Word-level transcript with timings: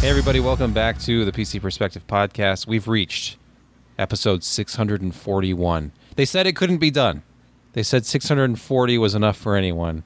Hey, 0.00 0.10
everybody, 0.10 0.38
welcome 0.38 0.72
back 0.72 0.98
to 1.00 1.24
the 1.24 1.32
PC 1.32 1.60
Perspective 1.60 2.06
Podcast. 2.06 2.68
We've 2.68 2.86
reached 2.86 3.36
episode 3.98 4.44
641. 4.44 5.90
They 6.14 6.24
said 6.24 6.46
it 6.46 6.54
couldn't 6.54 6.78
be 6.78 6.92
done. 6.92 7.24
They 7.72 7.82
said 7.82 8.06
640 8.06 8.96
was 8.96 9.16
enough 9.16 9.36
for 9.36 9.56
anyone, 9.56 10.04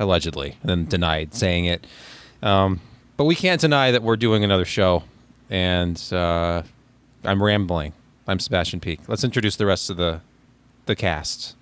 allegedly, 0.00 0.56
and 0.60 0.68
then 0.68 0.86
denied 0.86 1.34
saying 1.34 1.66
it. 1.66 1.86
Um, 2.42 2.80
but 3.16 3.24
we 3.24 3.36
can't 3.36 3.60
deny 3.60 3.92
that 3.92 4.02
we're 4.02 4.16
doing 4.16 4.42
another 4.42 4.64
show, 4.64 5.04
and 5.48 6.02
uh, 6.12 6.62
I'm 7.22 7.40
rambling. 7.40 7.92
I'm 8.26 8.40
Sebastian 8.40 8.80
Peak. 8.80 9.00
Let's 9.06 9.22
introduce 9.22 9.54
the 9.54 9.66
rest 9.66 9.88
of 9.88 9.96
the 9.96 10.20
the 10.86 10.96
cast. 10.96 11.54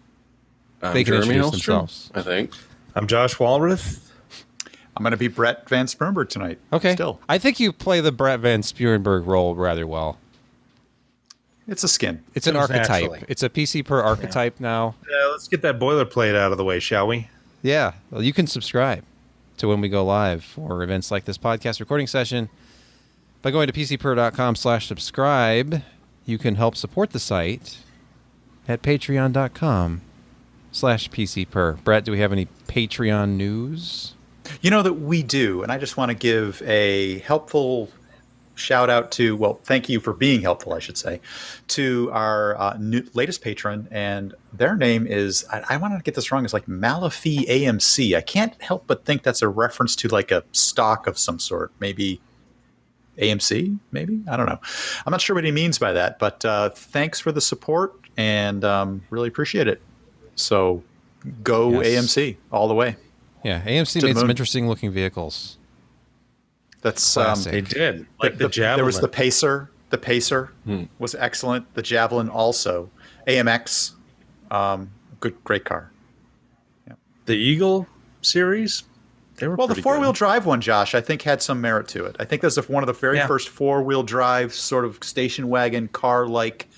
I'm 0.82 0.94
They 0.94 1.04
can 1.04 1.12
Jeremy 1.12 1.34
introduce 1.34 1.60
Hellstrom, 1.60 1.66
themselves. 1.66 2.10
I 2.14 2.22
think. 2.22 2.54
I'm 2.96 3.06
Josh 3.06 3.36
Walrath. 3.36 4.09
I'm 4.96 5.02
going 5.02 5.12
to 5.12 5.16
be 5.16 5.28
Brett 5.28 5.68
Van 5.68 5.86
Spernberg 5.86 6.28
tonight. 6.28 6.58
Okay. 6.72 6.94
Still. 6.94 7.20
I 7.28 7.38
think 7.38 7.60
you 7.60 7.72
play 7.72 8.00
the 8.00 8.12
Brett 8.12 8.40
Van 8.40 8.62
Spurenberg 8.62 9.26
role 9.26 9.54
rather 9.54 9.86
well. 9.86 10.18
It's 11.68 11.84
a 11.84 11.88
skin. 11.88 12.22
It's 12.34 12.46
an 12.48 12.54
Comes 12.54 12.70
archetype. 12.70 12.88
naturally. 13.02 13.24
It's 13.28 13.42
a 13.44 13.48
PC 13.48 13.84
per 13.84 14.00
archetype 14.00 14.58
now. 14.58 14.96
Uh, 15.04 15.30
let's 15.30 15.46
get 15.46 15.62
that 15.62 15.78
boilerplate 15.78 16.34
out 16.34 16.50
of 16.50 16.58
the 16.58 16.64
way, 16.64 16.80
shall 16.80 17.06
we? 17.06 17.28
Yeah. 17.62 17.92
Well, 18.10 18.22
you 18.22 18.32
can 18.32 18.46
subscribe 18.48 19.04
to 19.58 19.68
when 19.68 19.80
we 19.80 19.88
go 19.88 20.04
live 20.04 20.42
for 20.42 20.82
events 20.82 21.10
like 21.10 21.26
this 21.26 21.38
podcast 21.38 21.78
recording 21.78 22.08
session 22.08 22.48
by 23.42 23.50
going 23.52 23.68
to 23.68 23.72
pcper.com 23.72 24.56
slash 24.56 24.86
subscribe. 24.88 25.82
You 26.26 26.38
can 26.38 26.56
help 26.56 26.74
support 26.76 27.10
the 27.10 27.20
site 27.20 27.78
at 28.66 28.82
patreon.com 28.82 30.00
slash 30.72 31.08
pcper. 31.10 31.82
Brett, 31.84 32.04
do 32.04 32.10
we 32.12 32.18
have 32.18 32.32
any 32.32 32.46
Patreon 32.66 33.30
news? 33.36 34.14
You 34.60 34.70
know 34.70 34.82
that 34.82 34.94
we 34.94 35.22
do, 35.22 35.62
and 35.62 35.72
I 35.72 35.78
just 35.78 35.96
want 35.96 36.10
to 36.10 36.14
give 36.14 36.62
a 36.62 37.18
helpful 37.20 37.90
shout 38.60 38.90
out 38.90 39.10
to, 39.12 39.36
well, 39.36 39.54
thank 39.64 39.88
you 39.88 39.98
for 39.98 40.12
being 40.12 40.42
helpful, 40.42 40.74
I 40.74 40.78
should 40.78 40.98
say, 40.98 41.20
to 41.68 42.10
our 42.12 42.56
uh, 42.60 42.76
new, 42.78 43.02
latest 43.14 43.42
patron. 43.42 43.88
And 43.90 44.34
their 44.52 44.76
name 44.76 45.06
is, 45.06 45.44
I, 45.50 45.62
I 45.70 45.76
want 45.78 45.96
to 45.96 46.02
get 46.02 46.14
this 46.14 46.30
wrong, 46.30 46.44
it's 46.44 46.52
like 46.52 46.66
Malafi 46.66 47.48
AMC. 47.48 48.16
I 48.16 48.20
can't 48.20 48.60
help 48.62 48.84
but 48.86 49.04
think 49.04 49.22
that's 49.22 49.42
a 49.42 49.48
reference 49.48 49.96
to 49.96 50.08
like 50.08 50.30
a 50.30 50.44
stock 50.52 51.06
of 51.06 51.18
some 51.18 51.38
sort, 51.38 51.72
maybe 51.80 52.20
AMC, 53.18 53.78
maybe? 53.90 54.22
I 54.30 54.36
don't 54.36 54.46
know. 54.46 54.60
I'm 55.04 55.10
not 55.10 55.20
sure 55.20 55.34
what 55.34 55.44
he 55.44 55.52
means 55.52 55.78
by 55.78 55.92
that, 55.92 56.18
but 56.18 56.44
uh, 56.44 56.70
thanks 56.70 57.18
for 57.18 57.32
the 57.32 57.40
support 57.40 57.94
and 58.16 58.64
um, 58.64 59.02
really 59.10 59.28
appreciate 59.28 59.68
it. 59.68 59.80
So 60.36 60.82
go 61.42 61.82
Yes. 61.82 62.14
AMC 62.14 62.36
all 62.52 62.68
the 62.68 62.74
way. 62.74 62.96
Yeah, 63.42 63.62
AMC 63.62 64.02
made 64.02 64.16
some 64.16 64.28
interesting 64.30 64.68
looking 64.68 64.90
vehicles. 64.92 65.56
That's 66.82 67.16
um, 67.16 67.24
Classic. 67.24 67.52
They 67.52 67.60
did. 67.60 68.06
Like 68.22 68.32
the, 68.38 68.44
the- 68.44 68.48
javelin. 68.50 68.76
There 68.78 68.84
was 68.84 69.00
the 69.00 69.08
Pacer. 69.08 69.70
The 69.90 69.98
Pacer 69.98 70.52
was 70.98 71.14
excellent. 71.16 71.72
The 71.74 71.82
Javelin 71.82 72.28
also. 72.28 72.90
AMX, 73.26 73.92
um, 74.50 74.90
good, 75.20 75.42
great 75.44 75.64
car. 75.64 75.90
the 77.26 77.34
Eagle 77.36 77.86
series. 78.22 78.84
They 79.36 79.46
were 79.48 79.56
Well, 79.56 79.66
the 79.68 79.80
four 79.80 79.98
wheel 79.98 80.12
drive 80.12 80.46
one, 80.46 80.60
Josh, 80.60 80.94
I 80.94 81.00
think 81.00 81.22
had 81.22 81.42
some 81.42 81.60
merit 81.60 81.88
to 81.88 82.04
it. 82.04 82.16
I 82.20 82.24
think 82.24 82.42
that's 82.42 82.54
the- 82.56 82.62
one 82.62 82.82
of 82.82 82.86
the 82.86 82.92
very 82.92 83.16
Yeah. 83.16 83.26
first 83.26 83.48
four 83.48 83.82
wheel 83.82 84.02
drive 84.02 84.52
sort 84.54 84.84
of 84.84 84.98
station 85.02 85.48
wagon 85.48 85.88
car 85.88 86.26
like, 86.26 86.68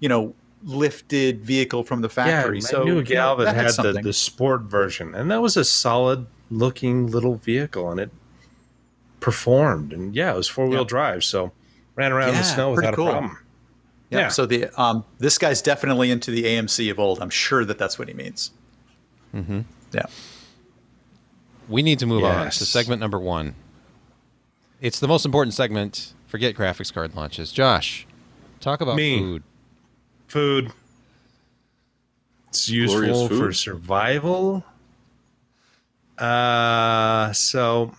you 0.00 0.08
know, 0.08 0.34
lifted 0.64 1.44
vehicle 1.44 1.84
from 1.84 2.00
the 2.00 2.08
Yeah, 2.08 2.14
factory. 2.42 2.56
I 2.58 2.60
so 2.60 2.84
knew 2.84 2.98
a 2.98 3.02
gal 3.02 3.36
that, 3.36 3.54
had 3.54 3.70
the, 3.72 4.00
the 4.02 4.12
sport 4.12 4.62
version, 4.62 5.14
and 5.14 5.30
that 5.30 5.40
was 5.42 5.56
a 5.56 5.64
solid 5.64 6.26
looking 6.50 7.06
little 7.06 7.36
vehicle, 7.36 7.90
and 7.90 8.00
it 8.00 8.10
performed. 9.20 9.92
And 9.92 10.14
yeah, 10.14 10.32
it 10.32 10.36
was 10.36 10.48
four 10.48 10.66
wheel 10.68 10.80
Yeah. 10.80 10.84
drive, 10.86 11.24
so 11.24 11.52
ran 11.94 12.12
around 12.12 12.30
in 12.30 12.36
the 12.36 12.42
snow 12.42 12.74
pretty 12.74 12.88
without 12.88 12.96
cool. 12.96 13.08
a 13.08 13.12
problem. 13.12 13.38
yeah. 14.10 14.18
yeah. 14.20 14.28
So 14.28 14.46
the 14.46 14.68
um, 14.80 15.04
this 15.18 15.38
guy's 15.38 15.62
definitely 15.62 16.10
into 16.10 16.30
the 16.30 16.44
AMC 16.44 16.90
of 16.90 16.98
old. 16.98 17.20
I'm 17.20 17.30
sure 17.30 17.64
that 17.64 17.78
that's 17.78 17.98
what 17.98 18.08
he 18.08 18.14
means. 18.14 18.50
Mm-hmm. 19.34 19.60
Yeah. 19.92 20.06
We 21.68 21.82
need 21.82 21.98
to 22.00 22.06
move 22.06 22.24
on 22.24 22.46
to 22.50 22.64
segment 22.66 23.00
number 23.00 23.18
one. 23.18 23.54
It's 24.80 25.00
the 25.00 25.08
most 25.08 25.24
important 25.24 25.54
segment. 25.54 26.12
Forget 26.26 26.54
graphics 26.54 26.92
card 26.92 27.14
launches. 27.14 27.52
Josh, 27.52 28.06
talk 28.60 28.80
about 28.80 28.96
Me. 28.96 29.18
food. 29.18 29.42
Food. 30.34 30.72
It's 32.48 32.68
useful 32.68 33.28
Glorious 33.28 33.38
for 33.38 33.52
survival. 33.52 34.64
Uh, 36.18 37.32
so 37.32 37.94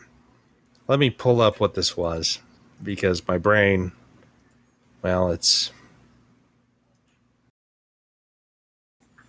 let 0.90 1.00
me 1.00 1.10
pull 1.10 1.40
up 1.40 1.62
what 1.62 1.76
this 1.76 1.96
was 1.96 2.40
because 2.84 3.26
my 3.26 3.38
brain, 3.38 3.94
well, 5.02 5.32
it's 5.32 5.72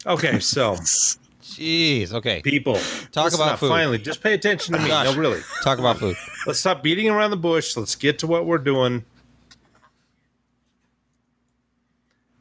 okay. 0.04 0.40
So 0.40 0.74
Jeez. 1.44 2.12
Okay. 2.12 2.42
people, 2.42 2.80
Talk 3.12 3.32
about 3.34 3.52
up, 3.52 3.58
food. 3.60 3.68
Finally, 3.68 3.98
just 3.98 4.20
pay 4.20 4.34
attention 4.34 4.74
to 4.74 4.80
me. 4.80 4.88
Josh. 4.88 5.14
No, 5.14 5.14
really. 5.14 5.42
Talk 5.62 5.78
about 5.78 5.98
food. 5.98 6.16
Let's 6.44 6.58
stop 6.58 6.82
beating 6.82 7.08
around 7.08 7.30
the 7.30 7.36
bush. 7.36 7.76
Let's 7.76 7.94
get 7.94 8.18
to 8.18 8.26
what 8.26 8.46
we're 8.46 8.58
doing. 8.58 9.04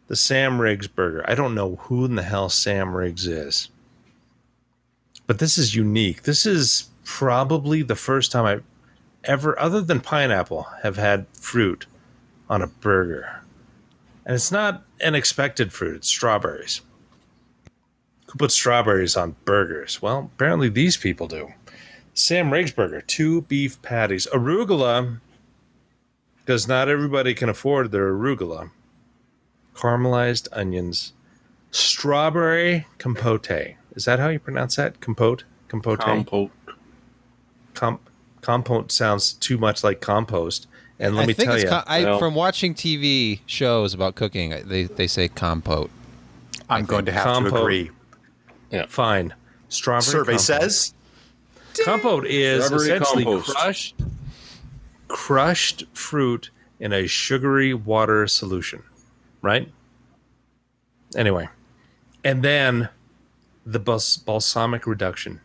The 0.08 0.16
Sam 0.16 0.62
Riggs 0.62 0.88
burger. 0.88 1.24
I 1.28 1.36
don't 1.36 1.56
know 1.56 1.76
who 1.76 2.06
in 2.06 2.16
the 2.16 2.24
hell 2.24 2.50
Sam 2.50 2.96
Riggs 2.96 3.26
is. 3.26 3.70
But 5.26 5.40
this 5.40 5.58
is 5.58 5.76
unique. 5.76 6.24
This 6.24 6.46
is 6.46 6.90
probably 7.04 7.82
the 7.82 7.96
first 7.96 8.32
time 8.32 8.46
I've 8.46 8.64
ever, 9.24 9.58
other 9.60 9.82
than 9.82 10.02
pineapple, 10.02 10.68
have 10.84 10.98
had 10.98 11.26
fruit 11.34 11.88
on 12.50 12.62
a 12.62 12.68
burger. 12.68 13.42
And 14.26 14.36
it's 14.36 14.52
not 14.52 14.84
an 15.02 15.16
expected 15.16 15.74
fruit, 15.74 15.98
it's 15.98 16.08
strawberries. 16.08 16.82
Who 18.28 18.38
puts 18.38 18.56
strawberries 18.56 19.16
on 19.18 19.36
burgers? 19.46 20.02
Well, 20.02 20.32
apparently 20.36 20.70
these 20.70 20.98
people 20.98 21.28
do. 21.28 21.54
Sam 22.14 22.52
Riggs 22.52 22.72
burger, 22.72 23.02
two 23.02 23.42
beef 23.42 23.82
patties, 23.82 24.28
arugula, 24.34 25.20
because 26.38 26.68
not 26.68 26.90
everybody 26.90 27.34
can 27.34 27.50
afford 27.50 27.92
their 27.92 28.14
arugula, 28.14 28.72
caramelized 29.76 30.48
onions, 30.52 31.14
strawberry 31.72 32.88
compote. 32.98 33.50
Is 33.96 34.06
that 34.06 34.20
how 34.20 34.30
you 34.30 34.40
pronounce 34.40 34.76
that? 34.78 35.00
Compote? 35.00 35.44
Compote? 35.68 36.00
Compote. 36.00 36.52
Comp- 37.74 38.10
compote 38.42 38.92
sounds 38.92 39.34
too 39.34 39.58
much 39.58 39.84
like 39.84 40.02
compost. 40.02 40.68
And 41.00 41.16
let 41.16 41.24
I 41.24 41.26
me 41.28 41.34
think 41.34 41.48
tell 41.48 41.56
it's 41.56 41.64
you, 41.66 41.70
com- 41.70 41.84
I, 41.88 42.04
well- 42.04 42.20
from 42.20 42.36
watching 42.36 42.74
TV 42.74 43.42
shows 43.46 43.94
about 43.94 44.16
cooking, 44.16 44.54
they 44.66 44.84
they 44.84 45.08
say 45.08 45.28
compote. 45.28 45.92
I'm 46.70 46.86
going 46.86 47.06
to 47.06 47.12
have 47.12 47.24
Compote. 47.26 47.52
to 47.54 47.60
agree. 47.62 47.92
Yeah. 48.72 48.86
Fine. 48.88 49.34
Strawberry 49.70 50.02
Survey 50.04 50.32
compote. 50.34 50.42
says 50.42 50.94
compote 51.84 52.26
is 52.26 52.66
Strawberry 52.66 52.90
essentially 52.92 53.24
compost. 53.26 53.56
crushed 53.56 53.96
crushed 55.08 55.84
fruit 55.94 56.50
in 56.80 56.92
a 56.94 57.08
sugary 57.08 57.74
water 57.74 58.26
solution, 58.28 58.84
right? 59.46 59.72
Anyway, 61.16 61.48
and 62.24 62.44
then 62.44 62.90
the 63.66 63.80
bals- 63.80 64.18
balsamic 64.18 64.88
reduction. 64.88 65.40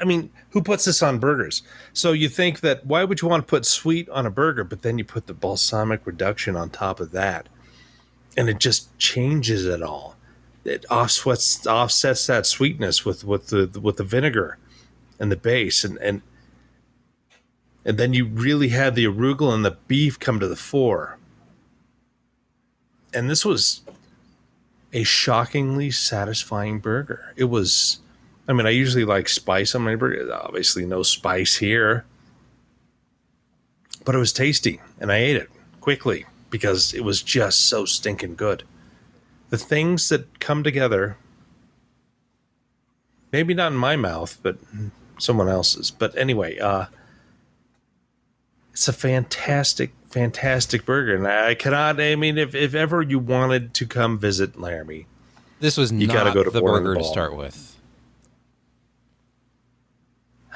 I 0.00 0.04
mean, 0.04 0.30
who 0.50 0.62
puts 0.62 0.86
this 0.86 1.02
on 1.02 1.20
burgers? 1.20 1.62
So 1.92 2.12
you 2.12 2.28
think 2.28 2.60
that 2.60 2.84
why 2.86 3.04
would 3.04 3.20
you 3.20 3.28
want 3.28 3.46
to 3.46 3.50
put 3.50 3.64
sweet 3.64 4.08
on 4.08 4.26
a 4.26 4.30
burger, 4.30 4.64
but 4.64 4.82
then 4.82 4.98
you 4.98 5.04
put 5.04 5.26
the 5.26 5.34
balsamic 5.34 6.06
reduction 6.06 6.56
on 6.56 6.70
top 6.70 6.98
of 6.98 7.12
that, 7.12 7.48
and 8.36 8.48
it 8.48 8.58
just 8.58 8.96
changes 8.98 9.66
it 9.66 9.82
all. 9.82 10.16
It 10.64 10.86
offsets 10.90 11.66
offsets 11.66 12.26
that 12.26 12.46
sweetness 12.46 13.04
with 13.04 13.24
with 13.24 13.48
the 13.48 13.78
with 13.80 13.98
the 13.98 14.04
vinegar 14.04 14.58
and 15.20 15.30
the 15.30 15.36
base, 15.36 15.84
and 15.84 15.98
and 15.98 16.22
and 17.84 17.98
then 17.98 18.12
you 18.12 18.24
really 18.24 18.68
had 18.68 18.94
the 18.94 19.04
arugula 19.04 19.54
and 19.54 19.64
the 19.64 19.76
beef 19.86 20.18
come 20.18 20.40
to 20.40 20.48
the 20.48 20.56
fore. 20.56 21.18
And 23.14 23.28
this 23.28 23.44
was 23.44 23.82
a 24.92 25.02
shockingly 25.02 25.90
satisfying 25.90 26.78
burger. 26.78 27.32
It 27.36 27.44
was, 27.44 27.98
I 28.48 28.52
mean, 28.52 28.66
I 28.66 28.70
usually 28.70 29.04
like 29.04 29.28
spice 29.28 29.74
on 29.74 29.82
my 29.82 29.96
burger. 29.96 30.32
Obviously, 30.32 30.84
no 30.86 31.02
spice 31.02 31.56
here, 31.56 32.04
but 34.04 34.14
it 34.14 34.18
was 34.18 34.32
tasty, 34.32 34.80
and 35.00 35.12
I 35.12 35.16
ate 35.16 35.36
it 35.36 35.50
quickly 35.80 36.26
because 36.50 36.92
it 36.92 37.04
was 37.04 37.22
just 37.22 37.68
so 37.68 37.84
stinking 37.84 38.34
good. 38.34 38.64
The 39.50 39.58
things 39.58 40.08
that 40.08 40.40
come 40.40 40.62
together, 40.62 41.16
maybe 43.32 43.54
not 43.54 43.72
in 43.72 43.78
my 43.78 43.96
mouth, 43.96 44.38
but 44.42 44.58
someone 45.18 45.48
else's. 45.48 45.90
But 45.90 46.16
anyway, 46.16 46.58
uh, 46.58 46.86
it's 48.72 48.88
a 48.88 48.92
fantastic, 48.92 49.92
fantastic 50.12 50.84
burger, 50.84 51.16
and 51.16 51.26
I 51.26 51.54
cannot. 51.54 52.00
I 52.00 52.14
mean, 52.16 52.38
if, 52.38 52.54
if 52.54 52.74
ever 52.74 53.02
you 53.02 53.18
wanted 53.18 53.74
to 53.74 53.86
come 53.86 54.18
visit 54.18 54.60
Laramie, 54.60 55.06
This 55.60 55.76
was 55.76 55.90
You 55.92 56.06
not 56.06 56.14
gotta 56.14 56.32
go 56.32 56.44
to 56.44 56.50
the 56.50 56.60
Boring 56.60 56.84
burger 56.84 57.00
to 57.00 57.04
start 57.04 57.36
with. 57.36 57.76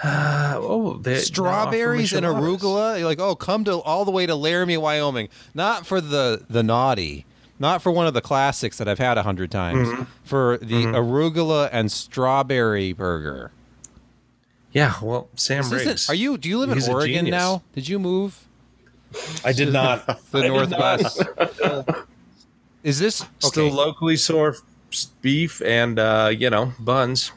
Uh, 0.03 0.55
oh, 0.57 0.99
they 0.99 1.17
Strawberries 1.17 2.13
and 2.13 2.27
arugula. 2.27 2.99
You're 2.99 3.09
like, 3.09 3.21
oh, 3.21 3.35
come 3.35 3.65
to 3.65 3.81
all 3.81 4.05
the 4.05 4.11
way 4.11 4.27
to 4.27 4.35
Laramie, 4.35 4.77
Wyoming. 4.77 5.29
Not 5.55 5.87
for 5.87 6.01
the 6.01 6.45
the 6.49 6.63
naughty, 6.63 7.25
not 7.59 7.83
for 7.83 7.91
one 7.91 8.07
of 8.07 8.15
the 8.15 8.21
classics 8.21 8.79
that 8.79 8.89
I've 8.89 8.99
had 8.99 9.19
a 9.19 9.23
hundred 9.23 9.51
times. 9.51 9.89
Mm-hmm. 9.89 10.03
For 10.23 10.59
the 10.59 10.85
arugula 10.85 11.71
and 11.73 11.91
strawberry 11.91 12.93
burger. 12.93 13.53
Yeah, 14.73 14.93
well, 15.01 15.31
Sam 15.37 15.71
Riggs. 15.71 16.11
Are 16.11 16.15
you? 16.15 16.37
Do 16.37 16.51
you 16.51 16.59
live 16.59 16.71
in 16.71 16.93
Oregon 16.93 17.31
now? 17.31 17.63
Did 17.75 17.89
you 17.89 17.99
move 17.99 18.46
I 19.45 19.53
did 19.53 19.73
not. 19.73 20.07
to 20.07 20.19
the 20.33 20.49
Northwest? 20.49 21.23
Is 22.83 22.99
this 22.99 23.23
okay? 23.23 23.31
Still 23.41 23.71
locally 23.71 24.15
sourced 24.15 24.63
beef 25.23 25.61
and 25.63 25.99
uh, 25.99 26.31
you 26.37 26.51
know 26.51 26.73
buns. 26.79 27.33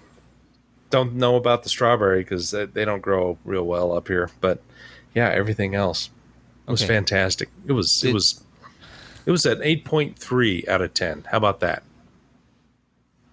Don't 0.90 1.14
know 1.16 1.36
about 1.36 1.64
the 1.64 1.70
strawberry 1.70 2.22
because 2.22 2.52
they, 2.52 2.66
they 2.66 2.84
don't 2.86 3.02
grow 3.02 3.38
real 3.46 3.64
well 3.64 3.92
up 3.96 4.08
here. 4.08 4.30
But 4.42 4.62
yeah, 5.14 5.30
everything 5.30 5.76
else 5.76 6.10
it 6.68 6.72
was 6.72 6.82
Okay. 6.84 6.94
fantastic. 6.96 7.50
It 7.68 7.74
was 7.74 8.02
Did- 8.02 8.10
it 8.10 8.14
was 8.14 8.44
it 9.26 9.32
was 9.32 9.46
an 9.46 9.62
eight 9.64 9.86
point 9.86 10.18
three 10.18 10.66
out 10.68 10.82
of 10.82 10.94
ten. 10.94 11.26
How 11.32 11.38
about 11.38 11.60
that? 11.62 11.84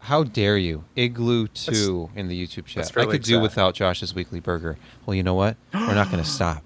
How 0.00 0.22
dare 0.22 0.56
you? 0.56 0.84
Igloo 0.94 1.48
2 1.48 2.10
in 2.14 2.28
the 2.28 2.46
YouTube 2.46 2.66
chat. 2.66 2.84
I 2.86 2.88
fairly 2.92 3.12
could 3.18 3.24
do 3.24 3.38
exact. 3.38 3.42
without 3.42 3.74
Josh's 3.74 4.14
weekly 4.14 4.38
burger. 4.38 4.78
Well, 5.04 5.16
you 5.16 5.24
know 5.24 5.34
what? 5.34 5.56
We're 5.74 5.96
not 5.96 6.12
going 6.12 6.22
to 6.22 6.28
stop. 6.30 6.62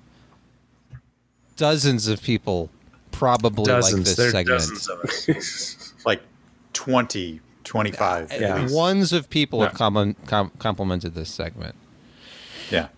Dozens 1.60 2.08
of 2.08 2.22
people 2.22 2.70
probably 3.12 3.70
like 3.70 3.94
this 3.94 4.16
There's 4.16 4.32
segment. 4.32 4.58
dozens 4.60 4.88
of 4.88 5.00
us. 5.04 5.92
Like 6.06 6.22
20, 6.72 7.40
25. 7.64 8.32
Yeah. 8.32 8.66
Ones 8.70 9.12
of 9.12 9.28
people 9.28 9.60
have 9.60 9.74
com- 9.74 10.16
com- 10.26 10.50
complimented 10.58 11.14
this 11.14 11.28
segment. 11.28 11.74
Yeah. 12.70 12.88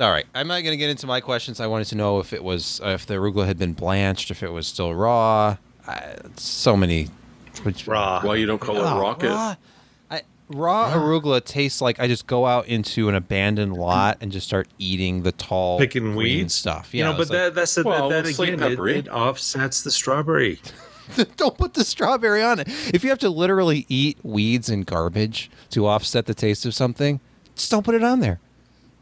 All 0.00 0.12
right, 0.12 0.26
I'm 0.32 0.46
not 0.46 0.60
going 0.62 0.70
to 0.72 0.76
get 0.76 0.88
into 0.90 1.08
my 1.08 1.20
questions. 1.20 1.58
I 1.58 1.66
wanted 1.66 1.86
to 1.88 1.96
know 1.96 2.20
if 2.20 2.32
it 2.32 2.44
was 2.44 2.80
uh, 2.84 2.90
if 2.90 3.04
the 3.06 3.14
arugula 3.14 3.46
had 3.46 3.58
been 3.58 3.72
blanched, 3.72 4.30
if 4.30 4.44
it 4.44 4.52
was 4.52 4.68
still 4.68 4.94
raw. 4.94 5.56
I, 5.88 6.14
so 6.36 6.76
many. 6.76 7.08
Which, 7.64 7.88
Raw. 7.88 8.20
Why 8.22 8.36
you 8.36 8.46
don't 8.46 8.60
call 8.60 8.76
Ah, 8.78 8.96
it 8.96 9.00
rocket? 9.00 9.28
Raw, 9.30 9.34
I, 9.34 9.56
raw 10.48 10.92
arugula 10.92 11.44
tastes 11.44 11.80
like 11.80 12.00
I 12.00 12.06
just 12.06 12.26
go 12.26 12.46
out 12.46 12.66
into 12.66 13.08
an 13.08 13.14
abandoned 13.14 13.74
lot 13.74 14.18
and 14.20 14.32
just 14.32 14.46
start 14.46 14.68
eating 14.78 15.22
the 15.22 15.32
tall 15.32 15.78
Picking 15.78 16.04
green 16.04 16.16
weeds 16.16 16.54
stuff. 16.54 16.94
You 16.94 17.00
Yeah, 17.00 17.10
know, 17.10 17.16
but 17.16 17.22
it's 17.22 17.30
like, 17.30 17.38
that, 17.40 17.54
that's 17.54 17.74
the, 17.74 17.84
Well, 17.84 18.08
that, 18.08 18.24
that 18.24 18.38
again. 18.40 18.62
It, 18.62 18.78
it 18.96 19.08
offsets 19.08 19.82
the 19.82 19.90
strawberry. 19.90 20.60
don't 21.36 21.56
put 21.56 21.74
the 21.74 21.84
strawberry 21.84 22.42
on 22.42 22.60
it. 22.60 22.68
If 22.94 23.02
you 23.04 23.10
have 23.10 23.18
to 23.20 23.30
literally 23.30 23.86
eat 23.88 24.18
weeds 24.22 24.68
and 24.68 24.84
garbage 24.84 25.50
to 25.70 25.86
offset 25.86 26.26
the 26.26 26.34
taste 26.34 26.66
of 26.66 26.74
something, 26.74 27.20
just 27.54 27.70
don't 27.70 27.84
put 27.84 27.94
it 27.94 28.04
on 28.04 28.20
there. 28.20 28.40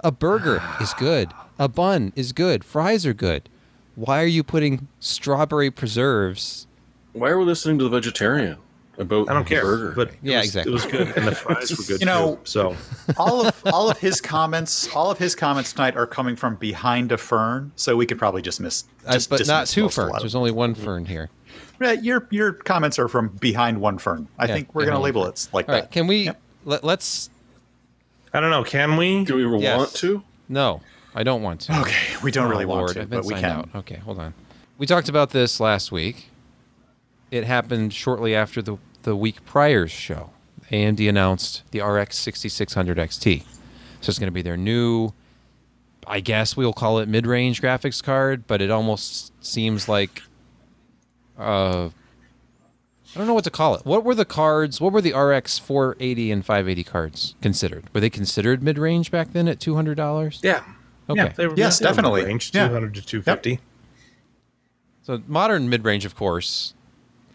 A 0.00 0.12
burger 0.12 0.62
is 0.80 0.94
good. 0.94 1.30
A 1.58 1.68
bun 1.68 2.12
is 2.16 2.32
good. 2.32 2.64
Fries 2.64 3.06
are 3.06 3.14
good. 3.14 3.48
Why 3.94 4.22
are 4.22 4.26
you 4.26 4.42
putting 4.44 4.88
strawberry 5.00 5.70
preserves? 5.70 6.66
Why 7.12 7.30
are 7.30 7.38
we 7.38 7.46
listening 7.46 7.78
to 7.78 7.84
the 7.84 7.90
vegetarian 7.90 8.58
about 8.98 9.28
I 9.30 9.34
don't 9.34 9.44
care. 9.46 9.62
burger? 9.62 9.92
But 9.94 10.08
it 10.08 10.14
Yeah, 10.22 10.38
was, 10.38 10.46
exactly. 10.46 10.72
It 10.72 10.74
was 10.74 10.86
good, 10.86 11.08
and 11.16 11.26
the 11.26 11.34
fries 11.34 11.70
were 11.76 11.84
good 11.84 12.00
You 12.00 12.06
know- 12.06 12.36
too. 12.36 12.40
So 12.44 12.76
all 13.16 13.46
of 13.46 13.62
all 13.66 13.90
of 13.90 13.98
his 13.98 14.20
comments, 14.20 14.88
all 14.94 15.10
of 15.10 15.18
his 15.18 15.34
comments 15.34 15.72
tonight 15.72 15.96
are 15.96 16.06
coming 16.06 16.36
from 16.36 16.56
behind 16.56 17.12
a 17.12 17.18
fern, 17.18 17.72
so 17.76 17.96
we 17.96 18.06
could 18.06 18.18
probably 18.18 18.42
just 18.42 18.60
miss, 18.60 18.84
Uh, 19.06 19.12
just 19.12 19.28
but 19.30 19.46
not 19.46 19.66
two 19.66 19.82
most- 19.82 19.96
a 19.98 20.02
lot 20.02 20.10
ferns. 20.12 20.22
There's 20.22 20.34
only 20.34 20.50
one 20.50 20.74
fern 20.74 21.04
here. 21.04 21.28
Right, 21.78 22.02
your 22.02 22.26
your 22.30 22.52
comments 22.52 22.98
are 22.98 23.08
from 23.08 23.28
behind 23.40 23.80
one 23.80 23.98
fern. 23.98 24.28
I 24.38 24.46
Yeah, 24.46 24.54
think 24.54 24.74
we're 24.74 24.84
going 24.84 24.96
to 24.96 25.00
label 25.02 25.26
it 25.26 25.46
like 25.52 25.68
All 25.68 25.74
that. 25.74 25.80
right, 25.82 25.90
can 25.90 26.06
we 26.06 26.24
Yep. 26.24 26.40
let, 26.64 26.84
let's 26.84 27.28
I 28.32 28.40
don't 28.40 28.50
know. 28.50 28.64
Can 28.64 28.96
we? 28.96 29.24
Do 29.24 29.36
we 29.36 29.44
ever 29.44 29.56
Yes. 29.56 29.76
want 29.78 29.94
to? 29.96 30.22
No, 30.48 30.80
I 31.14 31.22
don't 31.22 31.42
want 31.42 31.60
to. 31.62 31.80
Okay, 31.80 32.16
we 32.22 32.30
don't 32.30 32.46
Oh, 32.46 32.50
really 32.50 32.64
want 32.66 32.78
Lord, 32.80 32.94
to, 32.94 33.00
I've 33.02 33.10
been 33.10 33.20
but 33.20 33.26
we 33.26 33.34
can. 33.34 33.44
out. 33.44 33.68
Okay, 33.74 33.96
hold 33.96 34.18
on. 34.18 34.32
We 34.78 34.86
talked 34.86 35.08
about 35.08 35.30
this 35.30 35.58
last 35.60 35.90
week. 35.92 36.30
It 37.30 37.44
happened 37.44 37.92
shortly 37.94 38.34
after 38.34 38.60
the 38.62 38.76
the 39.06 39.16
week 39.16 39.44
prior's 39.46 39.92
show. 39.92 40.30
AMD 40.72 41.08
announced 41.08 41.62
the 41.70 41.80
RX 41.80 42.18
6600 42.18 42.98
XT. 42.98 43.42
So 44.00 44.10
it's 44.10 44.18
going 44.18 44.26
to 44.26 44.32
be 44.32 44.42
their 44.42 44.56
new, 44.56 45.12
I 46.06 46.18
guess 46.20 46.56
we'll 46.56 46.72
call 46.72 46.98
it 46.98 47.08
mid-range 47.08 47.62
graphics 47.62 48.02
card, 48.02 48.46
but 48.48 48.60
it 48.60 48.68
almost 48.70 49.32
seems 49.44 49.88
like, 49.88 50.22
uh, 51.38 51.86
I 53.14 53.18
don't 53.18 53.28
know 53.28 53.34
what 53.34 53.44
to 53.44 53.50
call 53.50 53.76
it. 53.76 53.86
What 53.86 54.02
were 54.04 54.14
the 54.16 54.24
cards? 54.24 54.80
What 54.80 54.92
were 54.92 55.00
the 55.00 55.12
RX 55.14 55.58
480 55.60 56.32
and 56.32 56.44
580 56.44 56.84
cards 56.84 57.34
considered? 57.40 57.84
Were 57.94 58.00
they 58.00 58.10
considered 58.10 58.60
mid-range 58.62 59.10
back 59.12 59.32
then 59.32 59.46
at 59.48 59.60
two 59.60 59.76
hundred 59.76 59.94
dollars? 59.96 60.40
Yeah. 60.42 60.64
Okay. 61.08 61.22
Yeah, 61.22 61.28
they 61.28 61.46
were, 61.46 61.54
Yes, 61.56 61.78
they 61.78 61.84
were 61.84 61.90
definitely. 61.90 62.24
Range 62.24 62.50
Yeah. 62.52 62.66
two 62.66 62.74
hundred 62.74 62.94
to 62.94 63.02
two 63.06 63.22
fifty. 63.22 63.60
So 65.02 65.22
modern 65.28 65.68
mid 65.68 65.84
range, 65.84 66.04
of 66.04 66.16
course, 66.16 66.74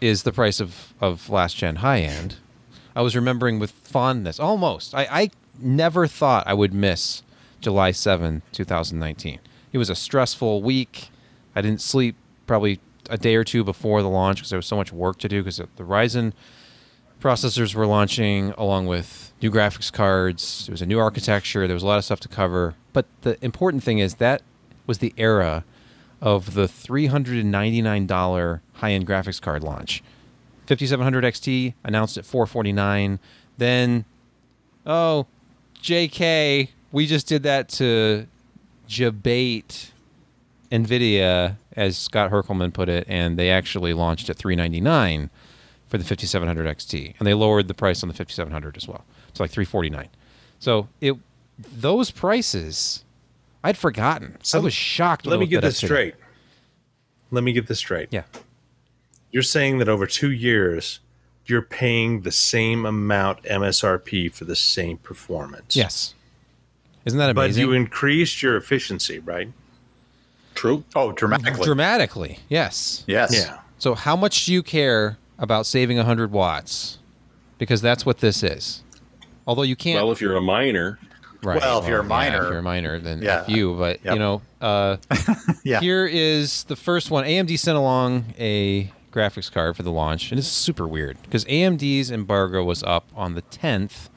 is 0.02 0.24
the 0.24 0.34
price 0.34 0.60
of, 0.60 0.94
of 1.00 1.30
last 1.30 1.58
gen 1.58 1.78
high 1.78 2.00
end. 2.00 2.38
I 2.96 3.02
was 3.02 3.16
remembering 3.16 3.60
with 3.60 3.72
fondness, 3.72 4.40
almost. 4.40 4.94
I, 4.94 5.08
I 5.10 5.32
never 5.60 6.08
thought 6.08 6.48
I 6.48 6.54
would 6.54 6.74
miss 6.74 7.24
July 7.62 7.92
7, 7.92 8.42
2019. 8.52 9.40
It 9.72 9.78
was 9.78 9.90
a 9.90 9.96
stressful 9.96 10.62
week. 10.62 11.10
I 11.56 11.62
didn't 11.62 11.82
sleep 11.82 12.16
probably 12.48 12.80
a 13.10 13.18
day 13.18 13.36
or 13.36 13.44
two 13.44 13.64
before 13.64 14.02
the 14.02 14.10
launch 14.10 14.40
because 14.40 14.50
there 14.50 14.58
was 14.58 14.66
so 14.66 14.76
much 14.76 14.92
work 14.92 15.20
to 15.20 15.30
do 15.30 15.42
because 15.42 15.58
the 15.58 15.84
Ryzen 15.84 16.34
processors 17.22 17.76
were 17.76 17.86
launching 17.86 18.52
along 18.58 18.88
with 18.88 19.32
new 19.42 19.52
graphics 19.52 19.92
cards. 19.92 20.66
There 20.66 20.74
was 20.74 20.82
a 20.82 20.86
new 20.86 21.00
architecture. 21.00 21.68
There 21.68 21.76
was 21.76 21.84
a 21.84 21.88
lot 21.88 21.98
of 21.98 22.06
stuff 22.06 22.20
to 22.22 22.28
cover. 22.28 22.76
But 22.94 23.06
the 23.22 23.38
important 23.44 23.84
thing 23.84 24.00
is 24.00 24.16
that 24.16 24.42
was 24.88 24.98
the 24.98 25.14
era 25.18 25.64
of 26.22 26.54
the 26.54 26.68
$399 26.68 28.60
high-end 28.74 29.08
graphics 29.08 29.42
card 29.42 29.64
launch. 29.64 30.04
5700 30.68 31.24
XT 31.24 31.74
announced 31.84 32.18
at 32.18 32.26
449. 32.26 33.20
Then, 33.58 34.06
oh, 34.86 35.26
JK, 35.82 36.70
we 36.92 37.08
just 37.08 37.28
did 37.28 37.44
that 37.44 37.68
to 37.70 38.28
jebait 38.88 39.90
NVIDIA, 40.72 41.58
as 41.76 41.98
Scott 41.98 42.32
Herkelman 42.32 42.74
put 42.74 42.88
it, 42.88 43.06
and 43.08 43.38
they 43.38 43.50
actually 43.50 43.94
launched 43.94 44.30
at 44.30 44.38
399 44.38 45.30
for 45.88 45.98
the 45.98 46.04
5700 46.04 46.78
XT, 46.78 47.16
and 47.20 47.28
they 47.28 47.34
lowered 47.34 47.68
the 47.68 47.74
price 47.74 48.04
on 48.04 48.08
the 48.08 48.16
5700 48.16 48.78
as 48.78 48.88
well. 48.88 49.04
It's 49.28 49.40
like 49.40 49.52
349. 49.52 50.08
So 50.60 50.88
it 51.02 51.16
those 51.58 52.12
prices, 52.12 53.04
I'd 53.64 53.78
forgotten. 53.78 54.38
So 54.42 54.60
I 54.60 54.62
was 54.62 54.74
shocked. 54.74 55.26
Let 55.26 55.40
me 55.40 55.48
get 55.48 55.62
this 55.62 55.78
it 55.78 55.82
today. 55.82 55.88
straight. 55.88 56.16
Let 57.32 57.44
me 57.44 57.54
get 57.54 57.68
this 57.68 57.80
straight. 57.80 58.10
Yeah. 58.12 58.24
You're 59.32 59.44
saying 59.44 59.78
that 59.78 59.88
over 59.88 60.06
two 60.06 60.32
years, 60.32 61.00
you're 61.46 61.62
paying 61.62 62.22
the 62.22 62.32
same 62.32 62.86
amount 62.86 63.44
MSRP 63.44 64.34
for 64.34 64.46
the 64.46 64.56
same 64.56 64.98
performance. 64.98 65.76
Yes. 65.76 66.14
Isn't 67.06 67.20
that 67.20 67.30
amazing? 67.30 67.66
But 67.66 67.70
you 67.70 67.74
increased 67.74 68.42
your 68.42 68.58
efficiency, 68.58 69.20
right? 69.20 69.50
True. 70.54 70.84
Oh, 70.96 71.12
dramatically. 71.12 71.66
Dramatically, 71.66 72.40
yes. 72.50 73.04
yes. 73.08 73.34
Yeah. 73.34 73.60
So 73.78 73.96
how 73.96 74.16
much 74.16 74.46
do 74.46 74.54
you 74.54 74.62
care 74.62 75.18
about 75.40 75.66
saving 75.66 75.98
100 75.98 76.32
watts? 76.32 77.00
Because 77.58 77.82
that's 77.82 78.06
what 78.06 78.20
this 78.20 78.44
is. 78.44 78.84
Although 79.48 79.64
you 79.64 79.76
can't. 79.76 79.96
Well, 80.04 80.12
if 80.12 80.22
you're 80.22 80.36
a 80.36 80.42
miner, 80.42 81.00
right, 81.44 81.60
well, 81.62 81.80
if 81.80 81.88
you're 81.88 82.00
a 82.00 82.04
yeah, 82.04 82.08
miner- 82.08 82.44
if 82.44 82.50
you're 82.50 82.60
a 82.60 82.64
miner, 82.64 83.00
then 83.00 83.22
Yeah. 83.22 83.46
You. 83.48 83.76
But 83.76 84.04
Yep. 84.04 84.14
you 84.14 84.20
know, 84.20 84.42
uh, 84.62 84.98
Yeah. 85.64 85.80
here 85.80 86.06
is 86.06 86.64
the 86.66 86.76
first 86.76 87.10
one. 87.12 87.24
AMD 87.26 87.58
sent 87.58 87.78
along 87.78 88.34
a 88.40 88.92
graphics 89.12 89.52
card 89.52 89.76
for 89.76 89.84
the 89.84 89.92
launch, 89.92 90.32
and 90.32 90.40
it's 90.40 90.48
super 90.48 90.88
weird 90.88 91.18
because 91.24 91.44
AMD's 91.46 92.10
embargo 92.12 92.64
was 92.64 92.82
up 92.84 93.06
on 93.16 93.34
the 93.36 93.42
10th 93.44 94.10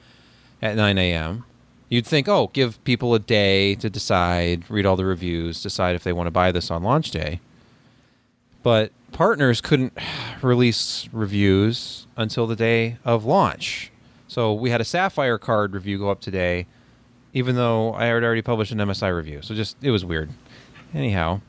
at 0.62 0.76
9 0.76 0.98
a.m. 0.98 1.44
You'd 1.88 2.06
think, 2.06 2.28
oh, 2.28 2.50
give 2.52 2.82
people 2.84 3.14
a 3.14 3.18
day 3.18 3.74
to 3.76 3.90
decide, 3.90 4.68
read 4.70 4.86
all 4.86 4.96
the 4.96 5.04
reviews, 5.04 5.62
decide 5.62 5.94
if 5.94 6.02
they 6.04 6.12
want 6.12 6.26
to 6.26 6.30
buy 6.32 6.50
this 6.52 6.70
on 6.70 6.82
launch 6.82 7.10
day. 7.10 7.40
But 8.62 8.92
partners 9.12 9.60
couldn't 9.60 9.96
release 10.42 11.08
reviews 11.12 12.06
until 12.16 12.46
the 12.46 12.56
day 12.56 12.96
of 13.04 13.24
launch. 13.24 13.90
So 14.28 14.52
we 14.52 14.70
had 14.70 14.80
a 14.80 14.84
Sapphire 14.84 15.38
card 15.38 15.74
review 15.74 15.98
go 15.98 16.10
up 16.10 16.20
today, 16.20 16.66
even 17.34 17.56
though 17.56 17.92
I 17.92 18.06
had 18.06 18.22
already 18.22 18.42
published 18.42 18.72
an 18.72 18.78
MSI 18.78 19.14
review. 19.14 19.42
So 19.42 19.54
just, 19.54 19.76
it 19.82 19.90
was 19.90 20.04
weird. 20.04 20.30
Anyhow, 20.94 21.40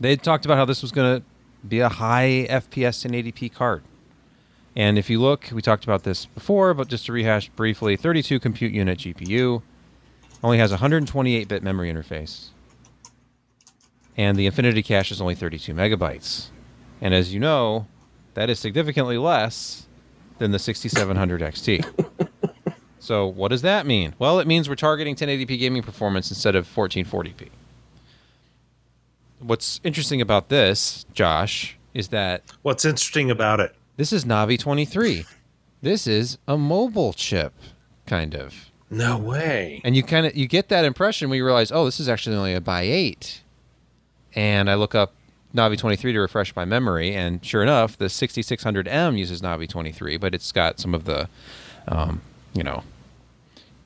they 0.00 0.16
talked 0.16 0.44
about 0.44 0.58
how 0.58 0.64
this 0.64 0.82
was 0.82 0.92
going 0.92 1.20
to 1.20 1.26
be 1.66 1.80
a 1.80 1.88
high 1.88 2.46
FPS 2.50 3.06
1080p 3.06 3.54
card. 3.54 3.84
And 4.76 4.98
if 4.98 5.08
you 5.08 5.20
look, 5.20 5.48
we 5.52 5.62
talked 5.62 5.84
about 5.84 6.02
this 6.02 6.26
before, 6.26 6.74
but 6.74 6.88
just 6.88 7.06
to 7.06 7.12
rehash 7.12 7.48
briefly 7.50 7.96
32 7.96 8.38
compute 8.40 8.72
unit 8.72 8.98
GPU, 8.98 9.62
only 10.42 10.58
has 10.58 10.70
128 10.70 11.48
bit 11.48 11.62
memory 11.62 11.92
interface. 11.92 12.50
And 14.16 14.36
the 14.36 14.46
Infinity 14.46 14.82
Cache 14.82 15.12
is 15.12 15.20
only 15.20 15.36
32 15.36 15.72
megabytes. 15.74 16.48
And 17.00 17.14
as 17.14 17.32
you 17.32 17.38
know, 17.38 17.86
that 18.34 18.50
is 18.50 18.58
significantly 18.58 19.16
less 19.16 19.86
than 20.38 20.50
the 20.50 20.58
6700 20.58 21.40
XT. 21.40 22.27
So 23.08 23.26
what 23.26 23.48
does 23.48 23.62
that 23.62 23.86
mean? 23.86 24.14
Well, 24.18 24.38
it 24.38 24.46
means 24.46 24.68
we're 24.68 24.74
targeting 24.74 25.16
1080p 25.16 25.58
gaming 25.58 25.82
performance 25.82 26.30
instead 26.30 26.54
of 26.54 26.68
1440p. 26.68 27.48
What's 29.38 29.80
interesting 29.82 30.20
about 30.20 30.50
this, 30.50 31.06
Josh, 31.14 31.78
is 31.94 32.08
that 32.08 32.42
What's 32.60 32.84
interesting 32.84 33.30
about 33.30 33.60
it? 33.60 33.74
this 33.96 34.12
is 34.12 34.26
Navi 34.26 34.58
23. 34.58 35.24
This 35.80 36.06
is 36.06 36.36
a 36.46 36.58
mobile 36.58 37.14
chip, 37.14 37.54
kind 38.04 38.34
of. 38.34 38.70
No 38.90 39.16
way. 39.16 39.80
And 39.84 39.96
you 39.96 40.02
kind 40.02 40.26
of 40.26 40.36
you 40.36 40.46
get 40.46 40.68
that 40.68 40.84
impression 40.84 41.30
when 41.30 41.38
you 41.38 41.46
realize, 41.46 41.72
oh, 41.72 41.86
this 41.86 41.98
is 41.98 42.10
actually 42.10 42.36
only 42.36 42.52
a 42.52 42.60
by 42.60 42.82
eight. 42.82 43.40
And 44.34 44.68
I 44.68 44.74
look 44.74 44.94
up 44.94 45.14
Navi 45.54 45.78
23 45.78 46.12
to 46.12 46.20
refresh 46.20 46.54
my 46.54 46.66
memory, 46.66 47.14
and 47.14 47.42
sure 47.42 47.62
enough, 47.62 47.96
the 47.96 48.10
6600M 48.10 49.16
uses 49.16 49.40
Navi 49.40 49.66
23, 49.66 50.18
but 50.18 50.34
it's 50.34 50.52
got 50.52 50.78
some 50.78 50.94
of 50.94 51.06
the, 51.06 51.30
um, 51.86 52.20
you 52.52 52.62
know, 52.62 52.82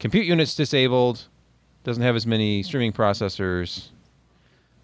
compute 0.03 0.27
units 0.27 0.55
disabled. 0.55 1.29
Doesn't 1.85 2.03
have 2.03 2.15
as 2.15 2.27
many 2.27 2.63
streaming 2.63 2.93
processors, 2.93 3.89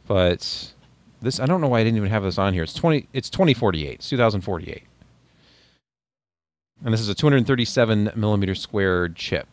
but 0.06 0.72
this 1.20 1.38
I 1.38 1.46
don't 1.46 1.60
know 1.60 1.68
why 1.68 1.80
I 1.80 1.84
didn't 1.84 1.98
even 1.98 2.08
have 2.08 2.22
this 2.22 2.38
on 2.38 2.54
here. 2.54 2.62
It's 2.62 2.72
20. 2.72 3.08
It's 3.12 3.28
2048. 3.28 3.94
It's 3.94 4.08
2048. 4.08 4.82
And 6.84 6.94
this 6.94 7.00
is 7.00 7.08
a 7.08 7.14
237 7.14 8.12
millimeter 8.14 8.54
squared 8.54 9.16
chip. 9.16 9.48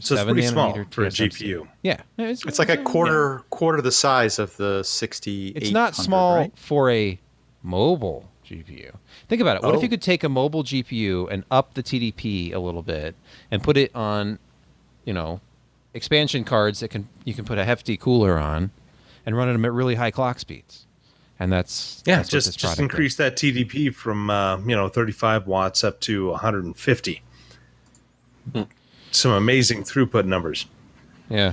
So 0.00 0.14
it's 0.14 0.24
pretty 0.24 0.42
small 0.42 0.72
for 0.90 1.04
a 1.04 1.08
GPU. 1.08 1.68
Yeah, 1.82 2.00
It's 2.16 2.58
like 2.58 2.70
a 2.70 2.78
quarter 2.78 3.44
quarter 3.50 3.82
the 3.82 3.92
size 3.92 4.38
of 4.38 4.56
the 4.56 4.82
60. 4.82 5.48
It's 5.48 5.70
not 5.70 5.94
small 5.94 6.50
for 6.56 6.90
a 6.90 7.18
mobile 7.62 8.31
GPU. 8.52 8.92
Think 9.28 9.40
about 9.42 9.56
it. 9.56 9.62
What 9.62 9.74
if 9.74 9.78
Oh. 9.80 9.82
you 9.82 9.88
could 9.88 10.02
take 10.02 10.22
a 10.22 10.28
mobile 10.28 10.62
GPU 10.62 11.26
and 11.30 11.44
up 11.50 11.74
the 11.74 11.82
TDP 11.82 12.52
a 12.52 12.58
little 12.58 12.82
bit 12.82 13.14
and 13.50 13.62
put 13.62 13.76
it 13.76 13.90
on, 13.94 14.38
you 15.04 15.12
know, 15.12 15.40
expansion 15.94 16.44
cards 16.44 16.80
that 16.80 16.88
can 16.88 17.08
you 17.24 17.34
can 17.34 17.44
put 17.44 17.58
a 17.58 17.64
hefty 17.64 17.96
cooler 17.96 18.38
on, 18.38 18.70
and 19.26 19.36
run 19.36 19.52
them 19.52 19.64
at 19.64 19.72
really 19.72 19.94
high 19.96 20.10
clock 20.10 20.38
speeds, 20.38 20.86
and 21.38 21.52
that's 21.52 22.02
Yeah, 22.06 22.16
that's 22.16 22.28
what 22.28 22.32
this 22.32 22.44
just 22.46 22.58
just 22.58 22.76
product 22.76 22.80
increase 22.92 23.16
that 23.16 23.36
TDP 23.36 23.94
from 23.94 24.30
uh, 24.30 24.58
you 24.58 24.74
know 24.76 24.88
35 24.88 25.46
watts 25.46 25.82
up 25.84 26.00
to 26.02 26.30
150. 26.30 27.22
Some 29.10 29.32
amazing 29.32 29.84
throughput 29.84 30.24
numbers. 30.24 30.66
Yeah. 31.28 31.52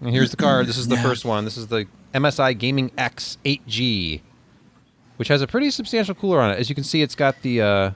And 0.00 0.10
here's 0.10 0.30
the 0.30 0.36
card. 0.36 0.66
This 0.66 0.76
is 0.76 0.88
the 0.88 0.96
first 0.96 1.24
one. 1.24 1.44
This 1.44 1.56
is 1.56 1.68
the 1.68 1.86
MSI 2.12 2.58
Gaming 2.58 2.90
X 2.98 3.38
8G, 3.44 4.20
which 5.16 5.28
has 5.28 5.42
a 5.42 5.46
pretty 5.46 5.70
substantial 5.70 6.14
cooler 6.14 6.40
on 6.40 6.50
it. 6.50 6.58
As 6.58 6.68
you 6.68 6.74
can 6.74 6.84
see, 6.84 7.02
it's 7.02 7.14
got 7.14 7.40
the 7.42 7.60
uh, 7.60 7.90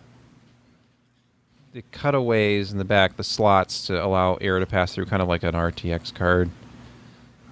the 1.72 1.82
cutaways 1.92 2.72
in 2.72 2.78
the 2.78 2.84
back, 2.84 3.16
the 3.16 3.24
slots 3.24 3.86
to 3.86 4.04
allow 4.04 4.34
air 4.36 4.58
to 4.58 4.66
pass 4.66 4.94
through, 4.94 5.06
kind 5.06 5.22
of 5.22 5.28
like 5.28 5.42
an 5.42 5.54
RTX 5.54 6.14
card. 6.14 6.50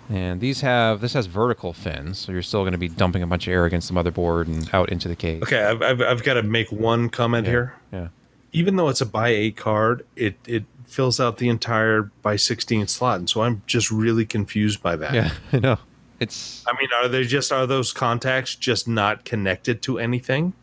And 0.08 0.40
these 0.40 0.60
have 0.60 1.00
this 1.00 1.14
has 1.14 1.26
vertical 1.26 1.72
fins, 1.72 2.18
so 2.18 2.30
you're 2.32 2.42
still 2.42 2.62
going 2.62 2.72
to 2.72 2.78
be 2.78 2.88
dumping 2.88 3.22
a 3.22 3.26
bunch 3.26 3.48
of 3.48 3.52
air 3.52 3.64
against 3.64 3.92
the 3.92 3.94
motherboard 3.94 4.46
and 4.46 4.70
out 4.72 4.88
into 4.90 5.08
the 5.08 5.16
case. 5.16 5.42
Okay, 5.42 5.62
I've, 5.62 5.82
I've, 5.82 6.00
I've 6.00 6.22
got 6.22 6.34
to 6.34 6.42
make 6.44 6.70
one 6.70 7.08
comment 7.08 7.44
Yeah. 7.46 7.50
here. 7.50 7.74
Yeah. 7.92 8.08
Even 8.52 8.76
though 8.76 8.88
it's 8.88 9.00
a 9.00 9.06
by 9.06 9.28
eight 9.30 9.56
card, 9.56 10.06
it 10.14 10.36
it 10.46 10.64
fills 10.86 11.18
out 11.18 11.38
the 11.38 11.48
entire 11.48 12.02
by 12.22 12.36
16 12.36 12.86
slot, 12.86 13.18
and 13.18 13.28
so 13.28 13.42
I'm 13.42 13.62
just 13.66 13.90
really 13.90 14.24
confused 14.24 14.80
by 14.80 14.94
that. 14.94 15.12
Yeah. 15.12 15.32
I 15.52 15.58
know. 15.58 15.78
It's 16.20 16.64
I 16.66 16.72
mean, 16.78 16.88
are 16.94 17.08
they 17.08 17.24
just 17.24 17.52
are 17.52 17.66
those 17.66 17.92
contacts 17.92 18.54
just 18.54 18.88
not 18.88 19.24
connected 19.24 19.82
to 19.82 19.98
anything? 19.98 20.54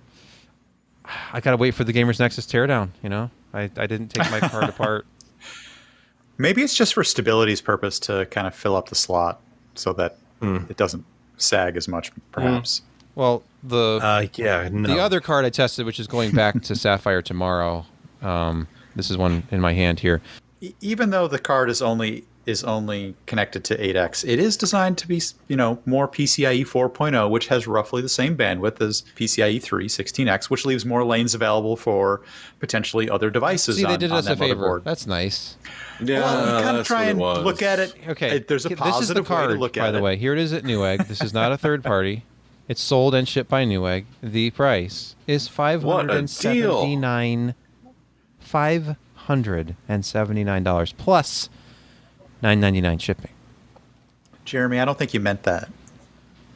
I 1.32 1.42
gotta 1.42 1.58
wait 1.58 1.74
for 1.76 1.84
the 1.84 1.94
Gamers 1.94 2.20
Nexus 2.20 2.46
teardown. 2.46 2.90
You 3.04 3.10
know, 3.10 3.30
I, 3.54 3.64
I 3.78 3.88
didn't 3.88 4.10
take 4.10 4.30
my 4.32 4.40
card 4.40 4.70
apart. 4.70 5.06
Maybe 6.38 6.64
it's 6.64 6.74
just 6.76 6.94
for 6.94 7.04
stability's 7.04 7.62
purpose 7.62 8.00
to 8.00 8.26
kind 8.32 8.48
of 8.48 8.56
fill 8.56 8.76
up 8.76 8.90
the 8.90 8.96
slot 8.96 9.40
so 9.76 9.94
that 9.94 10.18
it 10.42 10.76
doesn't 10.76 11.06
sag 11.38 11.78
as 11.78 11.88
much, 11.88 12.12
perhaps. 12.34 12.82
Well, 13.16 13.44
the 13.64 14.00
Uh, 14.02 14.26
yeah, 14.34 14.68
no. 14.72 14.90
The 14.94 15.00
other 15.00 15.22
card 15.22 15.46
I 15.46 15.50
tested, 15.52 15.86
which 15.86 16.00
is 16.00 16.08
going 16.08 16.32
back 16.32 16.62
to 16.64 16.76
Sapphire 16.76 17.22
tomorrow. 17.22 17.86
Um, 18.22 18.68
this 18.96 19.10
is 19.12 19.16
one 19.18 19.44
in 19.52 19.62
my 19.62 19.72
hand 19.74 20.00
here. 20.02 20.22
E- 20.62 20.74
Even 20.82 21.12
though 21.12 21.28
the 21.30 21.40
card 21.40 21.70
is 21.70 21.82
only 21.82 22.26
is 22.46 22.64
only 22.64 23.16
connected 23.26 23.64
to 23.64 23.78
8x, 23.78 24.28
it 24.28 24.40
is 24.40 24.58
designed 24.58 24.98
to 24.98 25.08
be, 25.08 25.22
you 25.48 25.56
know, 25.56 25.80
more 25.86 26.08
PCIe 26.08 26.62
4.0, 26.66 27.16
oh, 27.16 27.30
which 27.30 27.48
has 27.48 27.68
roughly 27.68 28.02
the 28.02 28.10
same 28.10 28.36
bandwidth 28.36 28.82
as 28.82 29.04
PCIe 29.16 29.62
3 29.62 29.88
16x, 29.88 30.50
which 30.50 30.66
leaves 30.66 30.86
more 30.86 31.06
lanes 31.06 31.34
available 31.34 31.76
for 31.78 32.22
potentially 32.60 33.10
other 33.10 33.30
devices. 33.30 33.78
See, 33.78 33.86
they 33.86 33.98
did 33.98 34.12
on 34.12 34.18
us 34.18 34.28
a 34.28 34.36
favor. 34.36 34.56
motherboard. 34.80 34.84
That's 34.84 35.08
nice. 35.08 35.56
Yeah, 36.02 36.20
well, 36.20 36.58
you 36.58 36.64
kind 36.64 36.78
of 36.78 36.86
try 36.88 37.04
and 37.06 37.20
look 37.20 37.62
at 37.62 37.80
it. 37.80 37.96
Okay, 38.10 38.40
There's 38.40 38.66
a 38.66 38.70
this 38.70 38.80
positive 38.80 39.24
is 39.24 39.28
the 39.28 39.34
way 39.36 39.48
to 39.48 39.54
look 39.54 39.78
at. 39.78 39.82
by 39.82 39.88
at 39.88 39.92
the 39.92 39.98
it. 40.00 40.02
way. 40.02 40.18
Here 40.18 40.34
it 40.34 40.40
is 40.40 40.52
at 40.52 40.64
Newegg. 40.64 41.08
This 41.08 41.22
is 41.22 41.34
not 41.34 41.52
a 41.52 41.58
third 41.58 41.84
party. 41.84 42.26
It's 42.68 42.82
sold 42.82 43.14
and 43.14 43.28
shipped 43.28 43.50
by 43.50 43.66
Newegg. 43.66 44.06
The 44.22 44.50
price 44.52 45.16
is 45.28 45.48
five 45.48 45.84
What 45.84 45.98
hundred 45.98 46.14
a 46.14 46.18
and 46.20 46.30
seventy 46.30 46.96
nine, 46.96 47.56
five 48.40 48.96
hundred 49.16 49.76
and 49.88 50.06
seventy 50.06 50.44
nine 50.44 50.64
dollars 50.64 50.94
plus 50.94 51.50
nine 52.44 52.60
ninety 52.60 52.82
nine 52.82 53.00
shipping. 53.00 53.32
Jeremy, 54.46 54.80
I 54.80 54.86
don't 54.86 54.98
think 55.00 55.14
you 55.16 55.20
meant 55.20 55.44
that. 55.44 55.70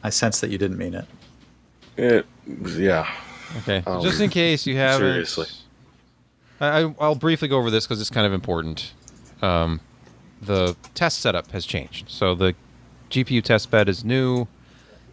I 0.04 0.10
sense 0.10 0.40
that 0.40 0.50
you 0.50 0.58
didn't 0.58 0.78
mean 0.78 0.94
it. 0.94 1.06
It, 1.96 2.26
yeah. 2.78 3.10
Okay, 3.58 3.82
Oh, 3.86 4.02
just 4.02 4.20
in 4.20 4.30
case 4.30 4.66
you 4.66 4.76
haven't. 4.76 5.00
seriously. 5.00 5.46
I, 6.60 6.82
I- 6.84 6.94
I'll 7.00 7.14
briefly 7.16 7.48
go 7.48 7.58
over 7.58 7.70
this 7.70 7.86
because 7.86 8.00
it's 8.00 8.10
kind 8.10 8.26
of 8.26 8.32
important. 8.32 8.92
Um, 9.42 9.80
the 10.42 10.76
test 10.94 11.18
setup 11.20 11.50
has 11.50 11.64
changed. 11.66 12.08
So 12.10 12.34
the 12.34 12.54
GPU 13.10 13.42
test 13.42 13.70
bed 13.70 13.88
is 13.88 14.04
new, 14.04 14.46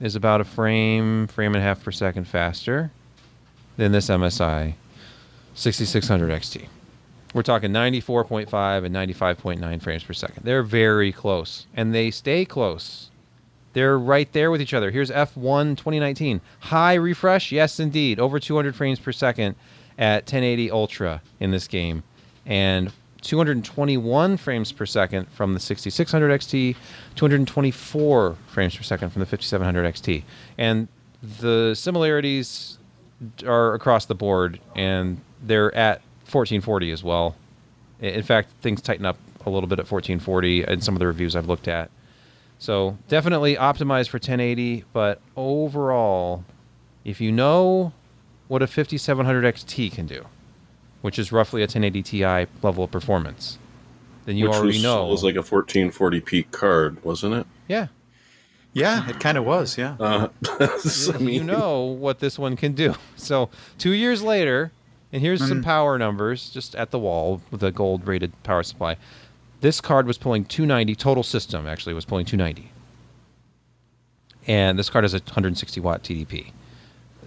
is 0.00 0.16
about 0.16 0.40
a 0.40 0.44
frame, 0.44 1.26
frame 1.26 1.54
and 1.54 1.62
a 1.62 1.66
half 1.66 1.82
per 1.82 1.90
second 1.90 2.24
faster 2.26 2.90
than 3.76 3.92
this 3.92 4.08
MSI 4.08 4.74
6600 5.54 6.30
XT. 6.30 6.66
We're 7.34 7.42
talking 7.42 7.70
94.5 7.70 8.84
and 8.84 8.94
95.9 8.94 9.82
frames 9.82 10.02
per 10.02 10.12
second. 10.14 10.44
They're 10.44 10.62
very 10.62 11.12
close, 11.12 11.66
and 11.76 11.94
they 11.94 12.10
stay 12.10 12.44
close. 12.44 13.10
They're 13.74 13.98
right 13.98 14.32
there 14.32 14.50
with 14.50 14.62
each 14.62 14.72
other. 14.72 14.90
Here's 14.90 15.10
F1 15.10 15.76
2019. 15.76 16.40
High 16.60 16.94
refresh, 16.94 17.52
yes, 17.52 17.78
indeed. 17.78 18.18
Over 18.18 18.40
200 18.40 18.74
frames 18.74 18.98
per 18.98 19.12
second 19.12 19.56
at 19.98 20.22
1080 20.22 20.70
Ultra 20.70 21.22
in 21.38 21.50
this 21.50 21.68
game. 21.68 22.02
And 22.46 22.92
221 23.20 24.36
frames 24.36 24.72
per 24.72 24.86
second 24.86 25.28
from 25.30 25.54
the 25.54 25.60
6600 25.60 26.40
XT, 26.40 26.76
224 27.16 28.36
frames 28.46 28.76
per 28.76 28.82
second 28.82 29.10
from 29.10 29.20
the 29.20 29.26
5700 29.26 29.94
XT. 29.94 30.22
And 30.56 30.88
the 31.38 31.74
similarities 31.74 32.78
are 33.46 33.74
across 33.74 34.06
the 34.06 34.14
board, 34.14 34.60
and 34.76 35.20
they're 35.42 35.74
at 35.74 36.00
1440 36.30 36.92
as 36.92 37.02
well. 37.02 37.34
In 38.00 38.22
fact, 38.22 38.50
things 38.60 38.80
tighten 38.80 39.04
up 39.04 39.18
a 39.44 39.50
little 39.50 39.68
bit 39.68 39.78
at 39.78 39.90
1440 39.90 40.64
in 40.64 40.80
some 40.80 40.94
of 40.94 41.00
the 41.00 41.06
reviews 41.06 41.34
I've 41.34 41.48
looked 41.48 41.68
at. 41.68 41.90
So 42.58 42.98
definitely 43.08 43.56
optimized 43.56 44.08
for 44.08 44.16
1080, 44.18 44.84
but 44.92 45.20
overall, 45.36 46.44
if 47.04 47.20
you 47.20 47.32
know 47.32 47.92
what 48.48 48.62
a 48.62 48.66
5700 48.66 49.54
XT 49.54 49.92
can 49.92 50.06
do, 50.06 50.26
which 51.02 51.18
is 51.18 51.30
roughly 51.32 51.60
a 51.62 51.64
1080 51.64 52.02
Ti 52.02 52.24
level 52.62 52.84
of 52.84 52.90
performance, 52.90 53.58
then 54.26 54.36
you 54.36 54.46
Which 54.48 54.56
already 54.56 54.76
was, 54.78 54.82
know. 54.82 55.06
was 55.06 55.24
like 55.24 55.36
a 55.36 55.42
1440p 55.42 56.50
card, 56.50 57.02
wasn't 57.04 57.34
it? 57.34 57.46
yeah, 57.68 57.86
Yeah, 58.72 59.08
it 59.08 59.18
kind 59.20 59.38
of 59.38 59.44
was. 59.44 59.78
Yeah. 59.78 59.96
Uh, 59.98 60.28
I 60.60 61.18
you 61.20 61.42
know 61.44 61.82
what 61.84 62.18
this 62.20 62.38
one 62.38 62.56
can 62.56 62.72
do. 62.74 62.94
So 63.16 63.48
two 63.78 63.92
years 63.92 64.22
later, 64.22 64.70
and 65.12 65.22
here's 65.22 65.40
some 65.46 65.60
Mhm. 65.62 65.64
power 65.64 65.98
numbers 65.98 66.50
just 66.50 66.74
at 66.76 66.90
the 66.90 66.98
wall 66.98 67.40
with 67.50 67.62
a 67.62 67.70
gold 67.72 68.06
rated 68.06 68.32
power 68.42 68.62
supply. 68.62 68.96
This 69.60 69.80
card 69.80 70.06
was 70.06 70.18
pulling 70.18 70.44
290 70.44 70.94
total 70.94 71.22
system 71.24 71.66
actually 71.66 71.94
was 71.94 72.04
pulling 72.04 72.26
290, 72.26 72.70
and 74.46 74.78
this 74.78 74.88
card 74.90 75.04
has 75.04 75.14
a 75.14 75.18
160 75.18 75.80
watt 75.80 76.02
TDP. 76.02 76.52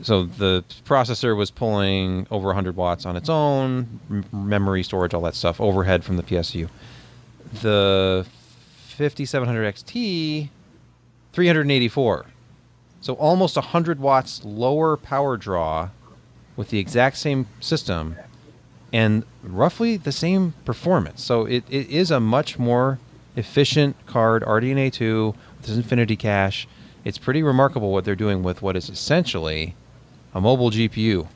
So 0.04 0.24
the 0.24 0.64
processor 0.86 1.36
was 1.36 1.52
pulling 1.52 2.28
over 2.32 2.48
100 2.48 2.76
watts 2.76 3.06
on 3.06 3.16
its 3.16 3.30
own, 3.30 4.00
m- 4.10 4.26
memory 4.32 4.84
storage, 4.84 5.14
all 5.14 5.22
that 5.22 5.36
stuff, 5.36 5.62
overhead 5.62 6.04
from 6.04 6.18
the 6.18 6.24
PSU. 6.24 6.70
The 7.62 8.26
5700 8.88 9.76
XT 9.76 10.50
384. 11.34 12.26
So 13.02 13.14
almost 13.14 13.56
100 13.56 14.00
watts 14.00 14.44
lower 14.44 14.98
power 14.98 15.38
draw 15.38 15.90
with 16.56 16.70
the 16.70 16.80
exact 16.80 17.18
same 17.18 17.48
system 17.60 18.16
and 18.94 19.24
roughly 19.44 19.98
the 19.98 20.12
same 20.12 20.54
performance. 20.66 21.24
So 21.24 21.46
it, 21.46 21.64
it 21.70 21.90
is 21.90 22.12
a 22.12 22.20
much 22.20 22.60
more 22.60 23.00
efficient 23.36 23.96
card, 24.06 24.44
RDNA 24.44 24.92
2 24.94 25.34
with 25.58 25.66
this 25.66 25.76
Infinity 25.76 26.16
Cache. 26.16 26.68
It's 27.04 27.18
pretty 27.18 27.42
remarkable 27.42 27.92
what 27.92 28.06
they're 28.06 28.16
doing 28.16 28.44
with 28.44 28.62
what 28.62 28.76
is 28.76 28.90
essentially 28.90 29.76
a 30.34 30.42
mobile 30.42 30.70
GPU. 30.72 31.28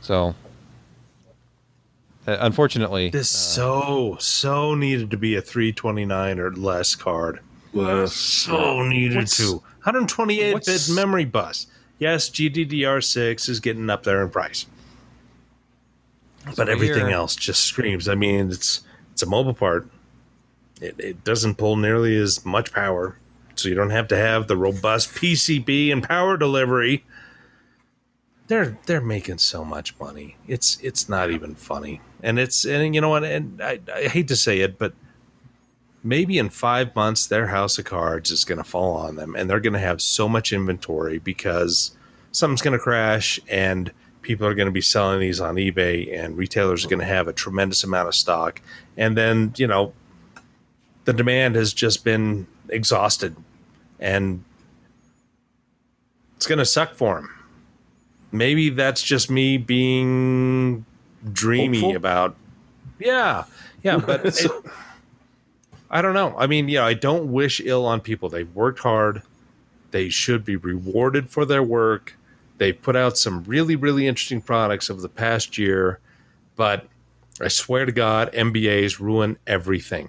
So, 0.00 0.34
uh, 2.26 2.36
unfortunately, 2.40 3.10
This 3.10 3.28
so 3.30 4.16
so 4.20 4.74
needed 4.74 5.10
to 5.10 5.16
be 5.16 5.34
a 5.36 5.40
329 5.42 6.38
or 6.38 6.52
less 6.52 6.94
card. 6.94 7.40
uh, 7.78 8.06
So 8.06 8.82
needed 8.86 9.16
What's- 9.18 9.36
to. 9.38 9.62
128 9.82 10.52
bit 10.52 10.54
what's- 10.54 10.88
memory 10.90 11.24
bus. 11.24 11.66
Yes, 11.98 12.28
GDDR6 12.28 13.48
is 13.48 13.60
getting 13.60 13.88
up 13.90 14.02
there 14.04 14.22
in 14.22 14.30
price. 14.30 14.66
But 16.44 16.56
So 16.56 16.62
everything 16.64 17.06
here- 17.06 17.16
else 17.16 17.36
just 17.36 17.62
screams. 17.62 18.08
I 18.08 18.14
mean, 18.14 18.50
it's 18.50 18.80
it's 19.12 19.22
a 19.22 19.26
mobile 19.26 19.54
part. 19.54 19.88
It, 20.80 20.96
it 20.98 21.24
doesn't 21.24 21.54
pull 21.54 21.76
nearly 21.76 22.16
as 22.16 22.44
much 22.44 22.72
power, 22.72 23.16
so 23.54 23.68
you 23.68 23.74
don't 23.76 23.90
have 23.90 24.08
to 24.08 24.16
have 24.16 24.48
the 24.48 24.56
robust 24.56 25.14
PCB 25.14 25.90
and 25.92 26.02
power 26.02 26.36
delivery. 26.36 27.04
They're 28.46 28.78
they're 28.86 29.00
making 29.00 29.38
so 29.38 29.64
much 29.64 29.98
money. 29.98 30.36
It's 30.46 30.78
it's 30.82 31.08
not 31.08 31.30
even 31.30 31.54
funny, 31.54 32.00
and 32.22 32.38
it's 32.38 32.64
and 32.64 32.94
you 32.94 33.00
know 33.00 33.08
what? 33.08 33.24
And 33.24 33.62
I, 33.62 33.80
I 33.94 34.02
hate 34.08 34.28
to 34.28 34.36
say 34.36 34.60
it, 34.60 34.78
but 34.78 34.92
maybe 36.02 36.38
in 36.38 36.50
five 36.50 36.94
months 36.94 37.26
their 37.26 37.46
house 37.46 37.78
of 37.78 37.86
cards 37.86 38.30
is 38.30 38.44
going 38.44 38.58
to 38.58 38.64
fall 38.64 38.96
on 38.96 39.16
them, 39.16 39.34
and 39.34 39.48
they're 39.48 39.60
going 39.60 39.72
to 39.72 39.78
have 39.78 40.02
so 40.02 40.28
much 40.28 40.52
inventory 40.52 41.18
because 41.18 41.96
something's 42.34 42.62
going 42.62 42.76
to 42.76 42.82
crash 42.82 43.40
and 43.48 43.92
people 44.20 44.46
are 44.46 44.54
going 44.54 44.66
to 44.66 44.72
be 44.72 44.80
selling 44.80 45.20
these 45.20 45.40
on 45.40 45.54
eBay 45.54 46.12
and 46.18 46.36
retailers 46.36 46.84
are 46.84 46.88
going 46.88 46.98
to 46.98 47.04
have 47.04 47.28
a 47.28 47.32
tremendous 47.32 47.84
amount 47.84 48.08
of 48.08 48.14
stock 48.14 48.60
and 48.96 49.16
then 49.16 49.52
you 49.56 49.66
know 49.66 49.92
the 51.04 51.12
demand 51.12 51.54
has 51.54 51.72
just 51.72 52.04
been 52.04 52.46
exhausted 52.70 53.36
and 54.00 54.42
it's 56.36 56.46
going 56.46 56.58
to 56.58 56.64
suck 56.64 56.94
for 56.94 57.16
them 57.16 57.30
maybe 58.34 58.70
that's 58.70 59.02
just 59.02 59.30
me 59.30 59.56
being 59.56 60.84
dreamy 61.32 61.80
Hopeful? 61.80 61.96
about 61.96 62.36
yeah 62.98 63.44
yeah 63.82 63.96
but 63.96 64.24
it, 64.44 64.50
i 65.90 66.02
don't 66.02 66.14
know 66.14 66.34
i 66.36 66.46
mean 66.46 66.68
yeah 66.68 66.84
i 66.84 66.94
don't 66.94 67.32
wish 67.32 67.60
ill 67.60 67.86
on 67.86 68.00
people 68.00 68.28
they've 68.28 68.54
worked 68.54 68.80
hard 68.80 69.22
they 69.90 70.08
should 70.08 70.44
be 70.44 70.56
rewarded 70.56 71.30
for 71.30 71.44
their 71.44 71.62
work 71.62 72.14
They've 72.58 72.80
put 72.80 72.94
out 72.94 73.18
some 73.18 73.42
really, 73.44 73.74
really 73.76 74.06
interesting 74.06 74.40
products 74.40 74.88
over 74.88 75.00
the 75.00 75.08
past 75.08 75.58
year, 75.58 75.98
but 76.56 76.86
I 77.40 77.48
swear 77.48 77.84
to 77.84 77.92
God, 77.92 78.32
MBAs 78.32 79.00
ruin 79.00 79.38
everything. 79.46 80.08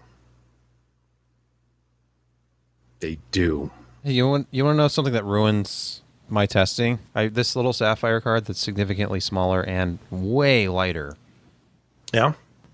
They 3.00 3.18
do. 3.32 3.72
Hey, 4.04 4.14
you 4.14 4.28
want 4.28 4.48
you 4.52 4.64
want 4.64 4.76
to 4.76 4.78
know 4.78 4.88
something 4.88 5.14
that 5.14 5.26
ruins 5.26 6.02
my 6.30 6.46
testing? 6.46 7.00
I, 7.14 7.28
this 7.28 7.56
little 7.56 7.74
sapphire 7.74 8.20
card 8.22 8.46
that's 8.46 8.60
significantly 8.60 9.20
smaller 9.20 9.62
and 9.62 10.00
way 10.10 10.68
lighter 10.68 11.16
Yeah. 12.14 12.34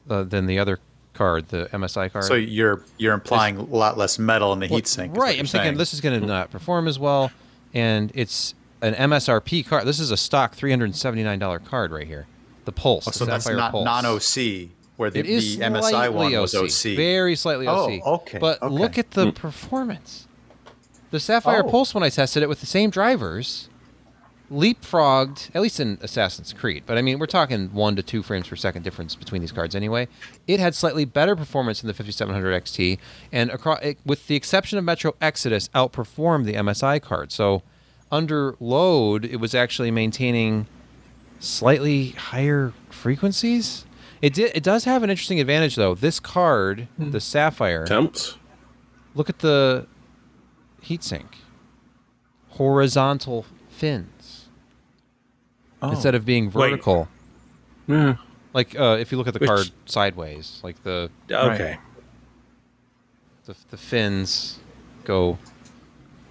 uh, 0.09 0.23
than 0.23 0.45
the 0.47 0.59
other 0.59 0.79
card, 1.13 1.49
the 1.49 1.67
MSI 1.73 2.11
card. 2.11 2.23
So 2.25 2.35
you're 2.35 2.83
you're 2.97 3.13
implying 3.13 3.57
a 3.57 3.63
lot 3.63 3.97
less 3.97 4.17
metal 4.17 4.53
in 4.53 4.59
the 4.59 4.67
heat 4.67 4.87
sink. 4.87 5.13
is 5.13 5.17
right? 5.17 5.37
I'm 5.39 5.45
thinking 5.45 5.61
saying. 5.69 5.77
this 5.77 5.93
is 5.93 6.01
going 6.01 6.19
to 6.19 6.25
not 6.25 6.49
perform 6.51 6.87
as 6.87 6.97
well, 6.97 7.31
and 7.73 8.11
it's 8.15 8.53
an 8.81 8.93
MSRP 8.95 9.67
card. 9.67 9.85
This 9.85 9.99
is 9.99 10.09
a 10.11 10.17
stock 10.17 10.55
$379 10.55 11.65
card 11.65 11.91
right 11.91 12.07
here. 12.07 12.27
The 12.65 12.71
Pulse. 12.71 13.07
Oh, 13.07 13.11
the 13.11 13.17
so 13.17 13.25
that's 13.25 13.47
not 13.47 13.71
Pulse. 13.71 13.85
non-OC, 13.85 14.69
where 14.97 15.09
the, 15.09 15.21
the 15.23 15.57
MSI 15.57 16.11
one 16.13 16.31
was 16.33 16.55
OC, 16.55 16.95
very 16.95 17.35
slightly 17.35 17.67
Oh, 17.67 17.91
OC. 17.91 18.05
okay, 18.05 18.37
But 18.39 18.61
okay. 18.61 18.73
look 18.73 18.97
at 18.97 19.11
the 19.11 19.31
performance. 19.31 20.27
The 21.11 21.19
Sapphire 21.19 21.63
Oh. 21.65 21.69
Pulse, 21.69 21.93
when 21.93 22.03
I 22.03 22.09
tested 22.09 22.41
it 22.41 22.49
with 22.49 22.61
the 22.61 22.65
same 22.65 22.89
drivers, 22.89 23.69
leapfrogged 24.51 25.49
at 25.53 25.61
least 25.61 25.79
in 25.79 25.97
Assassin's 26.01 26.51
Creed. 26.53 26.83
But 26.85 26.97
I 26.97 27.01
mean, 27.01 27.19
we're 27.19 27.25
talking 27.25 27.69
one 27.73 27.95
to 27.95 28.03
two 28.03 28.21
frames 28.21 28.47
per 28.47 28.55
second 28.55 28.83
difference 28.83 29.15
between 29.15 29.41
these 29.41 29.51
cards 29.51 29.75
anyway. 29.75 30.07
It 30.47 30.59
had 30.59 30.75
slightly 30.75 31.05
better 31.05 31.35
performance 31.35 31.81
than 31.81 31.87
the 31.87 31.93
5700 31.93 32.63
XT, 32.63 32.97
and 33.31 33.49
across, 33.49 33.79
it, 33.81 33.97
with 34.05 34.27
the 34.27 34.35
exception 34.35 34.77
of 34.77 34.83
Metro 34.83 35.15
Exodus, 35.21 35.69
outperformed 35.69 36.45
the 36.45 36.53
MSI 36.53 37.01
card. 37.01 37.31
So 37.31 37.63
under 38.11 38.55
load, 38.59 39.23
it 39.25 39.37
was 39.37 39.55
actually 39.55 39.91
maintaining 39.91 40.67
slightly 41.39 42.09
higher 42.09 42.73
frequencies. 42.89 43.85
It 44.21 44.33
did. 44.33 44.51
It 44.53 44.63
does 44.63 44.83
have 44.83 45.01
an 45.01 45.09
interesting 45.09 45.39
advantage 45.39 45.75
though. 45.75 45.95
This 45.95 46.19
card, 46.19 46.87
hmm. 46.97 47.11
the 47.11 47.21
Sapphire, 47.21 47.85
temps. 47.85 48.37
look 49.15 49.29
at 49.29 49.39
the 49.39 49.87
heatsink. 50.83 51.25
Horizontal 52.49 53.45
fins 53.69 54.45
Oh. 55.83 55.89
instead 55.91 56.13
of 56.13 56.25
being 56.25 56.49
vertical. 56.51 57.07
Yeah. 57.87 58.15
Like 58.53 58.77
uh, 58.79 58.97
if 58.99 59.11
you 59.11 59.17
look 59.17 59.27
at 59.27 59.33
the 59.33 59.39
Which- 59.39 59.47
card 59.49 59.71
sideways, 59.85 60.59
like 60.63 60.83
the, 60.83 61.09
Okay. 61.31 61.77
the 63.45 63.55
the 63.71 63.77
fins 63.77 64.59
go 65.03 65.37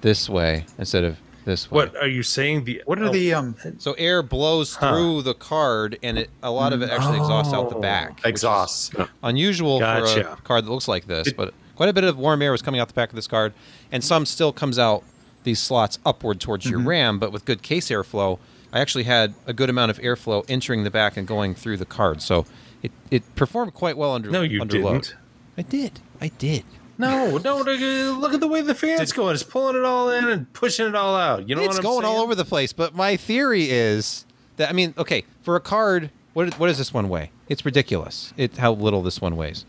this 0.03 0.29
way 0.29 0.67
instead 0.79 1.03
of 1.05 1.19
this 1.45 1.71
way. 1.71 1.77
What 1.87 1.97
are 1.97 2.07
you 2.07 2.23
saying? 2.23 2.65
The 2.65 2.83
What 2.87 3.01
are 3.01 3.07
oh, 3.07 3.13
the 3.13 3.35
um, 3.35 3.57
So 3.79 3.95
air 3.95 4.23
blows 4.23 4.77
Huh. 4.77 4.93
through 4.93 5.23
the 5.23 5.35
card, 5.35 5.99
and 6.03 6.19
it 6.19 6.31
a 6.43 6.51
lot 6.51 6.73
of 6.73 6.83
it 6.83 6.91
actually 6.91 7.19
exhausts 7.19 7.53
out 7.53 7.71
the 7.71 7.77
Oh. 7.77 7.81
back. 7.81 8.17
which 8.19 8.27
exhausts? 8.27 8.91
unusual 9.23 9.81
for 9.81 9.87
a 10.21 10.37
card 10.45 10.67
that 10.67 10.71
looks 10.71 10.87
like 10.87 11.07
this, 11.07 11.33
but 11.33 11.55
quite 11.81 11.89
a 11.89 11.95
bit 11.95 12.05
of 12.05 12.19
warm 12.19 12.43
air 12.43 12.53
was 12.53 12.61
coming 12.61 12.79
out 12.79 12.89
the 12.89 12.93
back 12.93 13.09
of 13.09 13.15
this 13.15 13.27
card, 13.27 13.55
and 13.91 14.05
some 14.05 14.27
still 14.27 14.53
comes 14.53 14.79
out 14.79 15.03
these 15.45 15.59
slots 15.59 15.99
upward 16.05 16.39
towards 16.39 16.67
your 16.69 16.79
RAM, 16.79 17.19
but 17.19 17.33
with 17.33 17.47
good 17.47 17.63
case 17.63 17.89
airflow, 17.89 18.39
I 18.71 18.81
actually 18.81 19.05
had 19.05 19.33
a 19.47 19.55
good 19.55 19.71
amount 19.71 19.91
of 19.91 19.99
airflow 20.01 20.45
entering 20.47 20.85
the 20.85 20.91
back 20.91 21.17
and 21.17 21.27
going 21.27 21.55
through 21.55 21.79
the 21.79 21.87
card, 21.87 22.21
so 22.21 22.45
it, 22.83 22.93
it 23.11 23.35
performed 23.35 23.73
quite 23.73 23.97
well 23.97 24.13
under 24.13 24.31
No, 24.31 24.43
you 24.43 24.61
under 24.61 24.77
didn't. 24.77 25.15
I 25.57 25.63
did, 25.63 26.01
I 26.21 26.29
did. 26.29 26.65
No, 26.99 27.39
no. 27.39 27.57
Look 27.57 27.81
look 28.21 28.35
at 28.35 28.41
the 28.41 28.47
way 28.47 28.61
the 28.61 28.75
fan's 28.75 29.13
going. 29.13 29.33
It's 29.33 29.43
pulling 29.43 29.75
it 29.75 29.85
all 29.87 30.11
in 30.11 30.29
and 30.29 30.53
pushing 30.53 30.87
it 30.87 30.95
all 30.95 31.17
out. 31.17 31.49
You 31.49 31.55
know 31.55 31.63
it's 31.63 31.79
what 31.79 31.79
I'm 31.79 31.83
going 31.83 32.05
all 32.05 32.21
over 32.21 32.35
the 32.35 32.45
place. 32.45 32.75
But 32.75 32.95
my 32.95 33.17
theory 33.17 33.71
is 33.71 34.27
that 34.59 34.69
I 34.69 34.75
mean, 34.75 34.93
okay, 34.99 35.25
for 35.41 35.57
a 35.57 35.61
card, 35.61 36.11
what 36.35 36.59
what 36.59 36.67
does 36.67 36.77
this 36.77 36.93
one 36.93 37.09
weigh? 37.09 37.31
It's 37.49 37.65
ridiculous. 37.65 38.35
It 38.37 38.59
how 38.59 38.73
little 38.75 39.03
this 39.03 39.19
one 39.19 39.35
weighs. 39.37 39.65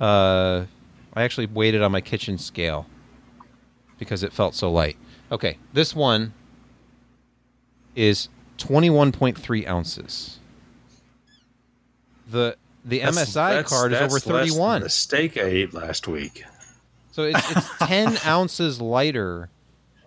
Uh, 0.00 0.64
I 1.14 1.22
actually 1.22 1.46
weighed 1.46 1.74
it 1.74 1.82
on 1.82 1.92
my 1.92 2.00
kitchen 2.00 2.38
scale 2.38 2.86
because 3.98 4.22
it 4.22 4.32
felt 4.32 4.54
so 4.54 4.70
light. 4.70 4.96
Okay, 5.30 5.58
this 5.72 5.94
one 5.94 6.32
is 7.94 8.28
twenty 8.58 8.90
one 8.90 9.12
point 9.12 9.36
three 9.38 9.66
ounces. 9.66 10.38
The 12.30 12.56
the 12.84 12.98
That's- 13.00 13.16
MSI 13.30 13.34
that's- 13.50 13.68
card 13.68 13.92
is 13.92 13.98
that's 13.98 14.12
over 14.12 14.20
than 14.20 14.32
thirty 14.46 14.58
one. 14.58 14.82
The 14.82 14.88
steak 14.88 15.36
I 15.36 15.42
ate 15.42 15.74
last 15.74 16.08
week. 16.08 16.44
So 17.12 17.24
it's, 17.24 17.50
it's 17.56 17.68
10 17.78 18.18
ounces 18.26 18.80
lighter 18.80 19.50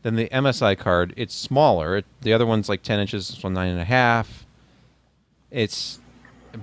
than 0.02 0.16
the 0.16 0.28
MSI 0.30 0.76
card. 0.76 1.14
It's 1.16 1.36
smaller. 1.36 1.98
It, 1.98 2.06
the 2.22 2.34
other 2.34 2.48
one's 2.48 2.68
like 2.68 2.82
10 2.82 3.00
inches, 3.00 3.28
this 3.28 3.44
one 3.44 3.54
nine 3.54 3.70
and 3.70 3.80
a 3.80 3.84
half. 3.86 4.44
It's, 5.52 6.00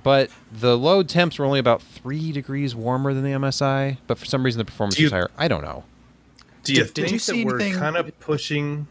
but 0.01 0.29
the 0.51 0.77
load 0.77 1.07
temps 1.09 1.37
were 1.37 1.45
only 1.45 1.59
about 1.59 1.81
three 1.81 2.31
degrees 2.31 2.73
warmer 2.75 3.13
than 3.13 3.23
the 3.23 3.31
MSI. 3.31 3.97
But 4.07 4.17
for 4.17 4.25
some 4.25 4.43
reason, 4.43 4.57
the 4.59 4.65
performance 4.65 4.95
Do 4.95 5.01
you- 5.03 5.05
was 5.07 5.11
higher. 5.13 5.29
I 5.37 5.47
don't 5.47 5.61
know. 5.63 5.83
Do 6.63 6.73
you 6.73 6.85
Did- 6.85 6.93
did 6.93 7.01
think 7.03 7.11
you 7.11 7.17
that 7.19 7.23
see 7.23 7.45
we're 7.45 7.59
anything- 7.59 7.79
kind 7.79 7.97
of 7.97 8.19
pushing 8.19 8.87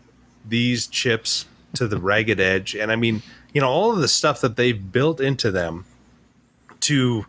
these 0.46 0.86
chips 0.86 1.46
to 1.74 1.88
the 1.88 1.98
ragged 1.98 2.38
edge? 2.38 2.74
And 2.74 2.92
I 2.92 2.96
mean, 2.96 3.22
you 3.54 3.60
know, 3.60 3.68
all 3.68 3.92
of 3.92 3.98
the 4.00 4.08
stuff 4.08 4.40
that 4.42 4.56
they've 4.56 4.92
built 4.92 5.20
into 5.20 5.50
them 5.50 5.86
to, 6.80 7.24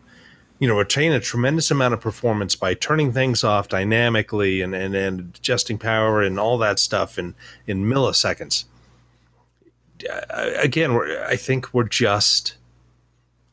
you 0.58 0.68
know, 0.68 0.76
retain 0.78 1.12
a 1.12 1.20
tremendous 1.20 1.70
amount 1.70 1.94
of 1.94 2.00
performance 2.00 2.54
by 2.56 2.74
turning 2.74 3.12
things 3.12 3.42
off 3.42 3.68
dynamically 3.68 4.60
and, 4.60 4.74
and, 4.74 4.94
and 4.94 5.20
adjusting 5.36 5.78
power 5.78 6.22
and 6.22 6.38
all 6.38 6.58
that 6.58 6.78
stuff 6.78 7.18
in, 7.18 7.34
in 7.66 7.84
milliseconds. 7.84 8.64
Again, 10.30 10.92
we're, 10.94 11.24
I 11.24 11.36
think 11.36 11.72
we're 11.72 11.84
just 11.84 12.56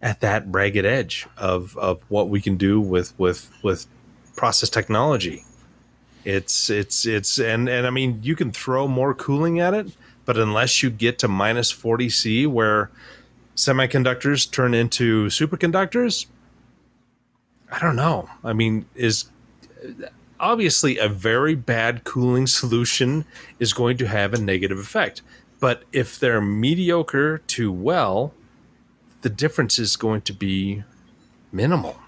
at 0.02 0.22
that 0.22 0.44
ragged 0.48 0.86
edge 0.86 1.28
of, 1.38 1.78
of 1.78 2.02
what 2.10 2.30
we 2.30 2.42
can 2.42 2.58
do 2.58 2.80
with, 2.80 3.18
with, 3.20 3.52
with 3.64 3.88
process 4.36 4.70
technology. 4.70 5.44
It's 6.24 6.70
it's 6.70 7.08
it's 7.08 7.40
and 7.40 7.68
and 7.68 7.88
I 7.88 7.90
mean 7.90 8.20
you 8.22 8.36
can 8.36 8.52
throw 8.52 8.88
more 8.88 9.16
cooling 9.16 9.60
at 9.60 9.74
it, 9.74 9.96
but 10.26 10.38
unless 10.38 10.84
you 10.84 10.92
get 10.92 11.18
to 11.20 11.28
minus 11.28 11.72
40 11.72 12.10
C 12.10 12.46
where 12.46 12.92
semiconductors 13.56 14.50
turn 14.50 14.74
into 14.74 15.26
superconductors, 15.28 16.28
I 17.72 17.80
don't 17.80 17.96
know. 17.96 18.30
I 18.44 18.54
mean, 18.54 18.86
is 18.96 19.30
obviously 20.40 20.98
a 20.98 21.08
very 21.08 21.56
bad 21.56 22.04
cooling 22.04 22.48
solution 22.48 23.26
is 23.60 23.74
going 23.74 23.98
to 23.98 24.08
have 24.08 24.34
a 24.34 24.42
negative 24.42 24.78
effect. 24.78 25.22
But 25.60 25.84
if 25.92 26.20
they're 26.20 26.42
mediocre 26.42 27.40
to 27.40 27.72
well, 27.72 28.34
the 29.22 29.30
difference 29.30 29.80
is 29.80 29.96
going 29.96 30.22
to 30.22 30.34
be 30.34 30.84
minimal. 31.52 32.00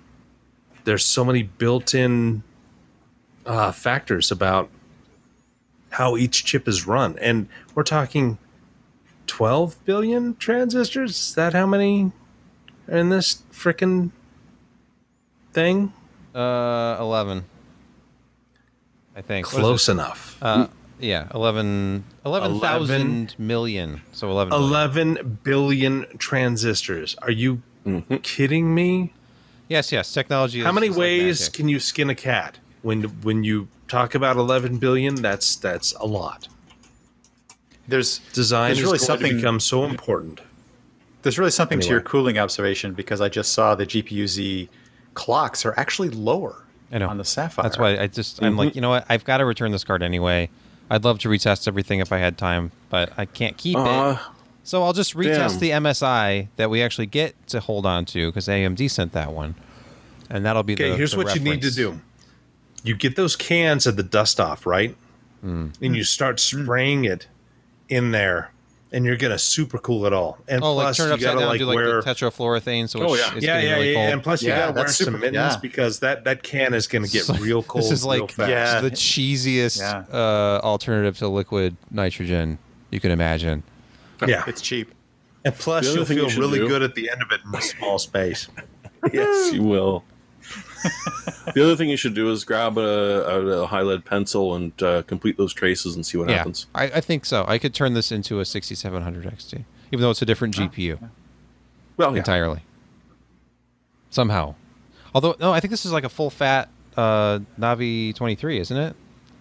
There's 0.84 1.06
so 1.06 1.24
many 1.24 1.44
built-in 1.44 2.44
uh, 3.46 3.72
factors 3.72 4.32
about 4.32 4.70
how 5.92 6.18
each 6.18 6.44
chip 6.44 6.68
is 6.68 6.88
run, 6.88 7.18
and 7.20 7.48
we're 7.76 7.84
talking 7.84 8.38
12 9.28 9.84
billion 9.86 10.36
transistors. 10.36 11.12
Is 11.12 11.36
that 11.36 11.54
how 11.54 11.66
many 11.66 12.12
are 12.88 12.98
in 12.98 13.10
this 13.10 13.44
freaking 13.52 14.12
thing? 15.54 15.94
Uh, 16.34 16.98
eleven. 17.00 17.46
I 19.16 19.22
think 19.22 19.46
Close 19.46 19.88
enough. 19.88 20.38
Uh, 20.42 20.68
yeah, 21.04 21.28
11 21.34 22.04
11,000 22.26 23.36
million. 23.38 24.02
So 24.12 24.30
11 24.32 24.54
11 24.54 25.14
billion, 25.14 25.40
billion 25.44 26.18
transistors. 26.18 27.16
Are 27.22 27.32
you 27.32 27.62
kidding 28.24 28.74
me? 28.74 29.14
Yes, 29.68 29.92
yes. 29.92 30.12
Technology. 30.14 30.62
How 30.62 30.70
is 30.70 30.76
many 30.76 30.88
just 30.88 30.98
like 30.98 31.02
ways 31.06 31.40
magic. 31.42 31.54
can 31.54 31.70
you 31.70 31.80
skin 31.80 32.10
a 32.10 32.16
cat? 32.16 32.58
When 32.82 33.04
when 33.22 33.44
you 33.44 33.68
talk 33.88 34.14
about 34.16 34.36
11 34.38 34.78
billion, 34.78 35.16
that's 35.16 35.56
that's 35.56 35.94
a 35.94 36.06
lot. 36.06 36.48
There's 37.88 38.20
Design 38.34 38.70
There's 38.70 38.80
is 38.80 38.84
really 38.86 38.98
something- 39.00 39.30
to 39.30 39.36
become 39.36 39.60
so 39.60 39.84
important. 39.86 40.40
There's 41.22 41.40
really 41.40 41.52
something 41.52 41.80
to 41.80 41.88
your 41.88 42.02
cooling 42.02 42.38
observation 42.38 42.94
because 42.94 43.22
I 43.22 43.30
just 43.30 43.54
saw 43.54 43.76
the 43.76 43.86
GPU 43.86 44.28
Z 44.28 44.70
clocks 45.14 45.66
are 45.66 45.74
actually 45.78 46.10
lower 46.10 46.64
I 46.92 46.98
know. 46.98 47.08
on 47.08 47.18
the 47.18 47.24
Sapphire. 47.24 47.64
That's 47.64 47.78
why 47.78 47.98
I 47.98 48.08
just 48.08 48.42
I'm 48.42 48.52
Mm-hmm. 48.52 48.60
like, 48.60 48.76
you 48.76 48.82
know 48.82 48.90
what? 48.90 49.06
I've 49.08 49.24
got 49.24 49.38
to 49.38 49.46
return 49.46 49.72
this 49.72 49.86
card 49.86 50.04
anyway. 50.04 50.50
I'd 50.90 51.04
love 51.04 51.20
to 51.20 51.30
retest 51.30 51.68
everything 51.68 52.00
if 52.00 52.12
I 52.12 52.18
had 52.20 52.38
time, 52.38 52.72
but 52.90 53.12
I 53.18 53.26
can't 53.26 53.58
keep 53.58 53.78
Uh, 53.78 54.18
it. 54.20 54.34
So 54.66 54.84
I'll 54.84 54.94
just 54.94 55.14
retest 55.16 55.60
damn. 55.60 55.60
the 55.60 55.70
MSI 55.72 56.48
that 56.56 56.70
we 56.70 56.82
actually 56.82 57.08
get 57.08 57.36
to 57.48 57.60
hold 57.60 57.86
on 57.86 58.06
to 58.06 58.30
because 58.30 58.48
AMD 58.48 58.90
sent 58.90 59.12
that 59.12 59.34
one, 59.34 59.56
and 60.30 60.46
that'll 60.46 60.64
be 60.64 60.76
the 60.76 60.84
Okay, 60.84 60.92
the. 60.92 60.98
here's 60.98 61.12
the 61.12 61.18
what 61.18 61.36
you 61.36 61.42
need 61.42 61.62
to 61.64 61.72
do. 61.72 62.00
You 62.84 62.96
get 62.96 63.16
those 63.18 63.36
cans 63.36 63.86
of 63.88 63.96
the 63.98 64.04
dust 64.04 64.40
off, 64.40 64.66
right? 64.66 64.96
Hmm. 65.42 65.68
And 65.82 65.96
you 65.96 66.04
start 66.06 66.40
spraying 66.40 67.04
it 67.04 67.28
in 67.90 68.12
there, 68.12 68.52
and 68.94 69.04
you're 69.06 69.18
gonna 69.18 69.38
super 69.40 69.78
cool 69.80 70.06
it 70.06 70.14
all. 70.14 70.38
And 70.48 70.64
Oh, 70.64 70.76
like 70.76 70.86
plus, 70.86 70.98
turn 70.98 71.08
it 71.08 71.10
you 71.10 71.14
upside 71.16 71.26
gotta 71.26 71.40
down, 71.40 71.50
like 71.50 71.60
do 71.60 71.66
like 71.66 71.76
wear. 71.76 72.02
the 72.02 72.08
tetrafluoroethane, 72.10 72.88
so 72.88 73.02
Oh, 73.02 73.16
yeah. 73.16 73.34
it's 73.36 73.46
yeah, 73.46 73.60
yeah, 73.60 73.74
really 73.76 73.94
yeah. 73.94 74.10
And 74.10 74.24
plus, 74.24 74.42
you 74.44 74.50
Yeah, 74.50 74.60
gotta 74.60 74.72
wear 74.74 74.84
that's 74.86 74.98
some 74.98 75.14
mittens 75.20 75.34
yeah. 75.36 75.58
because 75.62 76.00
that 76.00 76.24
that 76.26 76.44
can 76.44 76.74
is 76.74 76.88
gonna 76.88 77.08
get 77.08 77.24
So- 77.26 77.34
real 77.36 77.64
cold. 77.68 77.84
This 77.84 77.92
is 77.92 78.04
real 78.04 78.22
like 78.22 78.32
fast. 78.32 78.50
Yeah. 78.50 78.80
the 78.82 78.92
cheesiest 78.92 79.80
Yeah. 79.80 80.04
uh, 80.16 80.62
alternative 80.64 81.18
to 81.18 81.28
liquid 81.28 81.76
nitrogen 81.92 82.60
you 82.92 83.00
can 83.00 83.12
imagine. 83.12 83.64
yeah. 84.28 84.44
it's 84.48 84.62
cheap. 84.62 84.94
And 85.44 85.54
plus, 85.54 85.94
you'll 85.94 86.06
thing 86.06 86.20
you 86.20 86.30
feel 86.30 86.40
really 86.40 86.60
do- 86.60 86.68
good 86.70 86.84
at 86.84 86.96
the 86.96 87.10
end 87.10 87.22
of 87.22 87.32
it 87.32 87.42
in 87.46 87.54
a 87.54 87.62
small 87.62 88.00
space. 88.00 88.48
yes, 89.12 89.52
you 89.52 89.64
will. 89.64 90.04
The 91.54 91.64
other 91.64 91.76
thing 91.76 91.90
you 91.90 91.98
should 91.98 92.14
do 92.14 92.32
is 92.32 92.44
grab 92.44 92.78
a, 92.78 92.82
a, 92.82 93.62
a 93.62 93.66
high 93.68 93.82
lead 93.82 94.06
pencil 94.06 94.56
and 94.56 94.82
uh, 94.82 95.02
complete 95.04 95.38
those 95.38 95.54
traces 95.54 95.96
and 95.96 96.06
see 96.06 96.18
what 96.18 96.30
yeah, 96.30 96.38
happens. 96.38 96.68
I, 96.76 96.86
I 96.86 97.02
think 97.02 97.26
so. 97.26 97.46
I 97.48 97.58
could 97.58 97.74
turn 97.74 97.94
this 97.94 98.12
into 98.12 98.40
a 98.40 98.46
6700 98.46 99.26
XT, 99.26 99.66
even 99.92 100.02
though 100.02 100.12
it's 100.12 100.22
a 100.22 100.26
different 100.26 100.56
GPU 100.56 101.10
Well, 101.98 102.12
yeah. 102.12 102.18
entirely. 102.18 102.62
Somehow, 104.10 104.56
although 105.16 105.36
no, 105.40 105.52
I 105.52 105.60
think 105.60 105.72
this 105.72 105.86
is 105.86 105.92
like 105.92 106.04
a 106.04 106.10
full 106.10 106.30
fat 106.30 106.70
uh, 106.96 107.40
Navi 107.60 108.14
23, 108.16 108.60
isn't 108.60 108.78
it? 108.78 108.96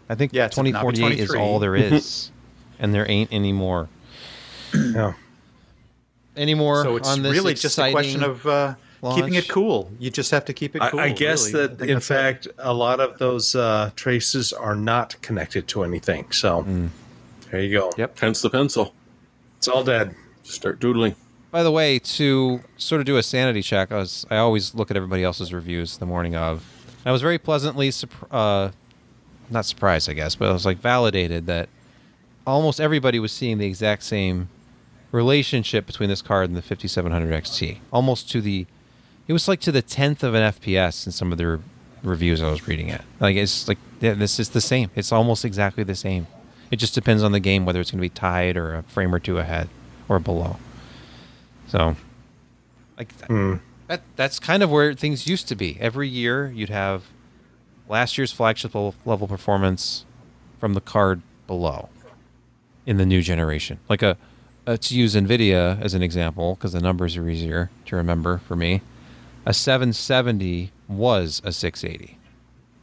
I 0.09 0.14
think 0.14 0.33
Yeah, 0.33 0.46
it's 0.46 0.57
2048 0.57 1.18
is 1.18 1.35
all 1.35 1.59
there 1.59 1.76
is, 1.76 2.31
and 2.78 2.94
there 2.94 3.09
ain't 3.11 3.33
any 3.33 3.52
more. 3.52 3.88
no. 4.74 5.14
Any 6.35 6.55
more 6.55 6.83
So 6.83 6.96
it's 6.96 7.09
on 7.09 7.22
this 7.22 7.33
really 7.33 7.52
just 7.55 7.78
a 7.78 7.90
question 7.90 8.22
of 8.22 8.46
uh, 8.46 8.74
keeping 9.14 9.34
it 9.34 9.48
cool. 9.48 9.90
You 9.98 10.10
just 10.10 10.30
have 10.30 10.44
to 10.44 10.52
keep 10.52 10.76
it 10.76 10.82
cool. 10.90 11.00
I, 11.00 11.04
I 11.04 11.08
guess 11.10 11.52
really. 11.52 11.66
That 11.66 11.78
think 11.78 11.90
in 11.90 11.94
that's 11.96 12.10
it. 12.10 12.14
fact 12.14 12.48
a 12.58 12.72
lot 12.72 13.00
of 13.00 13.18
those 13.18 13.54
uh, 13.56 13.90
traces 13.96 14.52
are 14.52 14.76
not 14.76 15.20
connected 15.22 15.66
to 15.68 15.82
anything. 15.82 16.30
So 16.30 16.62
Mm. 16.62 16.88
there 17.50 17.60
you 17.60 17.76
go. 17.78 17.90
Yep. 17.98 18.18
Hence 18.20 18.40
the 18.42 18.50
pencil. 18.50 18.94
It's 19.58 19.66
all 19.68 19.82
dead. 19.84 20.14
Just 20.44 20.56
start 20.56 20.78
doodling. 20.80 21.14
By 21.50 21.62
the 21.62 21.70
way, 21.70 21.98
to 21.98 22.60
sort 22.76 23.00
of 23.00 23.04
do 23.06 23.16
a 23.16 23.22
sanity 23.22 23.60
check, 23.62 23.92
I 23.92 23.96
was 23.96 24.24
I 24.30 24.36
always 24.36 24.74
look 24.74 24.90
at 24.90 24.96
everybody 24.96 25.22
else's 25.24 25.52
reviews 25.52 25.98
the 25.98 26.06
morning 26.06 26.34
of. 26.36 26.64
I 27.04 27.10
was 27.12 27.20
very 27.22 27.38
pleasantly 27.38 27.90
surp- 27.90 28.28
uh, 28.30 28.70
not 29.50 29.66
surprised, 29.66 30.08
I 30.08 30.12
guess, 30.12 30.34
but 30.36 30.48
I 30.48 30.52
was 30.52 30.64
like 30.64 30.78
validated 30.78 31.46
that 31.46 31.68
almost 32.46 32.80
everybody 32.80 33.18
was 33.18 33.32
seeing 33.32 33.58
the 33.58 33.66
exact 33.66 34.02
same 34.04 34.48
relationship 35.10 35.86
between 35.86 36.08
this 36.08 36.22
card 36.22 36.48
and 36.48 36.56
the 36.56 36.62
5700 36.62 37.42
XT, 37.44 37.78
almost 37.92 38.30
to 38.30 38.40
the. 38.40 38.66
It 39.26 39.32
was 39.32 39.48
like 39.48 39.61
to 39.61 39.72
the 39.72 39.82
tenth 39.82 40.22
of 40.22 40.35
an 40.35 40.52
FPS 40.52 41.06
in 41.06 41.12
some 41.12 41.32
of 41.32 41.38
the 41.38 41.46
re- 41.46 41.58
reviews 42.02 42.42
I 42.42 42.50
was 42.50 42.66
reading 42.66 42.90
at. 42.90 43.04
Like 43.20 43.37
it's 43.37 43.68
like 43.68 43.78
yeah, 44.00 44.14
this 44.14 44.40
is 44.40 44.50
the 44.50 44.61
same. 44.61 44.90
It's 44.94 45.12
almost 45.12 45.44
exactly 45.44 45.85
the 45.85 45.94
same. 45.94 46.26
It 46.70 46.76
just 46.76 46.94
depends 46.94 47.22
on 47.22 47.32
the 47.32 47.40
game 47.40 47.64
whether 47.64 47.80
it's 47.80 47.90
going 47.90 47.98
to 47.98 48.02
be 48.02 48.08
tied 48.08 48.56
or 48.56 48.74
a 48.74 48.82
frame 48.85 49.14
or 49.14 49.18
two 49.18 49.38
ahead 49.38 49.68
or 50.08 50.18
below. 50.18 50.56
So, 51.68 51.96
like 52.98 53.16
th- 53.16 53.28
hmm. 53.28 53.54
that 53.88 54.02
that's 54.16 54.38
kind 54.38 54.62
of 54.62 54.70
where 54.70 54.92
things 54.94 55.26
used 55.26 55.48
to 55.48 55.54
be. 55.54 55.76
Every 55.80 56.08
year 56.08 56.50
you'd 56.50 56.70
have 56.70 57.04
last 57.88 58.18
year's 58.18 58.32
flagship 58.32 58.74
level- 58.74 59.28
performance 59.28 60.04
from 60.58 60.74
the 60.74 60.80
card 60.80 61.22
below 61.46 61.88
in 62.87 62.96
the 62.96 63.06
new 63.06 63.22
generation. 63.22 63.78
Like 63.88 64.02
a, 64.02 64.16
to 64.66 64.94
use 64.94 65.14
Nvidia 65.14 65.80
as 65.80 65.94
an 65.94 66.02
example 66.02 66.54
because 66.54 66.72
the 66.72 66.80
numbers 66.80 67.16
are 67.16 67.28
easier 67.28 67.70
to 67.87 67.96
remember 67.96 68.38
for 68.38 68.56
me. 68.56 68.80
A 69.44 69.52
770 69.52 70.70
was 70.88 71.42
a 71.44 71.52
680. 71.52 72.18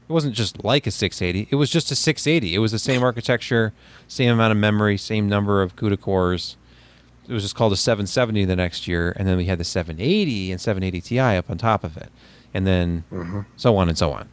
It 0.09 0.11
wasn't 0.11 0.33
just 0.35 0.63
like 0.63 0.87
a 0.87 0.91
680. 0.91 1.47
It 1.51 1.55
was 1.55 1.69
just 1.69 1.91
a 1.91 1.95
680. 1.95 2.55
It 2.55 2.59
was 2.59 2.71
the 2.71 2.79
same 2.79 3.03
architecture, 3.03 3.73
same 4.07 4.31
amount 4.33 4.51
of 4.51 4.57
memory, 4.57 4.97
same 4.97 5.29
number 5.29 5.61
of 5.61 5.75
CUDA 5.75 6.01
cores. 6.01 6.57
It 7.27 7.33
was 7.33 7.43
just 7.43 7.55
called 7.55 7.73
a 7.73 7.77
770 7.77 8.43
the 8.45 8.55
next 8.55 8.87
year, 8.87 9.13
and 9.15 9.27
then 9.27 9.37
we 9.37 9.45
had 9.45 9.59
the 9.59 9.63
780 9.63 10.51
and 10.51 10.59
780 10.59 11.01
Ti 11.01 11.19
up 11.19 11.49
on 11.49 11.59
top 11.59 11.83
of 11.83 11.95
it, 11.95 12.09
and 12.55 12.65
then 12.65 13.03
mm-hmm. 13.11 13.41
so 13.55 13.77
on 13.77 13.87
and 13.87 13.97
so 13.97 14.11
on. 14.11 14.27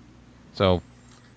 So 0.54 0.80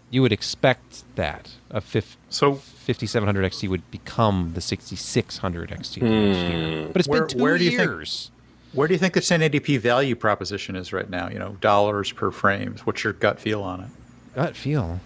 you 0.10 0.22
would 0.22 0.32
expect 0.32 1.04
that 1.16 1.52
a 1.70 1.82
fif- 1.82 2.16
So 2.30 2.56
5700 2.56 3.52
XT 3.52 3.68
would 3.68 3.92
become 3.92 4.54
the 4.56 4.62
6600 4.62 5.70
XT 5.70 5.76
next 5.76 5.96
year. 5.98 6.86
Hmm. 6.86 6.92
But 6.94 7.00
it's 7.02 7.08
Where- 7.10 7.22
been 7.26 7.28
two 7.38 7.44
where 7.44 7.58
do 7.58 7.66
you 7.66 7.72
think- 7.72 7.82
years. 7.82 8.32
Where 8.74 8.88
do 8.88 8.94
you 8.94 8.98
think 9.00 9.14
the 9.14 9.20
1080p 9.22 9.80
value 9.80 10.16
proposition 10.16 10.76
is 10.76 10.94
right 10.94 11.10
now? 11.10 11.30
You 11.30 11.40
know, 11.40 11.58
dollars 11.62 12.12
per 12.12 12.32
frames. 12.32 12.86
What's 12.86 13.04
your 13.04 13.14
gut 13.14 13.40
feel 13.40 13.62
on 13.64 13.82
it? 13.82 13.90
Gut 14.36 14.56
feel. 14.56 15.00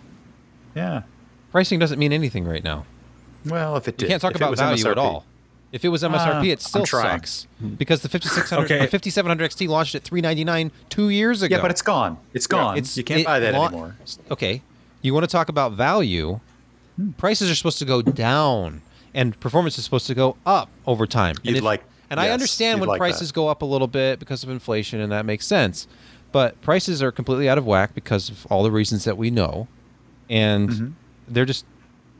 Yeah. 0.75 1.03
Pricing 1.51 1.79
doesn't 1.79 1.99
mean 1.99 2.11
anything 2.13 2.45
right 2.45 2.63
now. 2.63 2.85
Well, 3.45 3.75
if 3.77 3.87
it 3.87 3.97
did, 3.97 4.03
You 4.03 4.07
did, 4.07 4.09
can't 4.13 4.21
talk 4.21 4.35
about 4.35 4.51
was 4.51 4.59
value 4.59 4.87
at 4.87 4.97
all. 4.97 5.25
If 5.71 5.83
it 5.83 5.89
was 5.89 6.03
MSRP, 6.03 6.49
Uh, 6.49 6.53
it 6.53 6.61
still 6.61 6.85
sucks 6.85 7.47
because 7.77 8.01
the 8.01 8.09
5600, 8.09 8.65
Okay. 8.65 8.79
the 8.79 8.87
5700 8.87 9.49
XT 9.51 9.67
launched 9.67 9.95
at 9.95 10.03
399 10.03 10.71
two 10.89 11.09
years 11.09 11.41
ago. 11.41 11.55
Yeah, 11.55 11.61
but 11.61 11.71
it's 11.71 11.81
gone. 11.81 12.17
It's 12.33 12.45
gone. 12.47 12.77
you 12.77 13.03
can't 13.03 13.21
it 13.21 13.25
buy 13.25 13.39
that 13.39 13.53
lau- 13.53 13.67
anymore. 13.67 13.95
Okay, 14.29 14.61
you 15.01 15.13
want 15.15 15.23
to 15.23 15.27
talk 15.31 15.49
about 15.49 15.71
value? 15.73 16.39
Prices 17.17 17.49
are 17.49 17.55
supposed 17.55 17.79
to 17.79 17.85
go 17.85 18.03
down, 18.03 18.81
and 19.15 19.39
performance 19.39 19.79
is 19.79 19.83
supposed 19.83 20.05
to 20.07 20.13
go 20.13 20.37
up 20.45 20.69
over 20.85 21.07
time. 21.07 21.35
You'd 21.41 21.63
like- 21.63 21.83
and 22.13 22.19
I 22.27 22.29
understand 22.31 22.79
when 22.79 22.89
like 22.89 22.97
prices 22.99 23.29
that. 23.29 23.35
go 23.35 23.47
up 23.47 23.61
a 23.61 23.65
little 23.65 23.87
bit 23.87 24.19
because 24.19 24.43
of 24.43 24.49
inflation, 24.49 24.99
and 24.99 25.11
that 25.11 25.25
makes 25.25 25.45
sense. 25.45 25.87
But 26.31 26.59
prices 26.61 27.03
are 27.03 27.11
completely 27.11 27.47
out 27.49 27.57
of 27.57 27.65
whack 27.65 27.93
because 27.93 28.29
of 28.29 28.45
all 28.47 28.63
the 28.63 28.71
reasons 28.71 29.03
that 29.03 29.17
we 29.17 29.29
know, 29.29 29.67
and 30.29 30.69
Mm-hmm. 30.69 30.87
they're 31.27 31.45
just 31.45 31.65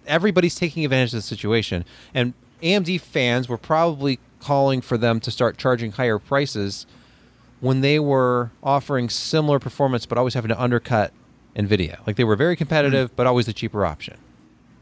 everybody's 0.06 0.56
taking 0.56 0.84
advantage 0.84 1.14
of 1.14 1.18
the 1.18 1.22
situation, 1.22 1.86
and 2.14 2.34
AMD 2.62 3.00
fans 3.02 3.48
were 3.50 3.58
probably 3.58 4.20
calling 4.40 4.82
for 4.82 4.98
them 4.98 5.20
to 5.22 5.32
start 5.32 5.58
charging 5.58 5.94
higher 5.94 6.20
prices 6.20 6.86
when 7.62 7.80
they 7.82 7.98
were 7.98 8.52
offering 8.62 9.10
similar 9.10 9.58
performance, 9.60 10.06
but 10.06 10.18
always 10.18 10.34
having 10.34 10.50
to 10.50 10.62
undercut 10.62 11.14
Nvidia. 11.56 12.06
Like 12.06 12.18
they 12.18 12.24
were 12.26 12.36
very 12.36 12.56
competitive, 12.58 13.16
but 13.16 13.26
always 13.26 13.46
the 13.46 13.54
cheaper 13.54 13.86
option. 13.86 14.18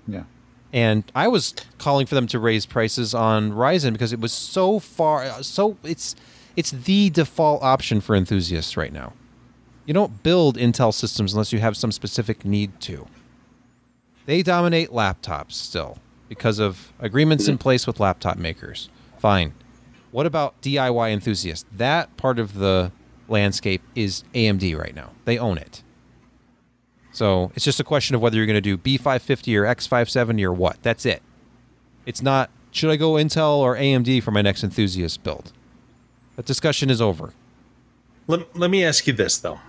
Yeah. 0.07 0.23
And 0.73 1.03
I 1.13 1.27
was 1.27 1.53
calling 1.77 2.05
for 2.05 2.15
them 2.15 2.27
to 2.27 2.39
raise 2.39 2.65
prices 2.65 3.13
on 3.13 3.51
Ryzen 3.51 3.91
because 3.93 4.13
it 4.13 4.19
was 4.19 4.31
so 4.31 4.79
far 4.79 5.43
so 5.43 5.77
it's 5.83 6.15
it's 6.55 6.71
the 6.71 7.09
default 7.09 7.61
option 7.63 8.01
for 8.01 8.15
enthusiasts 8.15 8.77
right 8.77 8.93
now. 8.93 9.13
You 9.85 9.93
don't 9.93 10.23
build 10.23 10.57
Intel 10.57 10.93
systems 10.93 11.33
unless 11.33 11.51
you 11.51 11.59
have 11.59 11.75
some 11.75 11.91
specific 11.91 12.45
need 12.45 12.79
to. 12.81 13.07
They 14.25 14.43
dominate 14.43 14.89
laptops 14.89 15.53
still 15.53 15.97
because 16.29 16.59
of 16.59 16.93
agreements 16.99 17.47
in 17.47 17.57
place 17.57 17.85
with 17.87 17.99
laptop 17.99 18.37
makers. 18.37 18.89
Fine. 19.17 19.53
What 20.11 20.25
about 20.25 20.61
DIY 20.61 21.11
enthusiasts? 21.11 21.65
That 21.71 22.15
part 22.17 22.39
of 22.39 22.55
the 22.55 22.91
landscape 23.27 23.81
is 23.95 24.23
AMD 24.33 24.77
right 24.77 24.95
now. 24.95 25.11
They 25.25 25.37
own 25.37 25.57
it. 25.57 25.83
So 27.11 27.51
it's 27.55 27.65
just 27.65 27.79
a 27.79 27.83
question 27.83 28.15
of 28.15 28.21
whether 28.21 28.37
you're 28.37 28.45
going 28.45 28.55
to 28.55 28.61
do 28.61 28.77
B550 28.77 29.57
or 29.57 29.63
X570 29.63 30.43
or 30.43 30.53
what. 30.53 30.81
That's 30.81 31.05
it. 31.05 31.21
It's 32.05 32.21
not, 32.21 32.49
should 32.71 32.89
I 32.89 32.95
go 32.95 33.13
Intel 33.13 33.57
or 33.57 33.75
AMD 33.75 34.23
for 34.23 34.31
my 34.31 34.41
next 34.41 34.63
enthusiast 34.63 35.23
build? 35.23 35.51
That 36.35 36.45
discussion 36.45 36.89
is 36.89 37.01
over. 37.01 37.33
Let, 38.27 38.57
let 38.57 38.71
me 38.71 38.83
ask 38.83 39.07
you 39.07 39.13
this 39.13 39.37
though. 39.37 39.59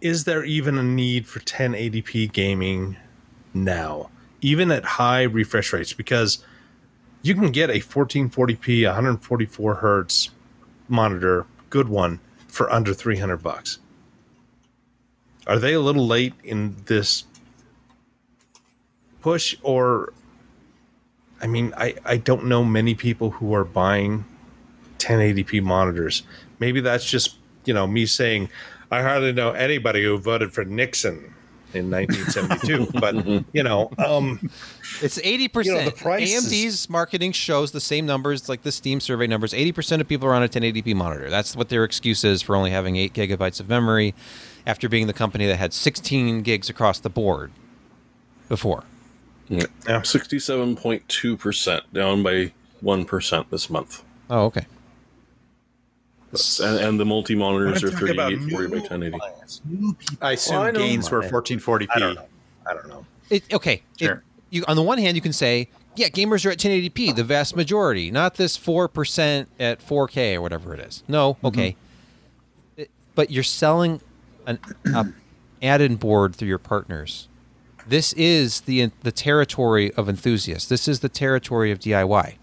Is 0.00 0.24
there 0.24 0.44
even 0.44 0.76
a 0.76 0.82
need 0.82 1.26
for 1.26 1.40
1080p 1.40 2.30
gaming 2.32 2.96
now, 3.54 4.10
even 4.42 4.70
at 4.70 4.84
high 4.84 5.22
refresh 5.22 5.72
rates? 5.72 5.94
Because 5.94 6.44
you 7.22 7.34
can 7.34 7.50
get 7.52 7.70
a 7.70 7.80
1440p, 7.80 8.84
144 8.84 9.74
hertz 9.76 10.30
monitor, 10.88 11.46
good 11.70 11.88
one, 11.88 12.20
for 12.48 12.70
under 12.70 12.92
300 12.92 13.38
bucks. 13.42 13.78
Are 15.46 15.58
they 15.58 15.74
a 15.74 15.80
little 15.80 16.06
late 16.06 16.34
in 16.42 16.76
this 16.86 17.24
push, 19.20 19.56
or 19.62 20.12
I 21.40 21.46
mean, 21.46 21.72
I, 21.76 21.94
I 22.04 22.18
don't 22.18 22.44
know 22.46 22.64
many 22.64 22.94
people 22.94 23.30
who 23.30 23.54
are 23.54 23.64
buying 23.64 24.24
1080p 24.98 25.62
monitors. 25.62 26.22
Maybe 26.58 26.80
that's 26.80 27.04
just, 27.04 27.36
you 27.64 27.74
know, 27.74 27.86
me 27.86 28.06
saying 28.06 28.48
I 28.90 29.02
hardly 29.02 29.32
know 29.32 29.52
anybody 29.52 30.04
who 30.04 30.16
voted 30.18 30.52
for 30.52 30.64
Nixon 30.64 31.34
in 31.72 31.90
1972, 31.90 32.88
but 33.00 33.44
you 33.52 33.62
know, 33.62 33.90
um, 33.98 34.50
It's 35.02 35.18
80%. 35.18 35.64
You 35.64 35.74
know, 35.74 35.84
the 35.84 35.90
price 35.90 36.32
is- 36.32 36.44
AMD's 36.46 36.88
marketing 36.88 37.32
shows 37.32 37.72
the 37.72 37.80
same 37.80 38.06
numbers 38.06 38.48
like 38.48 38.62
the 38.62 38.70
Steam 38.72 39.00
survey 39.00 39.26
numbers. 39.26 39.52
80% 39.52 40.00
of 40.00 40.08
people 40.08 40.28
are 40.28 40.34
on 40.34 40.42
a 40.42 40.48
1080p 40.48 40.94
monitor. 40.94 41.28
That's 41.30 41.56
what 41.56 41.70
their 41.70 41.82
excuse 41.84 42.24
is 42.24 42.42
for 42.42 42.56
only 42.56 42.70
having 42.70 42.96
8 42.96 43.12
gigabytes 43.12 43.58
of 43.58 43.68
memory 43.68 44.14
after 44.66 44.88
being 44.88 45.06
the 45.06 45.12
company 45.12 45.46
that 45.46 45.56
had 45.56 45.72
16 45.72 46.42
gigs 46.42 46.70
across 46.70 46.98
the 46.98 47.10
board 47.10 47.50
before. 48.48 48.84
Yeah. 49.48 49.66
Yeah. 49.86 50.00
67.2%, 50.00 51.80
down 51.92 52.22
by 52.22 52.52
1% 52.82 53.50
this 53.50 53.68
month. 53.70 54.02
Oh, 54.30 54.44
okay. 54.46 54.66
And, 56.62 56.78
and 56.80 57.00
the 57.00 57.04
multi 57.04 57.34
monitors 57.36 57.84
are 57.84 57.88
I'm 57.88 57.96
3840 57.96 58.66
by 58.68 58.76
1080. 58.78 59.18
clients, 59.18 59.60
new 59.64 59.92
people. 59.94 60.16
I 60.26 60.32
assume 60.32 60.56
I 60.62 60.70
gains 60.72 61.10
were 61.10 61.22
1440p. 61.22 61.86
I 61.94 61.98
don't 62.00 62.14
know. 62.16 62.26
I 62.68 62.74
don't 62.74 62.88
know. 62.88 63.06
It, 63.30 63.52
okay. 63.54 63.82
it- 64.00 64.04
Sure. 64.06 64.22
you 64.50 64.64
on 64.66 64.74
the 64.76 64.82
one 64.82 64.98
hand, 64.98 65.16
you 65.16 65.20
can 65.20 65.32
say, 65.32 65.68
yeah, 65.94 66.08
gamers 66.08 66.44
are 66.44 66.50
at 66.50 66.58
1080p, 66.58 67.14
the 67.14 67.22
vast 67.22 67.54
majority, 67.54 68.10
not 68.10 68.34
this 68.34 68.56
four 68.56 68.88
percent 68.88 69.48
at 69.60 69.78
4K 69.80 70.34
or 70.34 70.40
whatever 70.42 70.74
it 70.74 70.80
is. 70.80 71.04
No, 71.06 71.36
okay. 71.44 71.70
Mm-hmm. 71.72 72.80
It- 72.82 72.90
but 73.14 73.30
you're 73.30 73.44
selling 73.44 74.00
an 74.46 74.58
a 74.94 75.06
add-in 75.62 75.96
board 75.96 76.34
through 76.36 76.48
your 76.48 76.58
partners. 76.58 77.28
This 77.86 78.12
is 78.14 78.62
the 78.62 78.90
the 79.02 79.12
territory 79.12 79.92
of 79.94 80.08
enthusiasts. 80.08 80.68
This 80.68 80.88
is 80.88 81.00
the 81.00 81.08
territory 81.08 81.70
of 81.70 81.78
DIY. 81.78 82.34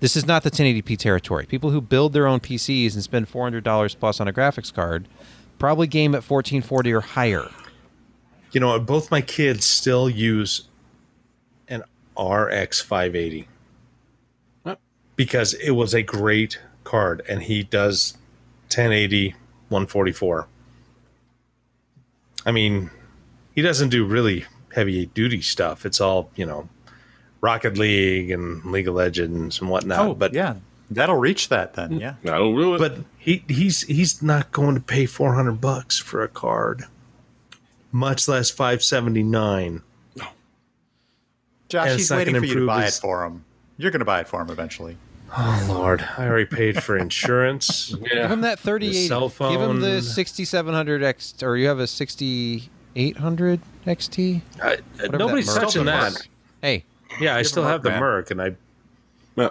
This 0.00 0.16
is 0.16 0.26
not 0.26 0.42
the 0.42 0.50
1080p 0.50 0.98
territory. 0.98 1.46
People 1.46 1.70
who 1.70 1.80
build 1.80 2.12
their 2.12 2.26
own 2.26 2.38
PCs 2.40 2.92
and 2.92 3.02
spend 3.02 3.30
$400 3.30 3.98
plus 3.98 4.20
on 4.20 4.28
a 4.28 4.32
graphics 4.32 4.72
card 4.72 5.08
probably 5.58 5.86
game 5.86 6.14
at 6.14 6.18
1440 6.28 6.92
or 6.92 7.00
higher. 7.00 7.48
You 8.52 8.60
know, 8.60 8.78
both 8.78 9.10
my 9.10 9.22
kids 9.22 9.64
still 9.64 10.10
use 10.10 10.68
an 11.68 11.82
RX 12.18 12.80
580 12.82 13.48
Yep. 14.66 14.80
because 15.16 15.54
it 15.54 15.70
was 15.70 15.94
a 15.94 16.02
great 16.02 16.60
card, 16.84 17.22
and 17.26 17.42
he 17.42 17.62
does 17.62 18.18
1080 18.68 19.30
144. 19.70 20.46
I 22.46 22.52
mean, 22.52 22.90
he 23.54 23.60
doesn't 23.60 23.90
do 23.90 24.06
really 24.06 24.46
heavy 24.74 25.06
duty 25.06 25.42
stuff. 25.42 25.84
It's 25.84 26.00
all 26.00 26.30
you 26.36 26.46
know, 26.46 26.68
Rocket 27.42 27.76
League 27.76 28.30
and 28.30 28.64
League 28.64 28.88
of 28.88 28.94
Legends 28.94 29.60
and 29.60 29.68
whatnot. 29.68 29.98
Oh, 29.98 30.08
but 30.14 30.18
but 30.30 30.34
yeah, 30.34 30.54
that'll 30.90 31.16
reach 31.16 31.48
that 31.50 31.74
then. 31.74 31.98
Yeah. 32.00 32.14
That'll 32.22 32.56
do 32.56 32.74
it. 32.76 32.78
but 32.78 32.98
he 33.18 33.44
he's 33.48 33.82
he's 33.82 34.22
not 34.22 34.52
going 34.52 34.76
to 34.76 34.80
pay 34.80 35.04
400 35.06 35.60
bucks 35.60 35.98
for 35.98 36.22
a 36.22 36.28
card, 36.28 36.84
much 37.92 38.28
less 38.28 38.50
579. 38.50 39.82
Josh, 41.68 41.88
And 41.88 41.98
he's 41.98 42.10
waiting 42.12 42.36
for 42.38 42.44
you 42.44 42.60
to 42.60 42.66
buy 42.66 42.84
his- 42.84 42.98
it 42.98 43.00
for 43.00 43.24
him. 43.24 43.44
You're 43.76 43.90
going 43.90 43.98
to 44.00 44.04
buy 44.06 44.20
it 44.20 44.28
for 44.28 44.40
him 44.40 44.48
eventually. 44.50 44.96
Oh 45.36 45.66
Lord, 45.68 46.06
I 46.16 46.26
already 46.26 46.46
paid 46.46 46.82
for 46.82 46.96
insurance. 46.96 47.94
Give 48.12 48.30
him 48.30 48.42
that 48.42 48.58
38. 48.58 49.08
cell 49.08 49.28
Give 49.28 49.60
him 49.60 49.80
the 49.80 50.00
6700 50.02 51.02
X, 51.02 51.34
or 51.42 51.56
you 51.56 51.68
have 51.68 51.78
a 51.78 51.86
6800 51.86 53.60
XT. 53.86 54.40
I, 54.62 54.66
uh, 54.74 54.76
Whatever 54.96 55.18
nobody's 55.18 55.52
that 55.54 55.60
touching 55.60 55.82
is. 55.82 55.86
that. 55.86 56.28
Hey, 56.62 56.84
Yeah, 57.20 57.36
I 57.36 57.42
still 57.42 57.64
have 57.64 57.82
the 57.82 57.90
Merc, 57.90 58.00
man. 58.00 58.00
Merc, 58.00 58.30
and 58.30 58.42
I 58.42 58.56
Yeah. 59.42 59.50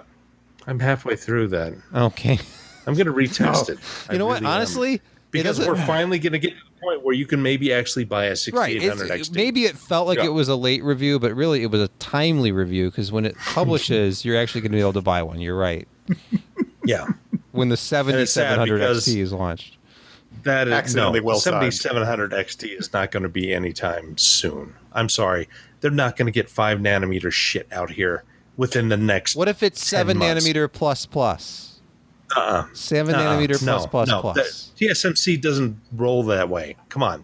I'm 0.67 0.79
halfway 0.79 1.15
through 1.15 1.49
that. 1.49 1.73
okay. 1.93 2.39
I'm 2.87 2.95
gonna 2.95 3.13
retest 3.13 3.69
oh. 3.69 3.73
it. 3.73 3.79
I 4.09 4.13
You 4.13 4.19
know 4.19 4.25
what? 4.25 4.41
really 4.41 4.45
am. 4.47 4.57
Honestly, 4.57 5.01
because 5.31 5.59
it 5.59 5.67
we're 5.67 5.75
finally 5.85 6.19
gonna 6.19 6.39
get 6.39 6.51
to 6.51 6.63
the 6.74 6.74
point 6.85 7.03
where 7.03 7.15
you 7.15 7.25
can 7.25 7.41
maybe 7.41 7.73
actually 7.73 8.05
buy 8.05 8.25
a 8.25 8.29
right. 8.29 8.37
6800 8.37 9.05
it's- 9.11 9.29
XT. 9.29 9.35
maybe 9.35 9.65
it 9.65 9.77
felt 9.77 10.07
like 10.07 10.19
Yeah. 10.19 10.25
it 10.25 10.33
was 10.33 10.47
a 10.47 10.55
late 10.55 10.83
review, 10.83 11.19
but 11.19 11.33
really 11.35 11.63
it 11.63 11.71
was 11.71 11.81
a 11.81 11.87
timely 11.99 12.51
review 12.51 12.89
because 12.89 13.11
when 13.11 13.25
it 13.25 13.35
publishes, 13.37 14.23
you're 14.23 14.37
actually 14.37 14.61
going 14.61 14.71
to 14.71 14.77
be 14.77 14.81
able 14.81 14.93
to 14.93 15.01
buy 15.01 15.21
one. 15.23 15.39
You're 15.41 15.57
right. 15.57 15.87
yeah, 16.85 17.07
When 17.51 17.69
the 17.69 17.77
7700 17.77 18.81
XT 18.81 19.17
is 19.21 19.33
launched. 19.33 19.77
that 20.43 20.67
is 20.67 20.95
no. 20.95 21.11
Well 21.23 21.39
7700 21.39 22.31
XT 22.31 22.79
is 22.79 22.93
not 22.93 23.11
going 23.11 23.23
to 23.23 23.29
be 23.29 23.53
anytime 23.53 24.17
soon. 24.17 24.75
I'm 24.93 25.09
sorry, 25.09 25.49
they're 25.81 25.91
not 25.91 26.15
going 26.17 26.27
to 26.27 26.31
get 26.31 26.49
five 26.49 26.79
nanometer 26.79 27.31
shit 27.31 27.67
out 27.71 27.91
here 27.91 28.23
within 28.57 28.89
the 28.89 28.97
next. 28.97 29.35
What 29.35 29.47
if 29.47 29.63
it's 29.63 29.79
10 29.89 29.99
7 29.99 30.17
months. 30.17 30.45
nanometer 30.47 30.71
plus 30.71 31.05
plus? 31.05 31.74
Uh-uh. 32.35 32.65
7 32.73 33.13
Uh-uh. 33.13 33.21
nanometer 33.21 33.61
no, 33.65 33.73
plus 33.77 33.87
plus 33.87 34.07
no. 34.07 34.21
plus. 34.21 34.71
The 34.77 34.87
TSMC 34.87 35.41
doesn't 35.41 35.79
roll 35.93 36.23
that 36.23 36.49
way. 36.49 36.75
Come 36.89 37.03
on. 37.03 37.23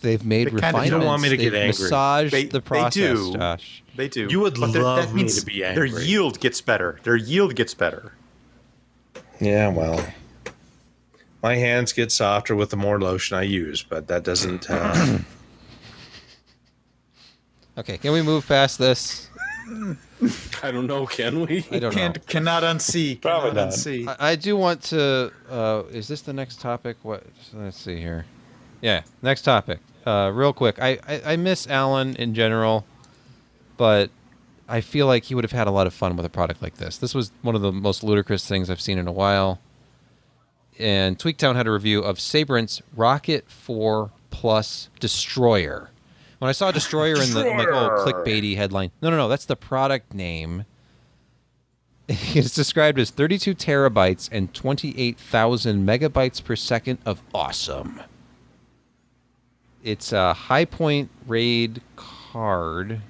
They've 0.00 0.24
made 0.24 0.48
They 0.48 0.50
kinda 0.50 0.66
refinements. 0.66 0.90
don't 0.90 1.04
want 1.06 1.22
me 1.22 1.28
to 1.30 1.36
They've 1.36 1.50
get 1.52 1.54
angry. 1.62 1.82
massaged 1.84 2.32
They- 2.32 2.44
the 2.44 2.60
they 2.60 2.88
do. 2.90 3.32
Josh. 3.34 3.82
They 3.96 4.08
do. 4.08 4.26
You 4.28 4.40
would 4.40 4.54
But 4.60 4.70
love 4.70 5.06
that 5.08 5.14
me 5.14 5.28
to 5.28 5.44
be 5.46 5.64
angry. 5.64 5.90
Their 5.90 6.00
yield 6.02 6.40
gets 6.40 6.60
better. 6.60 7.00
Their 7.04 7.16
yield 7.16 7.54
gets 7.54 7.72
better. 7.74 8.12
Yeah, 9.40 9.68
well, 9.68 10.06
my 11.42 11.56
hands 11.56 11.92
get 11.92 12.12
softer 12.12 12.54
with 12.54 12.70
the 12.70 12.76
more 12.76 13.00
lotion 13.00 13.36
I 13.38 13.42
use, 13.42 13.82
but 13.82 14.06
that 14.08 14.24
doesn't. 14.24 14.68
Uh, 14.70 15.18
Okay, 17.76 17.98
can 17.98 18.12
we 18.12 18.22
move 18.22 18.46
past 18.46 18.78
this? 18.78 19.28
I 20.62 20.70
don't 20.70 20.86
know, 20.86 21.06
can 21.06 21.40
we? 21.46 21.66
I 21.70 21.78
don't. 21.78 21.92
Can't, 21.92 22.26
cannot 22.26 22.62
unsee. 22.62 23.20
Probably 23.20 23.50
Cannot 23.50 23.64
not. 23.66 23.72
unsee. 23.74 24.08
I, 24.08 24.30
I 24.30 24.36
do 24.36 24.56
want 24.56 24.82
to. 24.84 25.32
Uh, 25.50 25.82
is 25.90 26.08
this 26.08 26.22
the 26.22 26.32
next 26.32 26.60
topic? 26.60 26.96
What? 27.02 27.24
Let's 27.52 27.78
see 27.78 27.96
here. 27.98 28.26
Yeah, 28.80 29.02
next 29.22 29.42
topic. 29.42 29.80
Uh, 30.06 30.30
real 30.34 30.52
quick, 30.52 30.80
I, 30.80 30.98
I 31.08 31.32
I 31.32 31.36
miss 31.36 31.66
Alan 31.66 32.14
in 32.16 32.34
general, 32.34 32.84
but 33.76 34.10
I 34.68 34.80
feel 34.80 35.06
like 35.06 35.24
he 35.24 35.34
would 35.34 35.44
have 35.44 35.52
had 35.52 35.66
a 35.66 35.70
lot 35.70 35.86
of 35.86 35.94
fun 35.94 36.16
with 36.16 36.26
a 36.26 36.30
product 36.30 36.60
like 36.62 36.76
this. 36.76 36.98
This 36.98 37.14
was 37.14 37.32
one 37.42 37.54
of 37.54 37.62
the 37.62 37.72
most 37.72 38.02
ludicrous 38.04 38.46
things 38.46 38.68
I've 38.70 38.80
seen 38.80 38.98
in 38.98 39.06
a 39.06 39.12
while. 39.12 39.60
And 40.78 41.18
Tweaktown 41.18 41.54
had 41.54 41.66
a 41.66 41.70
review 41.70 42.00
of 42.00 42.18
Sabrent's 42.18 42.82
Rocket 42.96 43.48
4 43.48 44.10
Plus 44.30 44.88
Destroyer. 44.98 45.90
When 46.44 46.50
I 46.50 46.52
saw 46.52 46.70
Destroyer 46.70 47.14
in 47.22 47.32
the 47.32 47.42
like 47.42 47.68
oh 47.68 48.04
clickbaity 48.06 48.54
headline, 48.54 48.90
no, 49.00 49.08
no, 49.08 49.16
no, 49.16 49.28
that's 49.30 49.46
the 49.46 49.56
product 49.56 50.12
name. 50.12 50.66
It's 52.06 52.54
described 52.54 52.98
as 52.98 53.08
32 53.08 53.54
terabytes 53.54 54.28
and 54.30 54.52
28,000 54.52 55.86
megabytes 55.86 56.44
per 56.44 56.54
second 56.54 56.98
of 57.06 57.22
awesome. 57.32 58.02
it's 59.82 60.12
a 60.12 60.34
High 60.34 60.66
Point 60.66 61.08
RAID 61.26 61.80
card 61.96 63.00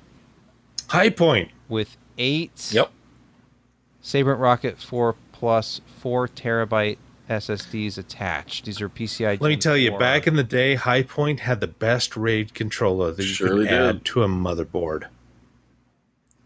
High 0.87 1.11
Point. 1.11 1.51
with 1.68 1.97
eight 2.16 2.70
Yep. 2.70 2.92
Sabrent 4.01 4.38
Rocket 4.38 4.79
4 4.79 5.16
Plus 5.33 5.81
4 5.99 6.29
terabyte 6.29 6.99
SSDs 7.29 7.97
attached. 7.97 8.65
These 8.67 8.81
are 8.81 8.89
PCI. 8.89 9.41
Let 9.41 9.49
me 9.49 9.57
tell 9.57 9.77
you, 9.77 9.97
back 9.99 10.27
in 10.27 10.37
the 10.37 10.43
day, 10.45 10.75
High 10.75 11.03
Point 11.03 11.41
had 11.41 11.61
the 11.61 11.67
best 11.67 12.17
RAID 12.17 12.53
controller 12.55 13.13
that 13.13 13.23
you 13.23 13.29
Surely 13.29 13.65
could 13.67 13.73
add 13.75 14.05
to 14.07 14.23
a 14.23 14.29
motherboard 14.29 15.05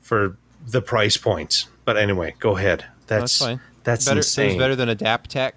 for 0.00 0.36
the 0.66 0.80
price 0.80 1.16
points. 1.16 1.66
But 1.84 1.96
anyway, 1.96 2.34
go 2.38 2.56
ahead. 2.56 2.84
That's 3.06 3.38
that's 3.38 3.60
that's 3.84 4.04
better, 4.04 4.18
insane. 4.18 4.50
It's 4.50 4.58
better 4.58 4.76
than 4.76 4.88
Adaptec. 4.88 5.52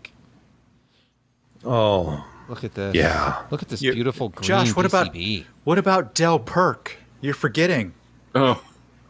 oh, 1.65 2.25
Look 2.49 2.63
at 2.65 2.73
this. 2.73 2.95
Yeah. 2.95 3.43
Look 3.49 3.61
at 3.61 3.69
this 3.69 3.81
You- 3.81 3.93
beautiful 3.93 4.27
green 4.29 4.45
Josh, 4.47 4.75
what 4.75 4.85
about- 4.85 5.13
PCB. 5.13 5.45
What 5.63 5.77
about 5.77 6.13
Dell 6.15 6.39
PERC? 6.39 6.93
You're 7.21 7.33
forgetting. 7.35 7.93
Oh, 8.35 8.61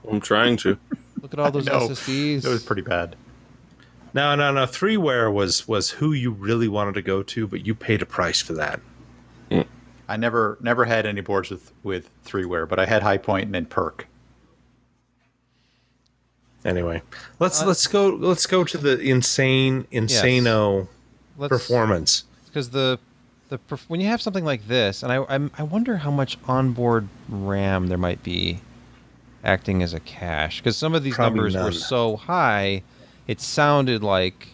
I'm 0.10 0.20
trying 0.20 0.58
to. 0.58 0.78
Look 1.22 1.34
at 1.34 1.40
all 1.40 1.50
those 1.52 1.66
SSDs. 1.68 2.44
It 2.46 2.50
was 2.50 2.62
pretty 2.64 2.82
bad. 2.82 3.16
No, 4.14 4.36
no, 4.36 4.52
no. 4.52 4.66
3ware 4.66 5.32
was 5.34 5.68
was 5.68 5.92
who 5.92 6.12
you 6.12 6.32
really 6.32 6.68
wanted 6.68 6.96
to 6.96 7.02
go 7.02 7.24
to, 7.24 7.48
but 7.48 7.66
you 7.66 7.74
paid 7.76 8.02
a 8.02 8.06
price 8.06 8.42
for 8.42 8.54
that. 8.54 8.80
I 10.10 10.18
never 10.18 10.58
never 10.60 10.84
had 10.86 11.06
any 11.06 11.22
boards 11.22 11.50
with 11.50 11.72
with 11.84 12.10
3ware, 12.26 12.68
but 12.68 12.80
I 12.80 12.86
had 12.86 13.02
High 13.02 13.18
Point 13.18 13.46
and 13.46 13.56
then 13.56 13.66
PERC. 13.66 14.02
Anyway, 16.64 17.02
let's 17.40 17.62
Uh, 17.62 17.68
let's 17.68 17.88
go 17.88 18.10
let's 18.10 18.46
go 18.46 18.64
to 18.66 18.78
the 18.78 19.00
insane 19.00 19.86
insano 19.92 20.88
Let's- 21.38 21.50
performance. 21.50 22.26
because 22.48 22.70
the 22.72 23.00
the 23.50 23.58
perf- 23.58 23.86
when 23.88 24.00
you 24.02 24.08
have 24.08 24.22
something 24.22 24.46
like 24.46 24.68
this, 24.68 25.02
and 25.02 25.12
I 25.12 25.26
I'm, 25.30 25.50
I 25.58 25.64
wonder 25.64 25.98
how 25.98 26.12
much 26.12 26.38
onboard 26.48 27.08
RAM 27.30 27.88
there 27.88 27.98
might 27.98 28.22
be 28.22 28.60
acting 29.44 29.82
as 29.82 29.94
a 29.94 30.00
cache 30.02 30.60
because 30.60 30.78
some 30.78 30.94
of 30.94 31.04
these 31.04 31.16
Probably 31.16 31.38
numbers 31.52 31.56
were 31.56 31.72
so 31.72 32.18
high, 32.18 32.84
it 33.28 33.40
sounded 33.42 34.04
like 34.04 34.50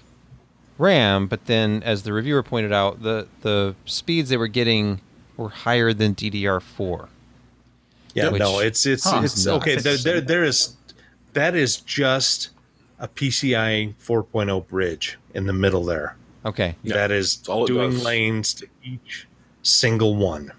RAM, 0.77 1.27
but 1.27 1.45
then 1.45 1.81
as 1.83 2.03
the 2.03 2.13
reviewer 2.13 2.43
pointed 2.43 2.71
out, 2.73 3.01
the 3.03 3.27
the 3.41 3.75
speeds 3.85 4.29
they 4.29 4.37
were 4.37 4.47
getting 4.47 5.01
were 5.35 5.49
higher 5.49 5.93
than 5.93 6.13
DDR4. 6.15 7.07
Yeah, 8.13 8.29
Which- 8.29 8.39
no, 8.39 8.59
it's 8.59 8.85
it's 8.85 9.03
Huh. 9.09 9.21
it's 9.23 9.45
okay. 9.47 9.75
There, 9.75 9.97
there 9.97 10.21
there 10.21 10.43
is 10.43 10.75
that 11.33 11.55
is 11.55 11.77
just 11.77 12.49
a 12.99 13.07
PCI 13.07 13.93
4.0 14.03 14.67
bridge 14.67 15.19
in 15.35 15.45
the 15.45 15.53
middle 15.53 15.83
there. 15.85 16.15
Okay, 16.45 16.75
Yeah, 16.81 16.95
that 16.95 17.11
is 17.11 17.43
all 17.47 17.65
doing 17.67 17.91
does. 17.91 18.03
lanes 18.03 18.53
to 18.55 18.67
each 18.83 19.27
single 19.61 20.15
one. 20.15 20.51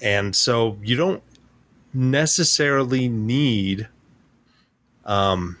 And 0.00 0.36
so 0.36 0.78
you 0.82 0.94
don't 0.96 1.22
necessarily 1.92 3.08
need 3.08 3.88
um, 5.04 5.58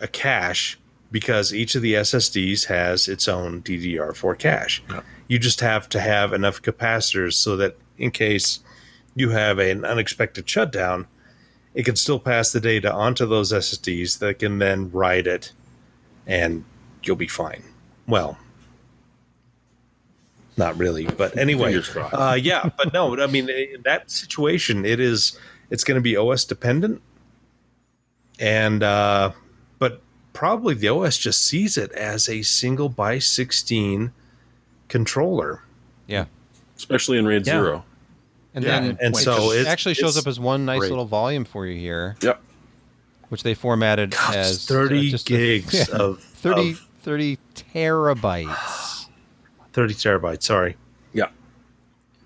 a 0.00 0.08
cache 0.08 0.78
because 1.12 1.52
each 1.52 1.74
of 1.74 1.82
the 1.82 1.94
SSDs 1.94 2.66
has 2.66 3.08
its 3.08 3.26
own 3.28 3.62
DDR4 3.62 4.38
cache. 4.38 4.82
Yeah. 4.88 5.02
You 5.28 5.38
just 5.38 5.60
have 5.60 5.88
to 5.90 6.00
have 6.00 6.32
enough 6.32 6.62
capacitors 6.62 7.34
so 7.34 7.56
that 7.56 7.76
in 7.98 8.10
case 8.10 8.60
you 9.14 9.30
have 9.30 9.58
an 9.58 9.84
unexpected 9.84 10.48
shutdown, 10.48 11.06
it 11.74 11.84
can 11.84 11.96
still 11.96 12.18
pass 12.18 12.52
the 12.52 12.60
data 12.60 12.92
onto 12.92 13.26
those 13.26 13.52
SSDs 13.52 14.18
that 14.20 14.38
can 14.38 14.58
then 14.58 14.90
write 14.90 15.26
it 15.26 15.52
and 16.26 16.64
you'll 17.02 17.16
be 17.16 17.28
fine. 17.28 17.62
Well, 18.06 18.38
not 20.56 20.76
really, 20.76 21.06
but 21.06 21.36
anyway, 21.36 21.80
uh, 21.96 22.38
yeah, 22.40 22.70
but 22.76 22.92
no, 22.92 23.18
I 23.18 23.26
mean, 23.26 23.48
in 23.48 23.82
that 23.84 24.10
situation, 24.10 24.84
it 24.84 25.00
is 25.00 25.38
it's 25.70 25.84
going 25.84 25.96
to 25.96 26.02
be 26.02 26.16
OS 26.16 26.44
dependent, 26.44 27.00
and 28.38 28.82
uh, 28.82 29.32
but 29.80 30.00
probably 30.32 30.74
the 30.74 30.88
OS 30.88 31.18
just 31.18 31.44
sees 31.44 31.76
it 31.76 31.90
as 31.92 32.28
a 32.28 32.42
single 32.42 32.88
by 32.88 33.18
sixteen 33.18 34.12
controller. 34.88 35.62
yeah, 36.06 36.26
Especially 36.76 37.18
in 37.18 37.26
RAID 37.26 37.46
Yeah. 37.46 37.52
Zero. 37.52 37.84
and 38.54 38.64
Yeah, 38.64 38.80
then 38.80 38.98
and 39.00 39.14
it 39.16 39.18
so 39.18 39.50
it 39.52 39.66
actually 39.66 39.94
shows 39.94 40.16
up 40.16 40.26
as 40.28 40.38
one 40.40 40.64
nice 40.64 40.78
great. 40.80 40.90
little 40.90 41.04
volume 41.04 41.44
for 41.44 41.66
you 41.66 41.78
here, 41.78 42.16
Yep. 42.22 42.40
which 43.28 43.42
they 43.42 43.54
formatted 43.54 44.10
God, 44.12 44.36
as 44.36 44.64
thirty 44.66 45.08
uh, 45.08 45.10
just 45.10 45.28
a- 45.28 45.32
gigs 45.32 45.74
yeah, 45.90 45.96
of 45.96 46.20
30, 46.22 46.70
of 46.72 46.86
30 47.02 47.38
terabytes. 47.54 49.06
thirty 49.72 49.94
terabytes. 49.94 50.42
Sorry, 50.42 50.76
Yeah. 51.12 51.26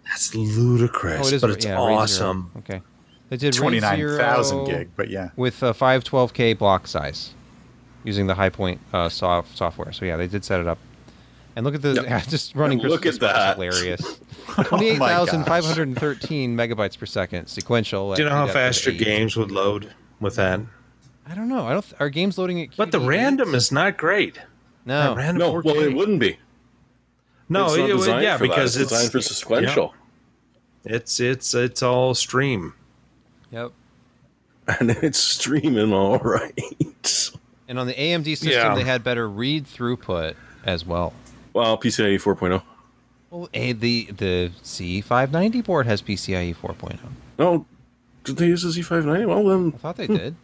that's 0.07 0.35
ludicrous, 0.35 1.27
Oh, 1.27 1.29
it 1.29 1.35
is. 1.35 1.41
but 1.43 1.51
it's 1.51 1.65
yeah, 1.67 1.79
awesome. 1.79 2.51
Okay, 2.59 2.81
they 3.29 3.37
did 3.37 3.55
RAID 3.55 3.61
Twenty 3.61 3.81
nine 3.81 3.99
thousand 4.17 4.65
zero 4.67 4.79
gig, 4.79 4.89
but 4.97 5.11
yeah. 5.11 5.31
with 5.37 5.63
a 5.63 5.75
512k 5.75 6.57
block 6.59 6.87
size 6.87 7.35
using 8.05 8.27
the 8.27 8.35
High 8.35 8.51
Point 8.51 8.81
uh, 8.93 9.09
soft 9.09 9.57
software. 9.57 9.93
So 9.93 10.05
yeah, 10.05 10.17
they 10.17 10.27
did 10.29 10.45
set 10.45 10.61
it 10.61 10.67
up. 10.67 10.79
And 11.57 11.65
look 11.65 11.75
at 11.75 11.83
the 11.83 11.95
Yep. 11.95 12.05
yeah, 12.05 12.21
just 12.29 12.55
running. 12.55 12.79
Look 12.81 13.07
at 13.07 13.19
that. 13.21 13.59
is 13.59 13.65
hilarious. 13.81 14.21
Oh 14.57 14.63
Twenty-eight 14.63 14.99
my 14.99 15.09
thousand 15.09 15.41
gosh. 15.41 15.49
five 15.49 15.65
hundred 15.65 15.97
thirteen 15.99 16.55
megabytes 16.57 16.97
per 16.99 17.07
second 17.07 17.47
sequential. 17.49 18.15
Do 18.15 18.23
you 18.23 18.29
know 18.29 18.35
how 18.35 18.47
fast 18.47 18.85
your 18.87 18.95
games 18.95 19.37
would 19.37 19.51
load 19.51 19.93
with 20.21 20.37
that? 20.37 20.61
I 21.27 21.35
don't 21.35 21.49
know. 21.49 21.67
I 21.67 21.73
don't. 21.73 21.83
Th- 21.83 21.95
are 21.99 22.09
games 22.11 22.37
loading 22.39 22.61
at? 22.63 22.77
But 22.77 22.93
the 22.93 22.99
QD8? 23.01 23.07
random 23.09 23.55
is 23.55 23.73
not 23.73 23.97
great. 23.97 24.39
No. 24.85 25.15
That 25.15 25.17
random 25.17 25.39
No, 25.39 25.53
4K. 25.55 25.65
well, 25.65 25.79
it 25.81 25.95
wouldn't 25.95 26.21
be. 26.21 26.39
No, 27.49 27.65
it's 27.67 27.77
not 27.79 27.89
it, 27.89 27.93
would- 27.95 27.99
designed 28.01 28.23
yeah, 28.23 28.37
for 28.37 28.47
that. 28.47 28.51
because 28.51 28.77
it's 28.77 28.91
designed 28.91 29.13
for 29.13 29.21
sequential, 29.23 29.95
It's 30.85 31.19
it's 31.21 31.55
it's 31.55 31.83
all 31.83 32.15
stream. 32.15 32.75
Yep. 33.51 33.73
and 34.79 34.91
it's 34.91 35.19
streaming 35.19 35.93
all 35.93 36.19
right. 36.19 37.31
And 37.69 37.79
on 37.79 37.87
the 37.87 37.95
AMD 37.95 38.27
system, 38.37 38.51
Yeah. 38.51 38.75
they 38.75 38.85
had 38.85 39.03
better 39.03 39.29
read 39.29 39.65
throughput 39.67 40.35
as 40.65 40.85
well. 40.85 41.13
well, 41.53 41.79
PCIe 41.79 42.21
4.0. 42.21 42.63
Well, 43.31 43.49
eh, 43.55 43.73
the 43.73 44.07
the 44.17 44.51
Z590 44.63 45.65
board 45.65 45.87
has 45.87 46.03
PCIe 46.03 46.55
4.0. 46.55 46.99
No, 47.39 47.67
did 48.23 48.37
they 48.37 48.47
use 48.47 48.63
the 48.63 48.69
Z590? 48.71 49.27
Well, 49.27 49.45
then 49.45 49.73
I 49.75 49.79
thought 49.79 49.97
they 49.97 50.07
did. 50.07 50.37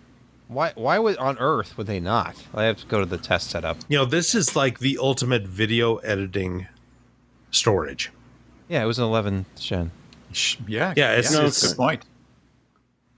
Why? 0.49 0.73
Why 0.75 0.99
would 0.99 1.17
on 1.19 1.39
Earth 1.39 1.77
would 1.79 1.87
they 1.87 2.01
not? 2.01 2.35
I 2.55 2.65
have 2.65 2.79
to 2.79 2.87
go 2.87 2.99
to 2.99 3.07
the 3.07 3.19
test 3.19 3.51
setup. 3.51 3.77
You 3.89 3.99
know, 3.99 4.05
this 4.05 4.35
is 4.35 4.57
like 4.57 4.81
the 4.81 4.99
ultimate 5.01 5.43
video 5.47 5.97
editing 5.99 6.67
storage. 7.53 8.11
Yeah, 8.69 8.83
it 8.83 8.87
was 8.87 8.99
an 8.99 9.05
11 9.05 9.47
gen. 9.59 9.91
Yeah, 10.67 10.93
Yeah, 10.97 11.13
it's- 11.13 11.33
yeah, 11.33 11.39
it's- 11.41 11.69
good 11.69 11.77
point. 11.77 12.03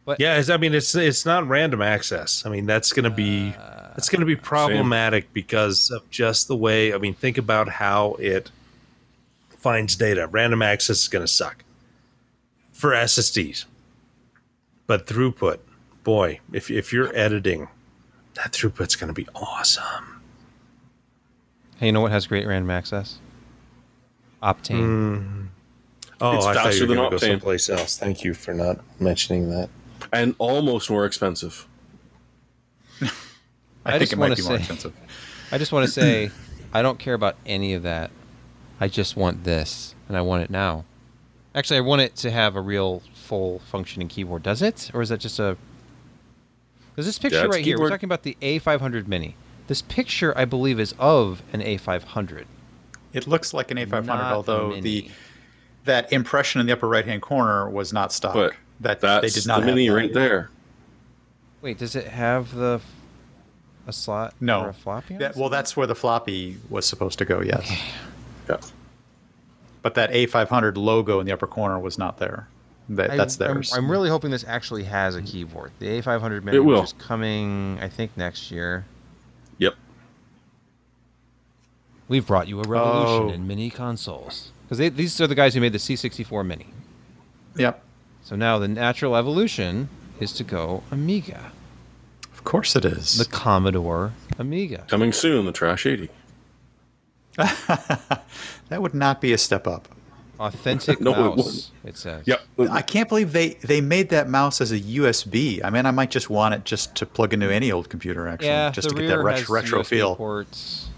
But 0.05 0.19
Yeah, 0.21 0.37
it's, 0.39 0.51
I 0.51 0.57
mean 0.57 0.75
it's 0.75 0.95
it's 0.95 1.25
not 1.25 1.47
random 1.49 1.81
access. 1.81 2.45
I 2.45 2.51
mean 2.51 2.67
that's 2.67 2.93
going 2.93 3.05
to 3.05 3.11
be 3.11 3.55
it's 3.97 4.09
going 4.09 4.21
to 4.21 4.27
be 4.27 4.37
problematic 4.37 5.33
because 5.33 5.91
of 5.91 6.09
just 6.11 6.49
the 6.49 6.57
way. 6.57 6.93
I 6.95 6.99
mean, 6.99 7.15
think 7.15 7.39
about 7.39 7.69
how 7.69 8.15
it 8.15 8.51
finds 9.51 9.97
data. 9.97 10.27
Random 10.27 10.63
access 10.63 10.99
is 11.03 11.09
going 11.09 11.25
to 11.25 11.31
suck 11.33 11.65
for 12.73 12.91
SSDs, 12.93 13.65
but 14.87 15.07
throughput, 15.07 15.59
boy, 16.05 16.41
if 16.53 16.71
if 16.71 16.93
you're 16.93 17.15
editing, 17.17 17.69
that 18.35 18.53
throughput's 18.53 18.97
going 18.97 19.09
to 19.09 19.15
be 19.15 19.29
awesome. 19.35 20.21
Hey, 21.77 21.87
you 21.87 21.93
know 21.93 22.01
what 22.01 22.13
has 22.13 22.27
great 22.27 22.47
random 22.47 22.71
access? 22.71 23.19
Optane. 24.43 24.81
Mm. 24.81 25.47
Oh, 26.21 26.37
It's 26.37 26.47
I 26.47 26.55
thought 26.55 26.65
faster 26.65 26.77
you 26.77 26.83
were 26.83 26.87
than 26.89 26.97
going 26.97 27.11
to 27.11 27.17
go 27.19 27.27
Optane. 27.27 27.31
someplace 27.33 27.69
else. 27.69 27.97
Thank 27.99 28.25
you 28.25 28.35
for 28.35 28.55
not 28.55 28.79
mentioning 29.01 29.51
that. 29.51 29.69
and 30.13 30.35
almost 30.39 30.91
more 30.91 31.05
expensive. 31.07 31.67
I, 33.85 33.91
I 33.91 33.93
think 33.93 34.03
just 34.03 34.13
it 34.13 34.17
might 34.17 34.31
wanna 34.31 34.43
more 34.43 34.53
say- 34.53 34.55
expensive. 34.57 34.93
I 35.51 35.59
just 35.59 35.73
want 35.73 35.85
to 35.87 35.93
say, 35.93 36.31
I 36.73 36.81
don't 36.83 36.99
care 36.99 37.15
about 37.15 37.37
any 37.45 37.75
of 37.75 37.83
that. 37.83 38.11
I 38.81 38.89
just 38.89 39.17
want 39.17 39.45
this, 39.45 39.95
and 40.09 40.17
I 40.17 40.23
want 40.23 40.43
it 40.43 40.51
now. 40.51 40.85
Actually, 41.55 41.77
I 41.79 41.81
want 41.83 42.01
it 42.01 42.17
to 42.17 42.31
have 42.31 42.57
a 42.57 42.61
real 42.61 43.03
full 43.15 43.59
functioning 43.61 44.09
keyboard. 44.09 44.43
Does 44.43 44.63
it, 44.63 44.91
or 44.95 45.03
is 45.03 45.11
that 45.11 45.21
just 45.21 45.39
a? 45.39 45.57
Because 46.91 47.07
this 47.07 47.19
picture 47.19 47.39
it's 47.39 47.45
a 47.47 47.49
right 47.49 47.65
here, 47.65 47.79
we're 47.79 47.89
talking 47.91 48.07
about 48.07 48.23
the 48.23 48.37
A500 48.41 49.07
Mini. 49.07 49.35
This 49.67 49.83
picture, 49.83 50.37
I 50.37 50.45
believe, 50.45 50.81
is 50.81 50.95
of 50.99 51.43
an 51.53 51.61
A500. 51.61 52.45
It 53.13 53.27
looks 53.27 53.53
like 53.55 53.71
an 53.71 53.77
A500, 53.77 54.07
not 54.07 54.33
although 54.33 54.69
Mini. 54.71 54.81
the 54.81 55.11
that 55.85 56.13
impression 56.13 56.61
in 56.61 56.67
the 56.67 56.73
upper 56.73 56.89
right 56.89 57.05
hand 57.05 57.21
corner 57.23 57.69
was 57.69 57.93
not 57.93 58.13
stock. 58.13 58.35
But 58.35 58.53
that 58.81 59.01
That's 59.01 59.23
they 59.35 59.41
did 59.41 59.47
not 59.47 59.61
the 59.61 59.67
have 59.67 59.75
mini 59.75 59.89
that. 59.89 59.95
right 59.95 60.13
there. 60.15 60.51
Wait, 61.61 61.79
does 61.79 61.95
it 61.95 62.07
have 62.09 62.55
the 62.55 62.81
a 63.87 63.93
slot 63.93 64.35
No, 64.41 64.63
or 64.63 64.69
a 64.69 64.73
floppy? 64.75 65.17
That- 65.17 65.37
well, 65.37 65.49
that's 65.49 65.77
where 65.77 65.87
the 65.87 65.95
floppy 65.95 66.59
was 66.71 66.87
supposed 66.87 67.19
to 67.19 67.25
go. 67.25 67.41
Yes, 67.41 67.71
Yeah. 68.49 68.57
but 69.83 69.95
that 69.95 70.11
A500 70.13 70.77
logo 70.77 71.21
in 71.21 71.27
the 71.27 71.33
upper 71.33 71.47
corner 71.47 71.79
was 71.79 71.99
not 71.99 72.19
there. 72.19 72.49
That, 72.89 73.13
I- 73.13 73.17
that's 73.17 73.41
I'm- 73.41 73.55
theirs. 73.55 73.73
I'm, 73.75 73.91
really 73.91 74.09
hoping 74.11 74.31
this 74.31 74.45
actually 74.47 74.85
has 74.85 75.15
a 75.15 75.23
keyboard. 75.23 75.71
The 75.79 75.87
A500 76.01 76.45
Mini, 76.45 76.57
It 76.57 76.61
will. 76.61 76.83
is 76.83 76.93
coming, 76.95 77.79
I 77.81 77.89
think, 77.89 78.17
next 78.17 78.51
year. 78.51 78.85
Yep. 79.59 79.75
We've 82.09 82.27
brought 82.27 82.49
you 82.49 82.61
a 82.61 82.65
revolution 82.65 83.23
Oh. 83.25 83.29
in 83.31 83.47
mini 83.47 83.71
consoles. 83.71 84.51
because 84.69 84.79
these 84.97 85.21
are 85.21 85.27
the 85.27 85.35
guys 85.35 85.55
who 85.55 85.61
made 85.61 85.73
the 85.73 85.79
C64 85.79 86.45
Mini. 86.45 86.67
Yep. 87.57 87.83
So 88.25 88.37
now 88.37 88.59
the 88.59 88.69
natural 88.69 89.17
evolution 89.17 89.89
is 90.19 90.33
to 90.33 90.45
go 90.45 90.83
Amiga, 90.91 91.53
Of 92.43 92.45
course 92.45 92.75
it 92.75 92.85
is. 92.85 93.19
the 93.19 93.25
Commodore 93.25 94.13
Amiga. 94.37 94.85
Coming 94.89 95.13
soon, 95.13 95.47
the 95.47 95.53
Trash 95.53 95.87
80. 95.87 96.09
that 97.37 98.23
would 98.83 98.95
not 98.95 99.21
be 99.21 99.33
a 99.33 99.39
step 99.39 99.67
up. 99.67 99.89
Authentic 100.41 101.01
No, 101.01 101.13
it 101.13 101.17
mouse. 101.19 101.37
wouldn't. 101.37 101.71
It, 101.85 101.97
says. 101.97 102.27
Yep. 102.27 102.41
I 102.71 102.83
can't 102.83 103.09
believe 103.09 103.33
they, 103.33 103.51
they 103.51 103.81
made 103.81 104.09
that 104.11 104.29
mouse 104.29 104.61
as 104.61 104.73
a 104.73 104.81
USB. 104.81 105.61
I 105.65 105.71
mean, 105.71 105.87
I 105.87 105.93
might 105.93 106.11
just 106.11 106.29
want 106.31 106.55
it 106.55 106.65
just 106.65 106.95
to 106.97 107.07
plug 107.07 107.33
into 107.33 107.53
any 107.53 107.71
old 107.71 107.89
computer, 107.89 108.27
actually, 108.27 108.49
Yeah, 108.49 108.71
just 108.71 108.89
the 108.89 108.95
to 108.97 109.01
get 109.03 109.09
that 109.09 109.17
rear 109.19 109.25
ret- 109.27 109.39
has 109.39 109.49
retro 109.49 109.83
USB 109.83 109.87
feel. 109.87 110.17
Ports. 110.17 110.89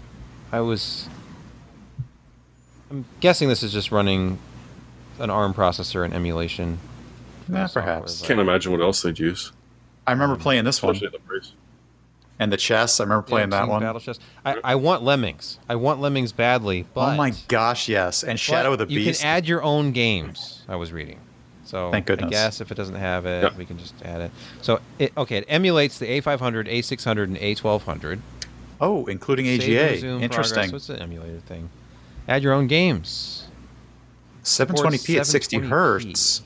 I 0.51 0.61
was. 0.61 1.07
I'm 2.89 3.05
guessing 3.19 3.49
this 3.49 3.61
is 3.63 3.71
just 3.71 3.91
running 3.91 4.39
an 5.19 5.29
ARM 5.29 5.53
processor 5.53 6.03
and 6.03 6.13
emulation. 6.13 6.79
for 7.45 7.51
Yeah, 7.53 7.61
the 7.61 7.67
software, 7.67 7.83
perhaps. 7.83 8.19
but- 8.21 8.27
Can't 8.27 8.39
imagine 8.39 8.71
what 8.71 8.81
else 8.81 9.03
they'd 9.03 9.19
use. 9.19 9.51
I 10.07 10.11
remember 10.11 10.35
playing 10.35 10.63
this 10.65 10.81
one 10.83 10.95
Especially 10.95 11.07
at 11.07 11.13
the 11.13 11.27
price. 11.27 11.51
and 12.39 12.51
the 12.51 12.57
chess. 12.57 12.99
I 12.99 13.03
remember 13.03 13.23
playing 13.23 13.51
Yeah, 13.51 13.59
that 13.61 13.67
one. 13.69 13.81
Battle 13.81 13.99
Chess. 14.01 14.19
I, 14.45 14.57
I 14.63 14.75
want 14.75 15.03
Lemmings. 15.03 15.57
I 15.67 15.75
want 15.75 15.99
Lemmings 16.01 16.31
badly, 16.31 16.85
but 16.93 17.13
oh 17.13 17.17
my 17.17 17.33
gosh, 17.47 17.89
yes! 17.89 18.23
And 18.23 18.39
Shadow 18.39 18.73
of 18.73 18.79
the 18.79 18.85
Beast. 18.85 18.99
you 19.07 19.13
can 19.13 19.25
add 19.25 19.47
your 19.47 19.63
own 19.63 19.91
games. 19.91 20.63
I 20.67 20.75
was 20.75 20.91
reading. 20.91 21.19
So 21.63 21.89
Thank 21.91 22.05
goodness. 22.05 22.27
I 22.27 22.29
guess 22.29 22.61
if 22.61 22.71
it 22.71 22.75
doesn't 22.75 22.93
have 22.95 23.25
it, 23.25 23.41
Yep. 23.41 23.57
we 23.57 23.65
can 23.65 23.79
just 23.79 23.95
add 24.03 24.21
it. 24.21 24.31
So 24.61 24.79
it, 24.99 25.11
okay, 25.17 25.37
it 25.37 25.45
emulates 25.47 25.97
the 25.97 26.05
A500, 26.21 26.67
A600, 26.67 27.23
and 27.23 27.37
A1200. 27.37 28.19
oh, 28.81 29.07
including 29.07 29.45
Save 29.47 29.61
AGA. 29.63 29.91
resume 29.93 30.21
Interesting. 30.21 30.53
Progress. 30.55 30.71
What's 30.71 30.87
the 30.87 31.01
emulator 31.01 31.39
thing? 31.39 31.69
Add 32.27 32.43
your 32.43 32.53
own 32.53 32.67
games. 32.67 33.47
720p 34.43 35.17
at 35.19 35.25
60 35.25 35.57
hertz. 35.59 36.43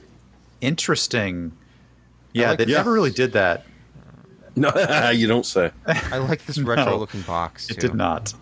Interesting. 0.62 1.51
Yeah, 2.34 2.49
like 2.49 2.59
they 2.59 2.65
this. 2.65 2.75
never 2.75 2.91
really 2.91 3.11
did 3.11 3.34
that. 3.34 3.65
No, 4.55 5.09
you 5.11 5.27
don't 5.27 5.45
say. 5.45 5.71
I 5.86 6.17
like 6.17 6.45
this 6.45 6.57
No, 6.57 6.65
retro-looking 6.65 7.21
box. 7.21 7.69
It 7.69 7.75
too. 7.75 7.82
did 7.88 7.93
not. 7.95 8.34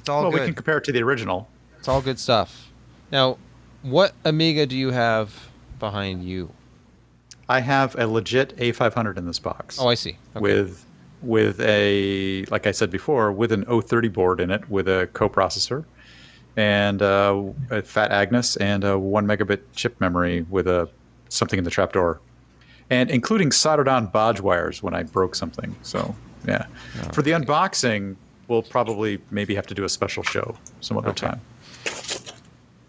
It's 0.00 0.08
all 0.08 0.22
well, 0.22 0.32
good. 0.32 0.40
we 0.40 0.46
can 0.46 0.54
compare 0.54 0.78
it 0.78 0.84
to 0.84 0.92
the 0.92 1.00
original. 1.02 1.48
It's 1.78 1.86
all 1.86 2.00
good 2.00 2.18
stuff. 2.18 2.72
Now, 3.12 3.38
what 3.82 4.14
Amiga 4.24 4.66
do 4.66 4.76
you 4.76 4.90
have 4.90 5.48
behind 5.78 6.24
you? 6.24 6.50
I 7.48 7.60
have 7.60 7.94
a 7.98 8.06
legit 8.06 8.56
A500 8.56 9.16
in 9.16 9.26
this 9.26 9.38
box. 9.38 9.78
Oh, 9.80 9.88
I 9.88 9.94
see. 9.94 10.16
Okay. 10.34 10.40
with 10.40 10.84
with 11.22 11.60
a 11.60 12.44
like 12.46 12.66
I 12.66 12.72
said 12.72 12.90
before, 12.90 13.30
with 13.30 13.52
an 13.52 13.64
030 13.66 14.08
board 14.08 14.40
in 14.40 14.50
it, 14.50 14.68
with 14.70 14.88
a 14.88 15.08
coprocessor, 15.12 15.84
and 16.56 17.00
uh, 17.02 17.40
a 17.70 17.82
Fat 17.82 18.10
Agnes, 18.10 18.56
and 18.56 18.82
a 18.82 18.98
one 18.98 19.26
megabit 19.26 19.60
chip 19.74 20.00
memory 20.00 20.46
with 20.48 20.66
a 20.66 20.88
something 21.28 21.58
in 21.58 21.64
the 21.64 21.70
trapdoor, 21.70 22.20
and 22.90 23.10
including 23.10 23.52
soldered 23.52 23.88
on 23.88 24.06
bodge 24.08 24.40
wires 24.40 24.82
when 24.82 24.94
I 24.94 25.02
broke 25.04 25.34
something. 25.34 25.76
So 25.82 26.14
yeah, 26.46 26.66
for 27.12 27.22
the 27.22 27.30
unboxing, 27.30 28.16
we'll 28.48 28.62
probably 28.62 29.20
maybe 29.30 29.54
have 29.54 29.66
to 29.68 29.74
do 29.74 29.84
a 29.84 29.88
special 29.88 30.22
show 30.22 30.56
some 30.80 30.98
other 30.98 31.10
Okay. 31.10 31.28
time, 31.28 31.40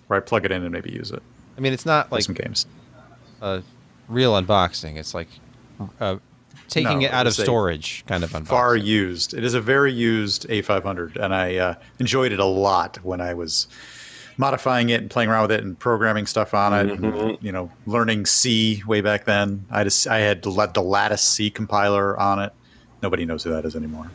where 0.08 0.18
I 0.18 0.22
plug 0.22 0.46
it 0.46 0.52
in 0.52 0.64
and 0.64 0.72
maybe 0.72 0.92
use 0.92 1.12
it 1.12 1.22
I 1.58 1.62
mean, 1.62 1.74
it's 1.74 1.86
not 1.86 2.12
like 2.12 2.24
some 2.24 2.34
games. 2.36 2.66
a 3.42 3.62
real 4.08 4.34
unboxing. 4.34 4.98
It's 4.98 5.14
like 5.14 5.28
uh, 6.00 6.18
taking 6.70 7.00
No, 7.02 7.06
it 7.08 7.12
out 7.12 7.28
of 7.28 7.34
storage 7.34 8.04
kind 8.08 8.24
of 8.24 8.32
unboxing. 8.32 8.48
far 8.48 8.76
used. 8.76 9.34
It 9.34 9.44
is 9.44 9.54
a 9.54 9.62
very 9.62 9.92
used 9.92 10.48
A500, 10.48 11.18
and 11.18 11.36
I 11.36 11.58
uh, 11.58 11.74
enjoyed 12.00 12.32
it 12.32 12.40
a 12.40 12.46
lot 12.46 12.98
when 13.04 13.20
I 13.22 13.34
was 13.34 13.68
modifying 14.38 14.90
it 14.90 15.02
and 15.02 15.10
playing 15.10 15.30
around 15.30 15.44
with 15.44 15.52
it 15.52 15.64
and 15.64 15.78
programming 15.78 16.26
stuff 16.26 16.54
on 16.54 16.74
it. 16.74 16.92
And, 16.92 17.38
you 17.42 17.52
know, 17.52 17.72
learning 17.86 18.26
C 18.26 18.84
way 18.86 19.02
back 19.02 19.26
then. 19.26 19.66
I 19.70 19.84
just 19.84 20.08
I 20.08 20.20
had 20.20 20.42
the 20.42 20.72
the 20.74 20.82
Lattice 20.82 21.24
C 21.24 21.50
compiler 21.50 22.20
on 22.20 22.40
it. 22.40 22.54
Nobody 23.02 23.26
knows 23.26 23.44
who 23.44 23.50
that 23.52 23.66
is 23.66 23.76
anymore. 23.76 24.12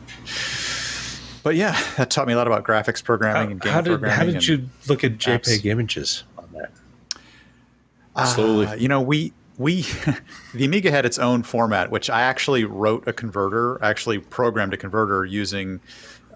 But 1.43 1.55
yeah, 1.55 1.79
that 1.97 2.09
taught 2.09 2.27
me 2.27 2.33
a 2.33 2.37
lot 2.37 2.47
about 2.47 2.63
graphics 2.63 3.03
programming 3.03 3.51
and 3.51 3.61
game 3.61 3.71
How, 3.71 3.77
how 3.77 3.81
did 3.81 3.89
programming. 3.91 4.17
how 4.17 4.25
did 4.25 4.45
you 4.45 4.67
look 4.87 5.03
at 5.03 5.13
JPEG 5.13 5.61
apps. 5.61 5.65
images 5.65 6.23
on 6.37 6.49
that? 6.53 8.27
Slowly. 8.27 8.65
Uh, 8.65 8.75
you 8.75 8.87
know, 8.87 9.01
we 9.01 9.31
we 9.57 9.81
the 10.53 10.65
Amiga 10.65 10.91
had 10.91 11.05
its 11.05 11.17
own 11.19 11.43
format, 11.43 11.91
which 11.91 12.09
I 12.09 12.21
actually 12.21 12.65
wrote 12.65 13.07
a 13.07 13.13
converter, 13.13 13.83
actually 13.83 14.19
programmed 14.19 14.73
a 14.73 14.77
converter 14.77 15.25
using 15.25 15.79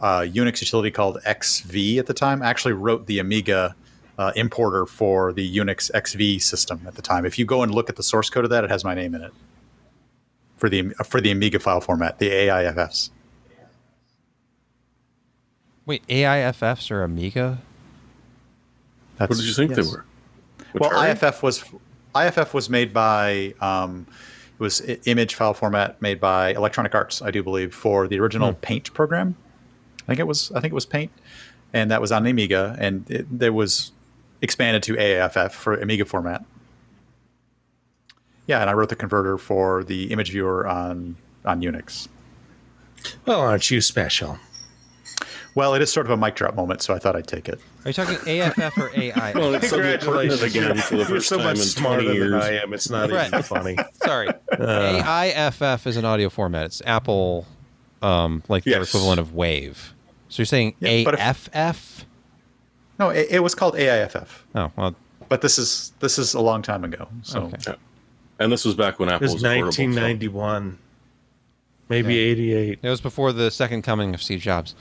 a 0.02 0.22
Unix 0.28 0.62
utility 0.62 0.92
called 0.92 1.20
XV 1.24 2.00
at 2.00 2.08
the 2.08 2.14
time. 2.14 2.42
I 2.42 2.48
actually 2.48 2.74
wrote 2.74 3.06
the 3.06 3.20
Amiga 3.20 3.76
uh, 4.18 4.32
importer 4.36 4.86
for 4.86 5.32
the 5.32 5.58
Unix 5.58 5.90
XV 5.96 6.44
system 6.44 6.82
at 6.86 6.96
the 6.96 7.02
time. 7.02 7.26
If 7.26 7.40
you 7.40 7.46
go 7.46 7.64
and 7.64 7.74
look 7.74 7.90
at 7.90 7.96
the 7.96 8.04
source 8.04 8.30
code 8.30 8.44
of 8.44 8.50
that, 8.50 8.64
it 8.64 8.70
has 8.70 8.84
my 8.84 8.94
name 8.94 9.16
in 9.16 9.22
it 9.22 9.34
for 10.58 10.70
the 10.70 10.90
for 11.06 11.22
the 11.22 11.32
Amiga 11.32 11.60
file 11.60 11.82
format, 11.82 12.20
the 12.20 12.30
AIFFs. 12.30 13.10
Wait, 15.86 16.06
AIFFs 16.08 16.92
or 16.92 17.04
Amiga? 17.04 17.60
That's, 19.18 19.30
What 19.30 19.38
did 19.38 19.48
you 19.48 19.54
think 19.54 19.76
yes. 19.76 19.86
they 19.86 19.92
were? 19.92 20.06
Well, 20.80 20.92
Atari? 20.92 21.12
IFF 21.12 21.44
was 21.44 21.64
IFF 22.16 22.54
was 22.54 22.70
made 22.70 22.94
by 22.94 23.54
um, 23.62 24.06
it 24.54 24.60
was 24.60 24.82
image 25.06 25.36
file 25.36 25.54
format 25.54 26.02
made 26.02 26.20
by 26.20 26.54
Electronic 26.54 26.94
Arts, 26.94 27.22
I 27.22 27.32
do 27.32 27.42
believe, 27.42 27.74
for 27.74 28.08
the 28.08 28.20
original 28.20 28.54
Paint 28.54 28.94
program. 28.94 29.36
I 30.04 30.06
think 30.08 30.20
it 30.20 30.28
was 30.28 30.52
I 30.52 30.60
think 30.60 30.72
it 30.72 30.76
was 30.76 30.86
Paint, 30.86 31.12
and 31.74 31.92
that 31.92 32.02
was 32.02 32.12
on 32.12 32.24
the 32.24 32.32
Amiga, 32.32 32.76
and 32.80 33.10
it, 33.10 33.26
there 33.40 33.54
was 33.54 33.92
expanded 34.42 34.84
to 34.84 34.94
AAFF 34.96 35.52
for 35.52 35.76
Amiga 35.76 36.06
format. 36.06 36.44
Yeah, 38.48 38.62
and 38.62 38.70
I 38.70 38.74
wrote 38.74 38.90
the 38.90 38.96
converter 38.96 39.38
for 39.38 39.84
the 39.84 40.12
image 40.12 40.32
viewer 40.32 40.68
on 40.68 41.16
on 41.46 41.62
Unix. 41.62 42.08
Well, 43.26 43.40
aren't 43.40 43.70
you 43.72 43.82
special? 43.82 44.38
Well, 45.54 45.74
it 45.74 45.82
is 45.82 45.92
sort 45.92 46.06
of 46.06 46.12
a 46.12 46.18
mic 46.18 46.36
drop 46.36 46.56
moment, 46.56 46.82
so 46.82 46.94
I 46.94 47.00
thought 47.00 47.16
I'd 47.18 47.28
take 47.28 47.50
it. 47.50 47.60
Are 47.84 47.90
you 47.90 47.94
talking 47.94 48.16
AFF 48.26 48.78
or 48.78 48.90
AI? 48.96 49.34
Well, 49.36 49.54
it's 49.56 49.70
suddenly 49.70 49.98
pertinent 49.98 50.42
again 50.44 50.78
for 50.78 50.92
the 50.96 51.00
You're 51.00 51.06
first 51.08 51.28
so 51.28 51.38
time 51.38 51.46
much 51.48 51.58
in 51.58 51.64
20 51.64 51.68
smarter 51.68 52.04
than. 52.30 52.34
I 52.36 52.52
am. 52.64 52.74
It's 52.74 52.90
not 52.90 53.12
Right. 53.12 53.28
even 53.28 53.44
funny. 53.44 53.78
Sorry, 54.04 54.30
uh. 54.30 55.04
AIFF 55.04 55.88
is 55.88 55.98
an 55.98 56.06
audio 56.06 56.30
format. 56.30 56.68
It's 56.68 56.82
Apple, 56.86 57.46
um, 58.02 58.44
like 58.48 58.64
their 58.64 58.80
Yes. 58.80 58.90
equivalent 58.90 59.20
of 59.20 59.34
Wave. 59.34 59.94
So 60.30 60.42
you're 60.42 60.46
saying 60.48 60.76
Yeah, 60.80 61.04
but 61.04 61.16
if- 61.16 61.50
AFF? 61.54 62.06
No, 63.00 63.10
it, 63.10 63.28
it 63.32 63.40
was 63.44 63.56
called 63.56 63.76
AIFF, 63.76 64.46
Oh 64.56 64.72
well, 64.76 64.96
but 65.30 65.42
this 65.42 65.58
is 65.58 65.92
this 66.00 66.18
is 66.20 66.34
a 66.34 66.42
long 66.42 66.62
time 66.62 66.84
ago. 66.84 67.08
So 67.24 67.42
Okay. 67.44 67.58
Yeah. 67.68 67.76
And 68.40 68.52
this 68.52 68.64
was 68.66 68.76
back 68.76 69.00
when 69.00 69.10
It 69.10 69.14
Apple 69.14 69.26
was 69.26 69.34
was, 69.36 69.44
affordable. 69.44 69.66
1991, 69.66 70.78
maybe 71.90 72.16
Yeah. 72.16 72.22
88. 72.22 72.80
it 72.82 72.90
was 72.90 73.02
before 73.02 73.32
the 73.34 73.52
second 73.52 73.82
coming 73.84 74.14
of 74.14 74.22
Steve 74.22 74.40
Jobs. 74.42 74.74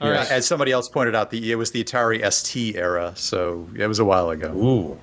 All 0.00 0.08
Yeah, 0.08 0.18
right. 0.18 0.30
As 0.30 0.46
somebody 0.46 0.72
else 0.72 0.88
pointed 0.88 1.14
out, 1.14 1.30
the 1.30 1.52
it 1.52 1.56
was 1.56 1.70
the 1.72 1.84
Atari 1.84 2.24
ST 2.32 2.74
era, 2.76 3.12
so 3.16 3.68
it 3.76 3.86
was 3.86 3.98
a 3.98 4.04
while 4.04 4.30
ago. 4.30 4.52
Ooh. 4.54 4.98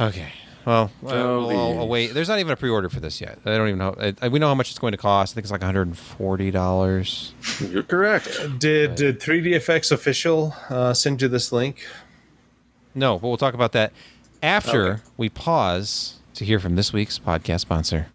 Okay. 0.00 0.32
Well, 0.64 0.90
uh, 1.04 1.08
Oh, 1.10 1.46
we'll 1.46 1.58
I'll- 1.58 1.78
I'll 1.80 1.88
wait. 1.88 2.14
There's 2.14 2.28
not 2.28 2.38
even 2.38 2.52
a 2.52 2.56
pre-order 2.56 2.88
for 2.88 3.00
this 3.00 3.20
yet. 3.20 3.38
I 3.44 3.56
don't 3.56 3.68
even 3.68 3.78
know. 3.78 4.14
I, 4.20 4.28
we 4.28 4.38
know 4.38 4.48
how 4.48 4.54
much 4.54 4.70
it's 4.70 4.78
going 4.78 4.92
to 4.92 4.96
cost. 4.98 5.32
I 5.32 5.34
think 5.34 5.44
it's 5.44 5.50
like 5.52 5.60
140 5.62 6.50
dollars. 6.50 7.32
You're 7.60 7.82
correct. 7.82 8.58
Did, 8.58 8.94
did 8.94 9.20
3DFX 9.20 9.90
official 9.92 10.54
uh, 10.70 10.94
send 10.94 11.20
you 11.22 11.28
this 11.28 11.50
link? 11.52 11.86
No, 12.94 13.18
but 13.18 13.28
we'll 13.28 13.36
talk 13.36 13.54
about 13.54 13.72
that 13.72 13.92
after 14.42 14.92
Okay. 14.94 15.02
we 15.16 15.28
pause 15.28 16.18
to 16.34 16.44
hear 16.44 16.58
from 16.60 16.76
this 16.76 16.92
week's 16.92 17.18
podcast 17.18 17.60
sponsor. 17.60 18.08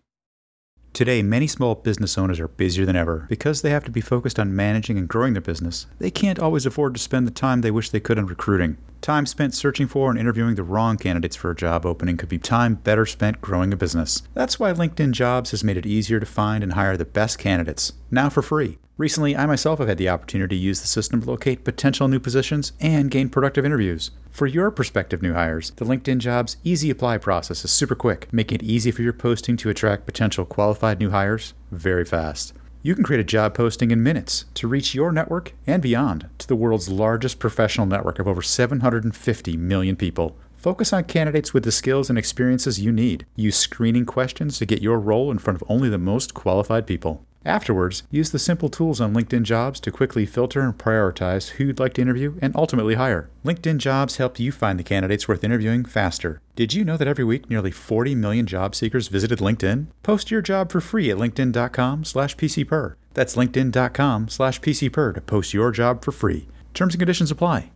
Today, 0.93 1.21
many 1.21 1.45
small 1.45 1.75
business 1.75 2.17
owners 2.17 2.39
are 2.39 2.47
busier 2.47 2.85
than 2.85 2.95
ever. 2.95 3.25
Because 3.29 3.61
they 3.61 3.69
have 3.69 3.83
to 3.83 3.91
be 3.91 4.01
focused 4.01 4.39
on 4.39 4.55
managing 4.55 4.97
and 4.97 5.07
growing 5.07 5.33
their 5.33 5.41
business, 5.41 5.85
they 5.99 6.09
can't 6.09 6.39
always 6.39 6.65
afford 6.65 6.95
to 6.95 6.99
spend 6.99 7.27
the 7.27 7.31
time 7.31 7.61
they 7.61 7.69
wish 7.71 7.89
they 7.91 7.99
could 7.99 8.17
on 8.17 8.25
recruiting. 8.25 8.77
Time 9.01 9.25
spent 9.25 9.53
searching 9.53 9.87
for 9.87 10.09
and 10.09 10.19
interviewing 10.19 10.55
the 10.55 10.63
wrong 10.63 10.97
candidates 10.97 11.35
for 11.35 11.51
a 11.51 11.55
job 11.55 11.85
opening 11.85 12.17
could 12.17 12.29
be 12.29 12.39
time 12.39 12.75
better 12.75 13.05
spent 13.05 13.41
growing 13.41 13.71
a 13.71 13.77
business. 13.77 14.23
That's 14.33 14.59
why 14.59 14.73
LinkedIn 14.73 15.11
Jobs 15.11 15.51
has 15.51 15.63
made 15.63 15.77
it 15.77 15.85
easier 15.85 16.19
to 16.19 16.25
find 16.25 16.63
and 16.63 16.73
hire 16.73 16.97
the 16.97 17.05
best 17.05 17.39
candidates, 17.39 17.93
now 18.11 18.29
for 18.29 18.41
free. 18.41 18.79
Recently, 18.97 19.35
I 19.37 19.45
myself 19.45 19.77
have 19.77 19.87
had 19.87 19.99
the 19.99 20.09
opportunity 20.09 20.57
to 20.57 20.61
use 20.61 20.81
the 20.81 20.87
system 20.87 21.21
to 21.21 21.29
locate 21.29 21.63
potential 21.63 22.07
new 22.07 22.19
positions 22.19 22.71
and 22.79 23.11
gain 23.11 23.29
productive 23.29 23.63
interviews. 23.63 24.09
For 24.31 24.47
your 24.47 24.71
prospective 24.71 25.21
new 25.21 25.33
hires, 25.33 25.69
the 25.75 25.85
LinkedIn 25.85 26.17
Jobs 26.17 26.57
Easy 26.63 26.89
Apply 26.89 27.19
process 27.19 27.63
is 27.63 27.71
super 27.71 27.93
quick, 27.93 28.27
making 28.33 28.55
it 28.55 28.63
easy 28.63 28.89
for 28.89 29.03
your 29.03 29.13
posting 29.13 29.55
to 29.57 29.69
attract 29.69 30.07
potential 30.07 30.45
qualified 30.45 30.99
new 30.99 31.11
hires 31.11 31.53
very 31.71 32.05
fast. 32.05 32.53
You 32.87 32.95
can 32.95 33.03
create 33.03 33.19
a 33.19 33.25
job 33.25 33.53
posting 33.53 33.91
in 33.91 34.01
minutes 34.01 34.45
to 34.53 34.65
reach 34.65 34.95
your 34.95 35.11
network 35.11 35.51
and 35.67 35.81
beyond 35.81 36.29
to 36.37 36.47
the 36.47 36.55
world's 36.55 36.87
largest 36.87 37.37
professional 37.37 37.85
network 37.85 38.17
of 38.17 38.29
over 38.29 38.41
750 38.41 39.57
million 39.57 39.97
people. 39.97 40.37
Focus 40.55 40.93
on 40.93 41.03
candidates 41.03 41.53
with 41.53 41.65
the 41.65 41.71
skills 41.73 42.09
and 42.09 42.17
experiences 42.17 42.79
you 42.79 42.93
need. 42.93 43.25
Use 43.35 43.57
screening 43.57 44.05
questions 44.05 44.57
to 44.59 44.65
get 44.65 44.81
your 44.81 45.01
role 45.01 45.29
in 45.31 45.37
front 45.37 45.61
of 45.61 45.69
only 45.69 45.89
the 45.89 45.97
most 45.97 46.33
qualified 46.33 46.87
people. 46.87 47.26
Afterwards, 47.47 48.03
use 48.11 48.31
the 48.31 48.39
simple 48.39 48.67
tools 48.67 48.99
on 48.99 49.13
LinkedIn 49.13 49.43
Jobs 49.43 49.79
to 49.79 49.89
quickly 49.89 50.25
filter 50.25 50.59
and 50.59 50.77
prioritize 50.77 51.51
who 51.51 51.63
you'd 51.63 51.79
like 51.79 51.93
to 51.93 52.01
interview 52.01 52.37
and 52.41 52.53
ultimately 52.57 52.95
hire. 52.95 53.29
LinkedIn 53.45 53.77
Jobs 53.77 54.17
help 54.17 54.37
you 54.37 54.51
find 54.51 54.77
the 54.77 54.83
candidates 54.83 55.29
worth 55.29 55.45
interviewing 55.45 55.85
faster. 55.85 56.41
Did 56.57 56.73
you 56.73 56.83
know 56.83 56.97
that 56.97 57.07
every 57.07 57.23
week 57.23 57.49
nearly 57.49 57.71
40 57.71 58.15
million 58.15 58.45
job 58.47 58.75
seekers 58.75 59.07
visited 59.07 59.39
LinkedIn? 59.39 59.87
Post 60.03 60.29
your 60.29 60.41
job 60.41 60.73
for 60.73 60.81
free 60.81 61.09
at 61.09 61.15
linkedin.com 61.15 62.03
slash 62.03 62.35
pcper. 62.35 62.95
That's 63.13 63.37
linkedin.com 63.37 64.27
slash 64.27 64.59
pcper 64.59 65.13
to 65.13 65.21
post 65.21 65.53
your 65.53 65.71
job 65.71 66.03
for 66.03 66.11
free. 66.11 66.49
Terms 66.73 66.95
and 66.95 66.99
conditions 66.99 67.31
apply. 67.31 67.71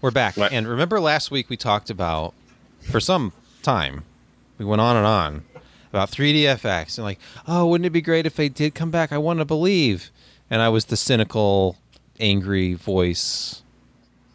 We're 0.00 0.12
back. 0.12 0.36
Right. 0.36 0.52
And 0.52 0.68
remember 0.68 1.00
last 1.00 1.32
week 1.32 1.50
we 1.50 1.56
talked 1.56 1.90
about, 1.90 2.34
for 2.82 3.00
some 3.00 3.32
time, 3.62 4.04
we 4.58 4.64
went 4.64 4.80
on 4.80 4.96
and 4.96 5.06
on 5.06 5.42
about 5.92 6.10
3DFX 6.10 6.98
and 6.98 7.04
like, 7.04 7.18
oh, 7.46 7.66
wouldn't 7.66 7.86
it 7.86 7.90
be 7.90 8.00
great 8.00 8.26
if 8.26 8.36
they 8.36 8.48
did 8.48 8.74
come 8.74 8.90
back? 8.90 9.12
I 9.12 9.18
want 9.18 9.38
to 9.40 9.44
believe. 9.44 10.10
And 10.50 10.60
I 10.62 10.68
was 10.68 10.86
the 10.86 10.96
cynical, 10.96 11.76
angry 12.20 12.74
voice, 12.74 13.62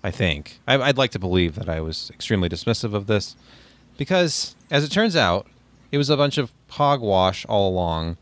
I 0.03 0.11
think. 0.11 0.59
I, 0.67 0.79
I'd 0.79 0.97
like 0.97 1.11
to 1.11 1.19
believe 1.19 1.55
that 1.55 1.69
I 1.69 1.81
was 1.81 2.09
extremely 2.13 2.49
dismissive 2.49 2.93
of 2.93 3.07
this 3.07 3.35
because, 3.97 4.55
as 4.71 4.83
it 4.83 4.89
turns 4.89 5.15
out, 5.15 5.47
it 5.91 5.97
was 5.97 6.09
a 6.09 6.17
bunch 6.17 6.37
of 6.37 6.51
hogwash 6.69 7.45
all 7.45 7.69
along. 7.69 8.17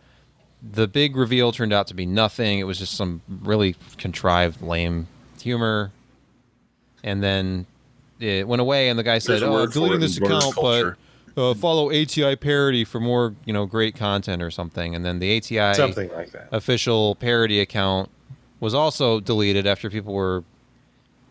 The 0.62 0.88
big 0.88 1.16
reveal 1.16 1.52
turned 1.52 1.74
out 1.74 1.88
to 1.88 1.94
be 1.94 2.06
nothing. 2.06 2.60
It 2.60 2.64
was 2.64 2.80
just 2.80 2.96
some 2.96 3.22
really 3.28 3.76
contrived, 3.98 4.62
lame 4.62 5.08
humor 5.42 5.92
and 7.06 7.22
then 7.22 7.68
it 8.20 8.48
went 8.48 8.62
away 8.62 8.90
and 8.90 9.00
the 9.00 9.04
guy 9.04 9.20
said 9.20 9.34
There's 9.34 9.42
a 9.44 9.48
oh 9.48 9.54
word 9.54 9.68
for 9.70 9.74
deleting 9.76 10.00
this 10.02 10.18
account 10.18 10.56
culture. 10.56 10.98
But 11.36 11.52
uh, 11.52 11.54
follow 11.54 11.92
ati 11.92 12.36
parody 12.38 12.84
for 12.86 13.00
more 13.00 13.36
you 13.46 13.54
know 13.54 13.66
great 13.66 13.96
content 13.96 14.42
or 14.42 14.50
something 14.50 14.96
and 14.96 15.06
then 15.06 15.20
the 15.20 15.36
ati 15.38 15.58
Something 15.76 16.10
like 16.12 16.32
that. 16.32 16.48
official 16.52 17.16
parody 17.16 17.60
account 17.60 18.10
was 18.60 18.74
also 18.74 19.20
deleted 19.20 19.68
after 19.68 19.90
people 19.90 20.14
were 20.14 20.44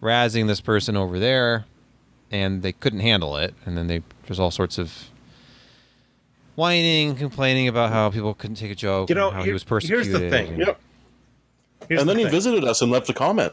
razzing 0.02 0.46
this 0.46 0.61
person 0.61 0.96
over 0.96 1.18
there 1.18 1.64
and 2.30 2.62
they 2.62 2.72
couldn't 2.72 3.00
handle 3.00 3.36
it 3.36 3.55
and 3.64 3.76
then 3.76 3.86
they 3.86 4.02
there's 4.26 4.38
all 4.38 4.50
sorts 4.50 4.76
of 4.78 5.09
whining 6.57 7.16
complaining 7.16 7.66
about 7.68 7.90
how 7.90 8.11
people 8.11 8.34
couldn't 8.34 8.57
take 8.57 8.70
a 8.70 8.74
joke 8.76 9.09
You 9.09 9.14
know, 9.16 9.28
and 9.28 9.36
how 9.36 9.42
he 9.42 9.46
here- 9.46 9.55
was 9.55 9.84
here's 9.84 10.09
the 10.09 10.30
thing. 10.30 10.48
and- 10.48 10.59
Yep. 10.59 10.80
Here's 11.88 12.00
and 12.00 12.09
then 12.09 12.16
the 12.16 12.20
he 12.22 12.24
thing. 12.26 12.32
visited 12.32 12.64
us 12.64 12.80
and 12.80 12.90
left 12.90 13.09
a 13.11 13.12
comment. 13.12 13.52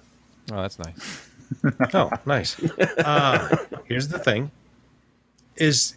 oh 0.51 0.61
that's 0.61 0.77
nice 0.79 1.27
Oh, 1.93 2.09
nice. 2.25 2.57
Uh, 2.99 3.57
here's 3.85 4.07
the 4.07 4.17
thing: 4.19 4.51
is 5.57 5.95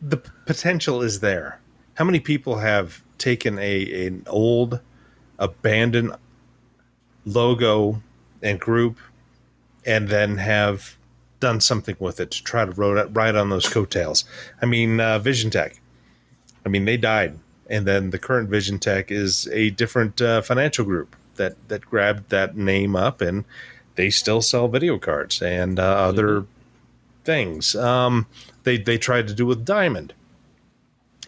the 0.00 0.16
potential 0.16 1.02
is 1.02 1.20
there? 1.20 1.60
How 1.94 2.04
many 2.04 2.20
people 2.20 2.58
have 2.58 3.02
taken 3.18 3.58
a 3.58 4.06
an 4.06 4.24
old, 4.26 4.80
abandoned 5.38 6.14
logo 7.24 8.02
and 8.42 8.60
group, 8.60 8.98
and 9.84 10.08
then 10.08 10.38
have 10.38 10.96
done 11.40 11.60
something 11.60 11.96
with 11.98 12.20
it 12.20 12.30
to 12.32 12.42
try 12.42 12.64
to 12.64 12.72
ride, 12.72 13.14
ride 13.16 13.36
on 13.36 13.50
those 13.50 13.68
coattails? 13.68 14.24
I 14.62 14.66
mean, 14.66 15.00
uh, 15.00 15.18
VisionTek. 15.20 15.78
I 16.64 16.68
mean, 16.68 16.84
they 16.84 16.96
died, 16.96 17.38
and 17.68 17.86
then 17.86 18.10
the 18.10 18.18
current 18.18 18.50
VisionTek 18.50 19.10
is 19.10 19.48
a 19.48 19.70
different 19.70 20.20
uh, 20.20 20.42
financial 20.42 20.84
group 20.84 21.16
that 21.36 21.56
that 21.68 21.82
grabbed 21.86 22.30
that 22.30 22.56
name 22.56 22.94
up 22.94 23.20
and 23.20 23.44
they 23.94 24.10
still 24.10 24.40
sell 24.40 24.68
video 24.68 24.96
cards 24.98 25.42
and 25.42 25.80
uh, 25.80 25.82
other 25.82 26.46
things. 27.24 27.74
Um, 27.74 28.26
they 28.68 28.76
they 28.76 28.98
tried 28.98 29.26
to 29.28 29.34
do 29.34 29.46
with 29.46 29.64
Diamond, 29.64 30.12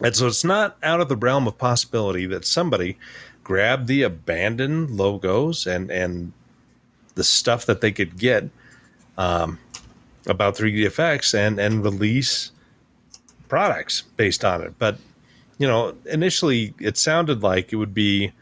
and 0.03 0.15
so 0.15 0.27
it's 0.27 0.43
not 0.43 0.77
out 0.83 1.01
of 1.01 1.09
the 1.09 1.15
realm 1.15 1.47
of 1.47 1.57
possibility 1.57 2.27
that 2.27 2.45
somebody 2.45 2.99
grabbed 3.43 3.87
the 3.87 4.03
abandoned 4.03 4.91
logos 4.91 5.65
and 5.65 5.89
and 5.89 6.33
the 7.15 7.23
stuff 7.23 7.65
that 7.65 7.81
they 7.81 7.91
could 7.91 8.17
get 8.17 8.47
um, 9.17 9.57
about 10.27 10.55
3DFX 10.55 11.33
and 11.33 11.59
and 11.59 11.83
release 11.83 12.51
products 13.49 14.03
based 14.17 14.45
on 14.45 14.61
it. 14.61 14.75
But 14.77 14.97
you 15.57 15.67
know, 15.67 15.95
initially 16.05 16.75
it 16.79 16.95
sounded 16.95 17.41
like 17.41 17.73
it 17.73 17.77
would 17.77 17.95
be 17.95 18.33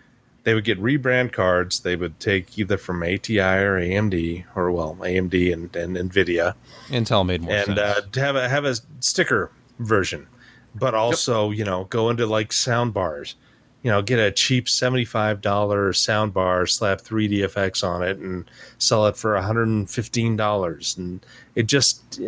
they 0.43 0.53
would 0.53 0.63
get 0.63 0.81
rebrand 0.81 1.31
cards. 1.31 1.81
They 1.81 1.95
would 1.95 2.19
take 2.19 2.57
either 2.57 2.77
from 2.77 3.03
ATI 3.03 3.39
or 3.39 3.79
AMD, 3.79 4.45
or 4.55 4.71
well, 4.71 4.97
AMD 4.99 5.53
and, 5.53 5.75
and 5.75 5.97
Nvidia, 5.97 6.55
intel 6.87 7.25
made 7.25 7.41
more 7.41 7.53
and 7.53 7.65
sense 7.65 7.79
uh, 7.79 8.01
to 8.11 8.19
have 8.19 8.35
a 8.35 8.49
have 8.49 8.65
a 8.65 8.75
sticker 8.99 9.51
version, 9.79 10.27
but 10.75 10.93
also 10.93 11.51
you 11.51 11.63
know 11.63 11.85
go 11.85 12.09
into 12.09 12.25
like 12.25 12.53
sound 12.53 12.93
bars. 12.93 13.35
You 13.81 13.89
know, 13.91 14.01
get 14.01 14.19
a 14.19 14.29
cheap 14.29 14.67
seventy-five 14.67 15.39
dollar 15.39 15.93
sound 15.93 16.33
bar, 16.33 16.65
slap 16.65 16.99
3DFX 16.99 17.81
on 17.81 18.03
it, 18.03 18.17
and 18.17 18.49
sell 18.77 19.07
it 19.07 19.15
for 19.15 19.35
one 19.35 19.43
hundred 19.43 19.69
and 19.69 19.89
fifteen 19.89 20.35
dollars. 20.35 20.97
And 20.97 21.25
it 21.55 21.67
just 21.67 22.19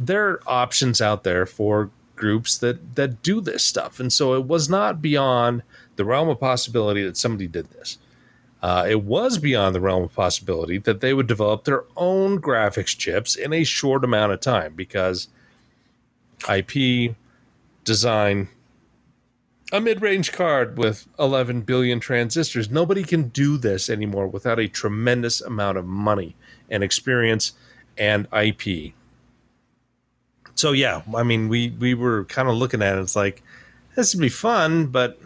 there 0.00 0.28
are 0.28 0.40
options 0.46 1.02
out 1.02 1.24
there 1.24 1.44
for 1.44 1.90
groups 2.16 2.58
that 2.58 2.96
that 2.96 3.22
do 3.22 3.40
this 3.40 3.64
stuff, 3.64 4.00
and 4.00 4.12
so 4.12 4.34
it 4.34 4.46
was 4.46 4.70
not 4.70 5.02
beyond 5.02 5.62
the 5.98 6.04
realm 6.04 6.28
of 6.28 6.40
possibility 6.40 7.02
that 7.02 7.16
somebody 7.16 7.48
did 7.48 7.68
this. 7.72 7.98
Uh, 8.62 8.86
it 8.88 9.02
was 9.02 9.36
beyond 9.38 9.74
the 9.74 9.80
realm 9.80 10.04
of 10.04 10.14
possibility 10.14 10.78
that 10.78 11.00
they 11.00 11.12
would 11.12 11.26
develop 11.26 11.64
their 11.64 11.84
own 11.96 12.40
graphics 12.40 12.96
chips 12.96 13.36
in 13.36 13.52
a 13.52 13.64
short 13.64 14.04
amount 14.04 14.32
of 14.32 14.40
time 14.40 14.74
because 14.74 15.28
IP, 16.48 17.14
design, 17.84 18.48
a 19.72 19.80
mid 19.80 20.00
range 20.00 20.32
card 20.32 20.78
with 20.78 21.06
11 21.18 21.62
billion 21.62 22.00
transistors. 22.00 22.70
Nobody 22.70 23.02
can 23.02 23.28
do 23.28 23.58
this 23.58 23.90
anymore 23.90 24.28
without 24.28 24.58
a 24.58 24.68
tremendous 24.68 25.40
amount 25.40 25.78
of 25.78 25.84
money 25.84 26.36
and 26.70 26.82
experience 26.82 27.52
and 27.96 28.28
IP. 28.32 28.94
So, 30.54 30.72
yeah, 30.72 31.02
I 31.14 31.22
mean, 31.22 31.48
we, 31.48 31.70
we 31.70 31.94
were 31.94 32.24
kind 32.24 32.48
of 32.48 32.54
looking 32.54 32.82
at 32.82 32.96
it. 32.96 33.00
It's 33.00 33.16
like, 33.16 33.42
this 33.94 34.14
would 34.14 34.20
be 34.20 34.28
fun, 34.28 34.86
but 34.86 35.18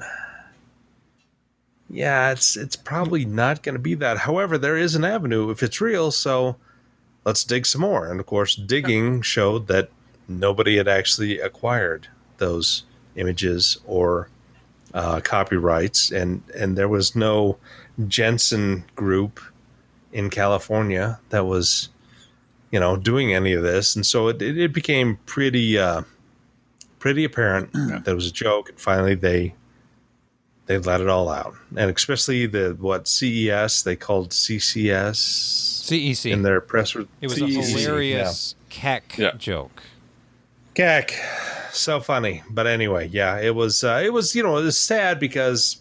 yeah, 1.93 2.33
it's 2.33 2.57
it's 2.57 2.75
probably 2.75 3.27
not 3.27 3.63
going 3.63 3.75
to 3.75 3.79
be 3.79 3.95
that. 3.97 4.19
However, 4.19 4.57
there 4.57 4.79
is 4.79 4.95
an 4.95 5.05
avenue 5.05 5.51
if 5.51 5.63
it's 5.63 5.81
real. 5.81 6.11
So 6.11 6.57
let's 7.25 7.45
dig 7.45 7.67
some 7.67 7.83
more. 7.83 8.11
And 8.11 8.19
of 8.19 8.25
course, 8.25 8.57
digging 8.57 9.21
showed 9.21 9.67
that 9.69 9.91
nobody 10.27 10.79
had 10.79 10.89
actually 10.89 11.39
acquired 11.39 12.09
those 12.39 12.85
images 13.15 13.77
or 13.85 14.31
uh, 14.95 15.21
copyrights, 15.21 16.11
and 16.11 16.43
and 16.57 16.79
there 16.79 16.89
was 16.89 17.15
no 17.15 17.59
Jensen 18.09 18.85
group 18.97 19.39
in 20.13 20.31
California 20.31 21.21
that 21.29 21.45
was, 21.45 21.91
you 22.71 22.81
know, 22.81 22.97
doing 22.97 23.35
any 23.35 23.53
of 23.53 23.63
this, 23.63 23.95
and 23.95 24.07
so 24.07 24.29
it 24.29 24.41
it, 24.41 24.57
it 24.57 24.73
became 24.73 25.19
pretty 25.27 25.77
uh, 25.79 26.03
pretty 26.99 27.25
apparent 27.25 27.71
that 27.75 28.09
it 28.09 28.15
was 28.15 28.29
a 28.29 28.33
joke. 28.33 28.71
And 28.71 28.81
finally, 28.81 29.15
they 29.15 29.55
they 30.79 30.91
let 30.91 31.01
it 31.01 31.09
all 31.09 31.29
out, 31.29 31.55
and 31.77 31.91
especially 31.95 32.47
the 32.47 32.77
what 32.81 33.07
CES 33.09 33.83
they 33.83 33.97
called 33.97 34.31
CCS 34.31 35.17
cec 35.85 36.31
in 36.33 36.43
their 36.43 36.61
press. 36.61 36.95
re- 36.95 37.07
It 37.21 37.29
was 37.29 37.39
a 37.41 37.45
CEC, 37.45 37.79
hilarious 37.81 38.55
keck 38.71 39.17
Yeah. 39.19 39.33
joke. 39.37 39.83
yeah. 40.77 41.03
Gak, 41.03 41.13
so 41.73 42.01
funny. 42.01 42.43
But 42.51 42.67
anyway, 42.67 43.09
yeah, 43.13 43.39
it 43.39 43.55
was. 43.55 43.85
Uh, 43.85 44.01
it 44.03 44.13
was 44.13 44.35
you 44.35 44.43
know 44.43 44.57
it 44.57 44.63
was 44.65 44.79
sad 44.79 45.21
because 45.21 45.79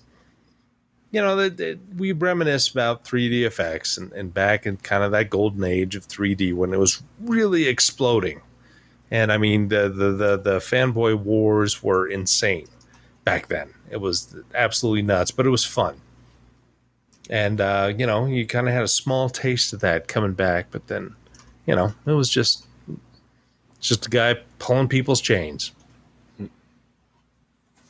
you 1.11 1.21
know 1.21 1.35
that 1.37 1.57
that 1.57 1.79
we 1.97 2.11
reminisce 2.11 2.67
about 2.69 3.05
3DFX 3.05 3.97
and, 3.97 4.11
and 4.13 4.33
back 4.33 4.65
in 4.65 4.77
kind 4.77 5.03
of 5.03 5.11
that 5.11 5.29
golden 5.29 5.63
age 5.63 5.95
of 5.95 6.07
3D 6.07 6.53
when 6.53 6.73
it 6.73 6.79
was 6.79 7.01
really 7.21 7.67
exploding. 7.67 8.41
And 9.09 9.31
I 9.31 9.37
mean 9.37 9.69
the 9.69 9.87
the 9.89 10.11
the, 10.11 10.37
the 10.37 10.57
fanboy 10.59 11.17
wars 11.19 11.81
were 11.81 12.05
insane 12.07 12.67
back 13.23 13.47
then. 13.47 13.73
It 13.91 14.01
was 14.01 14.35
absolutely 14.55 15.01
nuts, 15.01 15.31
but 15.31 15.45
it 15.45 15.49
was 15.49 15.65
fun. 15.65 15.99
And 17.29 17.61
uh, 17.61 17.93
you 17.97 18.05
know, 18.05 18.25
you 18.25 18.45
kind 18.47 18.67
of 18.67 18.73
had 18.73 18.83
a 18.83 18.87
small 18.87 19.29
taste 19.29 19.73
of 19.73 19.79
that 19.81 20.07
coming 20.07 20.33
back, 20.33 20.67
but 20.71 20.87
then, 20.87 21.15
you 21.65 21.75
know, 21.75 21.93
it 22.05 22.11
was 22.11 22.29
just 22.29 22.65
just 23.79 24.05
a 24.05 24.09
guy 24.09 24.35
pulling 24.59 24.87
people's 24.87 25.21
chains. 25.21 25.71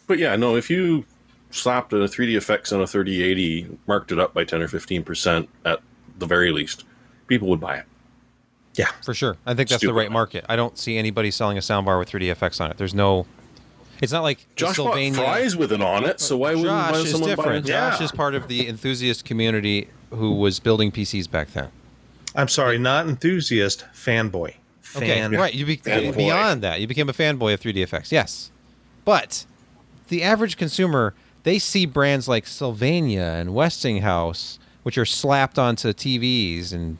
But 0.07 0.19
yeah, 0.19 0.35
no, 0.35 0.55
if 0.55 0.69
you 0.69 1.05
slapped 1.51 1.93
a 1.93 1.97
3DFX 1.97 2.73
on 2.73 2.81
a 2.81 2.87
3080, 2.87 3.77
marked 3.87 4.11
it 4.11 4.19
up 4.19 4.33
by 4.33 4.43
10 4.43 4.61
or 4.61 4.67
15% 4.67 5.47
at 5.65 5.79
the 6.17 6.25
very 6.25 6.51
least, 6.51 6.83
people 7.27 7.47
would 7.49 7.59
buy 7.59 7.77
it. 7.77 7.85
Yeah, 8.75 8.89
For 9.03 9.13
sure. 9.13 9.37
I 9.45 9.53
think 9.53 9.69
that's 9.69 9.81
the 9.81 9.93
right 9.93 10.11
market. 10.11 10.45
I 10.47 10.55
don't 10.55 10.77
see 10.77 10.97
anybody 10.97 11.29
selling 11.29 11.57
a 11.57 11.61
soundbar 11.61 11.99
with 11.99 12.09
3DFX 12.09 12.61
on 12.61 12.71
it. 12.71 12.77
There's 12.77 12.93
no. 12.93 13.25
It's 14.01 14.11
not 14.11 14.23
like 14.23 14.39
the 14.39 14.45
Josh 14.55 14.77
bought 14.77 14.85
Sylvania. 14.93 15.19
fries 15.19 15.55
with 15.55 15.71
it 15.71 15.81
on 15.81 16.03
it, 16.05 16.19
so 16.19 16.35
why 16.37 16.49
wouldn't 16.55 16.65
Josh 16.67 16.91
why 16.91 16.97
would 16.97 17.05
is 17.05 17.11
someone 17.11 17.29
buy 17.29 17.35
different. 17.35 17.65
it? 17.65 17.71
Josh 17.71 17.99
Yeah. 17.99 18.05
is 18.05 18.11
part 18.11 18.33
of 18.35 18.47
the 18.47 18.67
enthusiast 18.67 19.25
community 19.25 19.87
who 20.09 20.31
was 20.33 20.59
building 20.59 20.91
PCs 20.91 21.29
back 21.29 21.51
then. 21.53 21.69
I'm 22.35 22.47
sorry, 22.47 22.77
not 22.79 23.07
enthusiast, 23.07 23.85
fanboy. 23.93 24.55
Okay, 24.95 25.25
right. 25.27 25.53
You 25.53 25.65
be, 25.65 25.77
Fanboy. 25.77 26.17
beyond 26.17 26.61
that, 26.63 26.81
you 26.81 26.87
became 26.87 27.07
a 27.09 27.13
fanboy 27.13 27.53
of 27.53 27.61
3DFX. 27.61 28.11
Yes, 28.11 28.51
but 29.05 29.45
the 30.09 30.21
average 30.23 30.57
consumer 30.57 31.13
they 31.43 31.57
see 31.59 31.85
brands 31.85 32.27
like 32.27 32.45
Sylvania 32.45 33.23
and 33.37 33.53
Westinghouse, 33.53 34.59
which 34.83 34.97
are 34.97 35.05
slapped 35.05 35.57
onto 35.57 35.89
TVs, 35.93 36.73
and 36.73 36.97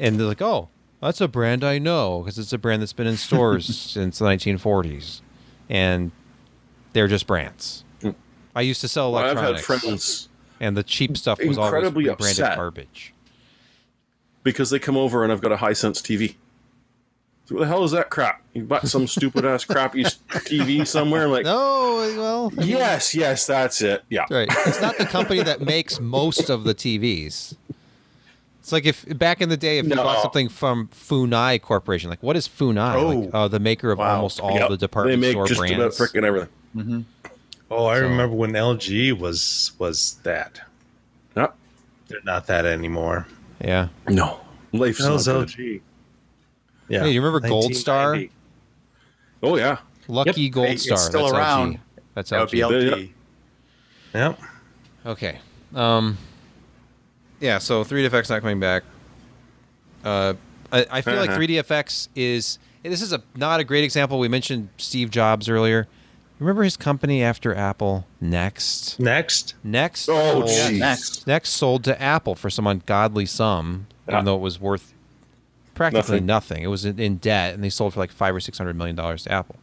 and 0.00 0.18
they're 0.18 0.26
like, 0.26 0.42
oh, 0.42 0.68
that's 1.00 1.20
a 1.20 1.28
brand 1.28 1.62
I 1.64 1.78
know 1.78 2.20
because 2.20 2.38
it's 2.38 2.52
a 2.52 2.58
brand 2.58 2.80
that's 2.82 2.92
been 2.92 3.06
in 3.06 3.16
stores 3.16 3.66
since 3.92 4.18
the 4.18 4.24
1940s, 4.24 5.20
and 5.72 6.12
they're 6.92 7.08
just 7.08 7.26
brands. 7.26 7.82
Mm. 8.02 8.14
I 8.54 8.60
used 8.60 8.80
to 8.82 8.88
sell 8.88 9.10
Well, 9.12 9.22
I've 9.24 9.30
electronics, 9.32 9.66
had 9.66 9.80
friends 9.80 10.28
and 10.60 10.76
the 10.76 10.82
cheap 10.82 11.16
stuff 11.16 11.38
was 11.42 11.56
always 11.58 11.72
incredibly 11.72 12.04
rebranded 12.08 12.40
upset. 12.44 12.56
garbage. 12.56 13.14
because 14.44 14.70
they 14.70 14.78
come 14.78 14.96
over 14.96 15.22
and 15.24 15.32
I've 15.32 15.40
got 15.40 15.50
a 15.52 15.56
Hisense 15.56 16.00
TV. 16.02 16.34
So 17.46 17.54
what 17.56 17.62
the 17.62 17.66
hell 17.66 17.82
is 17.84 17.90
that 17.92 18.10
crap? 18.10 18.42
You 18.52 18.64
bought 18.64 18.86
some 18.86 19.06
stupid 19.08 19.44
ass 19.44 19.64
crappy 19.64 20.02
TV 20.30 20.86
somewhere? 20.86 21.24
I'm 21.24 21.30
Like, 21.32 21.44
No, 21.44 22.14
well, 22.16 22.52
I 22.56 22.60
mean- 22.60 22.68
yes, 22.68 23.14
yes, 23.14 23.46
that's 23.46 23.80
it. 23.82 24.04
Yeah. 24.10 24.26
Right. 24.30 24.48
It's 24.66 24.80
not 24.80 24.98
the 24.98 25.06
company 25.06 25.42
that 25.42 25.60
makes 25.62 25.98
most 25.98 26.50
of 26.50 26.64
the 26.64 26.74
TVs. 26.74 27.56
It's 28.62 28.70
like 28.70 28.86
if 28.86 29.04
back 29.18 29.40
in 29.40 29.48
the 29.48 29.56
day, 29.56 29.78
if 29.78 29.88
you 29.88 29.96
bought 29.96 30.22
something 30.22 30.48
from 30.48 30.86
Funai 30.88 31.60
Corporation, 31.60 32.08
like 32.10 32.22
what 32.22 32.36
is 32.36 32.46
Funai? 32.46 32.94
Oh. 32.94 33.08
like, 33.08 33.30
uh, 33.34 33.48
the 33.48 33.58
maker 33.58 33.90
of 33.90 33.98
Wow. 33.98 34.14
almost 34.16 34.38
all 34.38 34.54
Yep. 34.54 34.68
the 34.70 34.76
department 34.76 35.20
they 35.20 35.26
make 35.28 35.32
store 35.34 35.46
just 35.48 35.58
brands. 35.58 35.78
about 35.78 35.92
freaking 35.92 36.24
everything. 36.24 37.06
Oh, 37.68 37.86
I 37.86 37.96
So- 37.96 38.02
remember 38.02 38.36
when 38.36 38.52
LG 38.54 39.10
was 39.12 39.72
was 39.78 40.18
that. 40.22 40.60
Yep. 41.36 41.56
They're 42.06 42.20
not 42.24 42.46
that 42.46 42.64
anymore. 42.64 43.26
yeah. 43.60 43.88
No. 44.08 44.38
Life's 44.72 45.02
That 45.02 45.10
was 45.12 45.26
not 45.26 45.32
good. 45.40 45.48
LG. 45.48 45.80
Yeah. 46.88 47.00
Hey, 47.02 47.10
you 47.10 47.20
remember 47.20 47.46
Gold 47.46 47.74
Star? 47.74 48.16
Oh 49.42 49.56
yeah. 49.56 49.78
Lucky 50.06 50.48
Gold 50.48 50.68
It's 50.68 50.84
Star. 50.84 50.98
still 50.98 51.22
That's 51.22 51.32
around. 51.34 51.72
LG. 51.74 51.80
That's 52.14 52.30
That 52.30 52.40
would 52.40 52.50
be 52.52 52.58
LG. 52.60 52.90
LG. 52.92 53.10
Yep. 54.14 54.40
Okay. 55.06 55.38
Um. 55.74 56.16
Yeah. 57.42 57.58
So 57.58 57.84
3DFX 57.84 58.30
not 58.30 58.40
coming 58.40 58.60
back. 58.60 58.84
Uh, 60.04 60.34
I, 60.72 60.86
I 60.90 61.00
feel 61.02 61.16
like 61.16 61.30
Uh-huh. 61.30 61.38
3DFX 61.40 62.08
is. 62.16 62.58
This 62.82 63.02
is 63.02 63.12
a 63.12 63.22
not 63.36 63.60
a 63.60 63.64
great 63.64 63.84
example. 63.84 64.18
We 64.18 64.28
mentioned 64.28 64.68
Steve 64.78 65.10
Jobs 65.10 65.48
earlier. 65.48 65.86
Remember 66.40 66.64
his 66.64 66.76
company 66.76 67.22
after 67.22 67.54
Apple, 67.54 68.04
Next. 68.20 68.98
Next. 68.98 69.54
Next. 69.62 70.08
Oh, 70.08 70.40
sold- 70.40 70.44
jeez. 70.46 70.78
Next. 70.78 71.26
Next 71.28 71.50
sold 71.50 71.84
to 71.84 72.00
Apple 72.02 72.34
for 72.34 72.50
some 72.50 72.66
ungodly 72.66 73.26
sum, 73.26 73.86
Yeah. 74.08 74.14
even 74.14 74.24
though 74.24 74.34
it 74.34 74.40
was 74.40 74.58
worth 74.60 74.92
practically 75.74 76.18
nothing. 76.20 76.26
Nothing. 76.26 76.62
It 76.64 76.66
was 76.66 76.84
in, 76.84 76.98
in 76.98 77.16
debt, 77.18 77.54
and 77.54 77.62
they 77.62 77.70
sold 77.70 77.94
for 77.94 78.00
like 78.00 78.10
five 78.10 78.34
or 78.34 78.40
six 78.40 78.58
hundred 78.58 78.74
million 78.76 78.96
dollars 78.96 79.22
to 79.24 79.30
Apple 79.32 79.54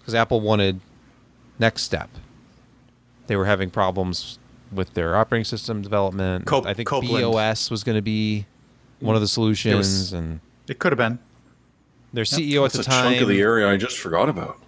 because 0.00 0.14
Apple 0.14 0.42
wanted 0.42 0.80
NeXTSTEP. 1.58 2.08
They 3.28 3.36
were 3.36 3.46
having 3.46 3.70
problems 3.70 4.38
with 4.72 4.94
their 4.94 5.16
operating 5.16 5.44
system 5.44 5.82
development. 5.82 6.46
Cop- 6.46 6.66
I 6.66 6.74
think 6.74 6.88
Copeland. 6.88 7.24
BeOS 7.24 7.70
was 7.70 7.84
going 7.84 7.96
to 7.96 8.02
be 8.02 8.46
one 9.00 9.14
of 9.14 9.20
the 9.20 9.26
mm. 9.26 9.30
solutions, 9.30 9.76
was- 9.76 10.12
and 10.12 10.40
It 10.68 10.78
could 10.78 10.92
have 10.92 10.98
been. 10.98 11.18
their 12.12 12.24
CEO 12.24 12.64
at 12.64 12.72
That's 12.72 12.74
the 12.74 12.80
a 12.80 12.84
time, 12.94 13.12
chunk 13.12 13.22
of 13.22 13.28
the 13.28 13.40
area 13.40 13.68
I 13.70 13.76
just 13.76 13.98
forgot 13.98 14.28
about. 14.28 14.58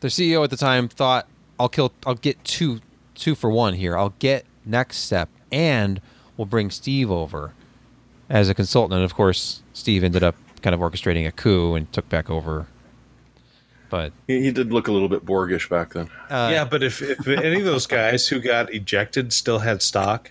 their 0.00 0.10
CEO 0.10 0.42
at 0.44 0.50
the 0.50 0.56
time 0.56 0.88
thought, 0.88 1.26
"I'll 1.58 1.68
kill, 1.68 1.92
I'll 2.06 2.14
get 2.14 2.42
two, 2.44 2.80
two 3.14 3.34
for 3.34 3.50
one 3.50 3.74
here. 3.74 3.96
I'll 3.96 4.14
get 4.18 4.44
NeXTSTEP, 4.68 5.28
and 5.52 6.00
we'll 6.36 6.46
bring 6.46 6.70
Steve 6.70 7.10
over 7.10 7.52
as 8.28 8.48
a 8.48 8.54
consultant." 8.54 8.94
And 8.96 9.04
of 9.04 9.14
course, 9.14 9.62
Steve 9.72 10.02
ended 10.04 10.22
up 10.22 10.36
kind 10.62 10.74
of 10.74 10.80
orchestrating 10.80 11.26
a 11.26 11.32
coup 11.32 11.74
and 11.74 11.90
took 11.92 12.08
back 12.08 12.28
over. 12.30 12.66
But 13.90 14.12
He, 14.26 14.40
he 14.42 14.52
did 14.52 14.72
look 14.72 14.88
a 14.88 14.92
little 14.92 15.08
bit 15.08 15.26
Borgish 15.26 15.68
back 15.68 15.92
then. 15.92 16.08
uh, 16.30 16.50
yeah, 16.52 16.64
but 16.64 16.82
if, 16.82 17.02
if 17.02 17.26
any 17.26 17.58
of 17.58 17.64
those 17.64 17.86
guys 17.86 18.28
who 18.28 18.40
got 18.40 18.72
ejected 18.72 19.32
still 19.32 19.58
had 19.58 19.82
stock, 19.82 20.30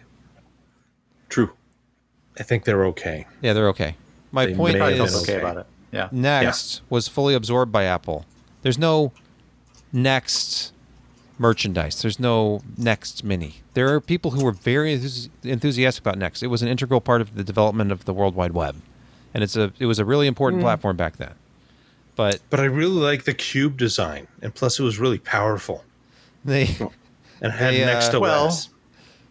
True. 1.28 1.52
I 2.40 2.44
think 2.44 2.64
they're 2.64 2.86
okay. 2.86 3.28
yeah, 3.42 3.54
they're 3.54 3.68
okay. 3.70 3.96
My 4.32 4.46
They 4.48 4.56
point 4.56 4.74
may 4.74 4.80
Probably 4.80 4.98
have 4.98 5.08
is, 5.08 5.22
okay 5.24 5.34
okay. 5.34 5.42
about 5.42 5.58
it. 5.58 5.66
Yeah. 5.92 6.08
Next 6.12 6.82
was 6.90 7.08
fully 7.08 7.34
absorbed 7.36 7.72
by 7.72 7.84
Apple. 7.84 8.26
There's 8.62 8.78
no 8.78 9.12
Next 9.92 10.72
merchandise. 11.38 12.02
There's 12.02 12.20
no 12.20 12.62
Next 12.78 13.24
Mini. 13.24 13.56
There 13.74 13.94
are 13.94 14.00
people 14.00 14.32
who 14.32 14.44
were 14.44 14.52
very 14.52 14.94
enthusiastic 15.44 16.04
about 16.04 16.18
Next. 16.18 16.44
It 16.44 16.48
was 16.48 16.62
an 16.62 16.68
integral 16.68 17.02
part 17.02 17.22
of 17.22 17.36
the 17.36 17.44
development 17.44 17.92
of 17.92 18.06
the 18.06 18.14
World 18.14 18.36
Wide 18.36 18.52
Web, 18.52 18.76
and 19.34 19.44
it's 19.44 19.56
a 19.56 19.74
it 19.80 19.86
was 19.88 20.00
a 20.00 20.06
really 20.06 20.28
important 20.28 20.62
platform 20.62 20.96
back 20.96 21.18
then. 21.18 21.34
But 22.20 22.42
But 22.50 22.60
I 22.60 22.66
really 22.66 23.00
like 23.00 23.24
the 23.24 23.34
cube 23.34 23.78
design, 23.78 24.28
and 24.42 24.54
plus 24.54 24.78
it 24.78 24.84
was 24.84 25.00
really 25.00 25.20
powerful 25.20 25.86
they 26.44 26.76
and 27.42 27.54
had 27.54 27.74
They, 27.74 27.84
uh, 27.84 27.86
next 27.86 28.10
OS. 28.14 28.20
well, 28.20 28.60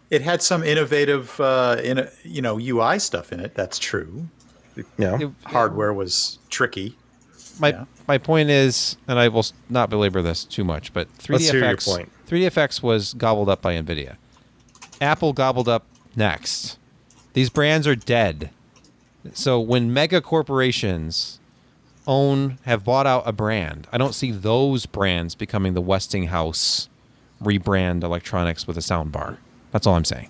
It 0.09 0.23
had 0.23 0.41
some 0.41 0.63
innovative, 0.63 1.39
uh, 1.39 1.77
in 1.83 2.09
you 2.23 2.41
know, 2.41 2.57
UI 2.59 2.97
stuff 2.97 3.31
in 3.31 3.41
it. 3.41 3.53
That's 3.53 3.77
true. 3.77 4.27
yeah. 4.97 5.19
it- 5.21 5.29
Hardware 5.45 5.93
was 5.93 6.39
tricky. 6.49 6.97
my 7.59 7.69
Yeah. 7.69 7.85
my 8.07 8.17
point 8.17 8.49
is, 8.49 8.97
and 9.07 9.19
I 9.19 9.27
will 9.27 9.45
not 9.69 9.91
belabor 9.91 10.23
this 10.23 10.43
too 10.43 10.63
much, 10.63 10.91
but 10.91 11.07
3DFX 11.19 11.29
Let's 11.29 11.51
hear 11.51 11.99
your 12.39 12.49
3DFX 12.49 12.81
was 12.81 13.13
gobbled 13.13 13.49
up 13.49 13.61
by 13.61 13.75
Nvidia. 13.75 14.15
Apple 14.99 15.31
gobbled 15.33 15.69
up 15.69 15.85
Next. 16.15 16.79
These 17.33 17.51
brands 17.51 17.85
are 17.85 17.95
dead. 17.95 18.49
So 19.33 19.59
when 19.59 19.93
mega 19.93 20.21
corporations 20.21 21.38
own 22.09 22.57
have 22.63 22.83
bought 22.83 23.05
out 23.05 23.23
a 23.27 23.31
brand, 23.31 23.87
I 23.91 23.99
don't 23.99 24.15
see 24.15 24.31
those 24.31 24.87
brands 24.87 25.35
becoming 25.35 25.75
the 25.75 25.81
Westinghouse 25.81 26.89
rebrand 27.41 28.03
electronics 28.03 28.65
with 28.67 28.77
a 28.77 28.81
sound 28.81 29.11
bar. 29.11 29.37
That's 29.71 29.85
all 29.85 29.93
I'm 29.93 30.03
saying. 30.03 30.29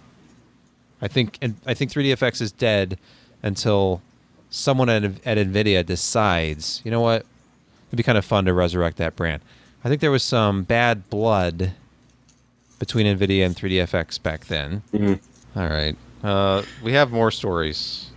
I 1.01 1.07
think 1.07 1.37
and 1.41 1.55
I 1.65 1.73
think 1.73 1.91
3DFX 1.91 2.41
is 2.41 2.51
dead 2.51 2.99
until 3.41 4.01
someone 4.49 4.89
at, 4.89 5.03
at 5.25 5.37
Nvidia 5.37 5.85
decides, 5.85 6.81
you 6.83 6.91
know 6.91 6.99
what, 6.99 7.25
it'd 7.87 7.97
be 7.97 8.03
kind 8.03 8.17
of 8.17 8.25
fun 8.25 8.43
to 8.45 8.53
resurrect 8.53 8.97
that 8.97 9.15
brand. 9.15 9.41
I 9.83 9.87
think 9.87 10.01
there 10.01 10.11
was 10.11 10.23
some 10.23 10.63
bad 10.63 11.09
blood 11.09 11.71
between 12.79 13.05
Nvidia 13.05 13.45
and 13.45 13.55
3DFX 13.55 14.21
back 14.21 14.45
then. 14.47 14.83
All 15.55 15.67
right, 15.69 15.95
uh, 16.23 16.63
we 16.83 16.91
have 16.93 17.11
more 17.11 17.31
stories. 17.31 18.08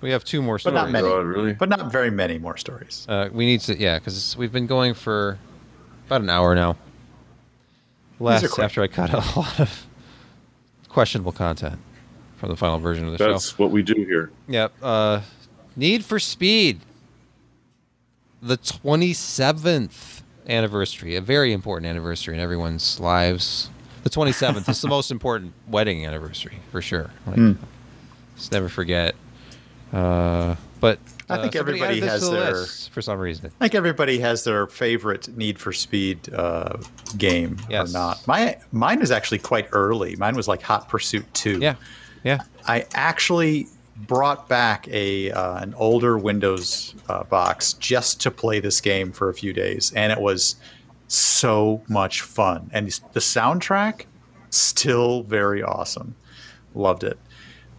We 0.00 0.10
have 0.10 0.24
two 0.24 0.40
more 0.42 0.58
stories. 0.58 0.74
But 0.74 0.80
stories. 0.88 0.92
not 0.92 1.02
many. 1.02 1.08
God, 1.14 1.26
really? 1.26 1.52
But 1.52 1.68
not 1.68 1.92
very 1.92 2.10
many 2.10 2.38
more 2.38 2.56
stories. 2.56 3.06
Uh, 3.08 3.28
we 3.32 3.44
need 3.46 3.60
to, 3.62 3.78
yeah, 3.78 3.98
because 3.98 4.36
we've 4.36 4.52
been 4.52 4.66
going 4.66 4.94
for 4.94 5.38
about 6.06 6.22
an 6.22 6.30
hour 6.30 6.54
now. 6.54 6.76
Last 8.18 8.58
after 8.58 8.82
I 8.82 8.86
cut 8.86 9.10
a 9.14 9.38
lot 9.38 9.60
of 9.60 9.86
questionable 10.88 11.32
content 11.32 11.78
from 12.36 12.48
the 12.50 12.56
final 12.56 12.78
version 12.78 13.06
of 13.06 13.12
the 13.12 13.18
show. 13.18 13.30
That's 13.32 13.58
what 13.58 13.70
we 13.70 13.82
do 13.82 13.94
here. 13.94 14.30
Yep. 14.48 14.72
Uh, 14.82 15.20
Need 15.76 16.04
for 16.04 16.18
Speed. 16.18 16.80
The 18.42 18.56
27th 18.56 20.22
anniversary, 20.48 21.14
a 21.16 21.20
very 21.20 21.52
important 21.52 21.86
anniversary 21.86 22.34
in 22.34 22.40
everyone's 22.40 22.98
lives. 22.98 23.68
The 24.02 24.10
27th 24.10 24.66
is 24.68 24.80
the 24.80 24.88
most 24.96 25.10
important 25.10 25.52
wedding 25.68 26.06
anniversary 26.06 26.58
for 26.72 26.80
sure. 26.80 27.10
Like, 27.26 27.36
Hmm. 27.36 27.52
Just 28.36 28.52
never 28.52 28.70
forget. 28.70 29.14
Uh, 29.92 30.56
but 30.80 30.98
I 31.28 31.34
uh, 31.34 31.42
think 31.42 31.56
everybody 31.56 32.00
has 32.00 32.28
their- 32.30 32.64
for 32.64 33.02
some 33.02 33.18
reason. 33.18 33.50
I 33.60 33.64
think 33.64 33.74
everybody 33.74 34.18
has 34.20 34.44
their 34.44 34.66
favorite 34.66 35.28
Need 35.36 35.58
for 35.58 35.72
Speed 35.72 36.32
uh, 36.32 36.78
game 37.18 37.58
Yes. 37.68 37.90
or 37.90 37.92
not. 37.92 38.26
My 38.26 38.58
mine 38.72 39.00
was 39.00 39.10
actually 39.10 39.38
quite 39.38 39.68
early. 39.72 40.16
Mine 40.16 40.36
was 40.36 40.48
like 40.48 40.62
Hot 40.62 40.88
Pursuit 40.88 41.24
Two. 41.34 41.58
Yeah. 41.60 41.74
Yeah. 42.24 42.40
I 42.66 42.86
actually 42.94 43.66
brought 44.06 44.48
back 44.48 44.88
a 44.88 45.30
uh, 45.30 45.58
an 45.58 45.74
older 45.74 46.16
Windows 46.18 46.94
uh, 47.08 47.24
box 47.24 47.74
just 47.74 48.20
to 48.22 48.30
play 48.30 48.58
this 48.60 48.80
game 48.80 49.12
for 49.12 49.28
a 49.28 49.34
few 49.34 49.52
days, 49.52 49.92
and 49.94 50.10
it 50.12 50.20
was 50.20 50.56
so 51.08 51.82
much 51.88 52.22
fun. 52.22 52.70
And 52.72 52.86
the 53.12 53.20
soundtrack 53.20 54.06
still 54.50 55.22
very 55.24 55.62
awesome. 55.62 56.14
Loved 56.74 57.04
it. 57.04 57.18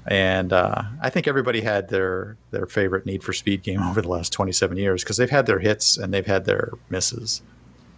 And 0.07 0.51
uh, 0.51 0.83
I 0.99 1.09
think 1.11 1.27
everybody 1.27 1.61
had 1.61 1.89
their 1.89 2.35
their 2.49 2.65
favorite 2.65 3.05
Need 3.05 3.23
for 3.23 3.33
Speed 3.33 3.61
game 3.63 3.81
over 3.89 4.01
the 4.01 4.09
last 4.09 4.33
27 4.33 4.77
years 4.77 5.03
because 5.03 5.17
they've 5.17 5.29
had 5.29 5.45
their 5.45 5.59
hits 5.59 5.97
and 5.97 6.13
they've 6.13 6.25
had 6.25 6.45
their 6.45 6.71
misses. 6.89 7.41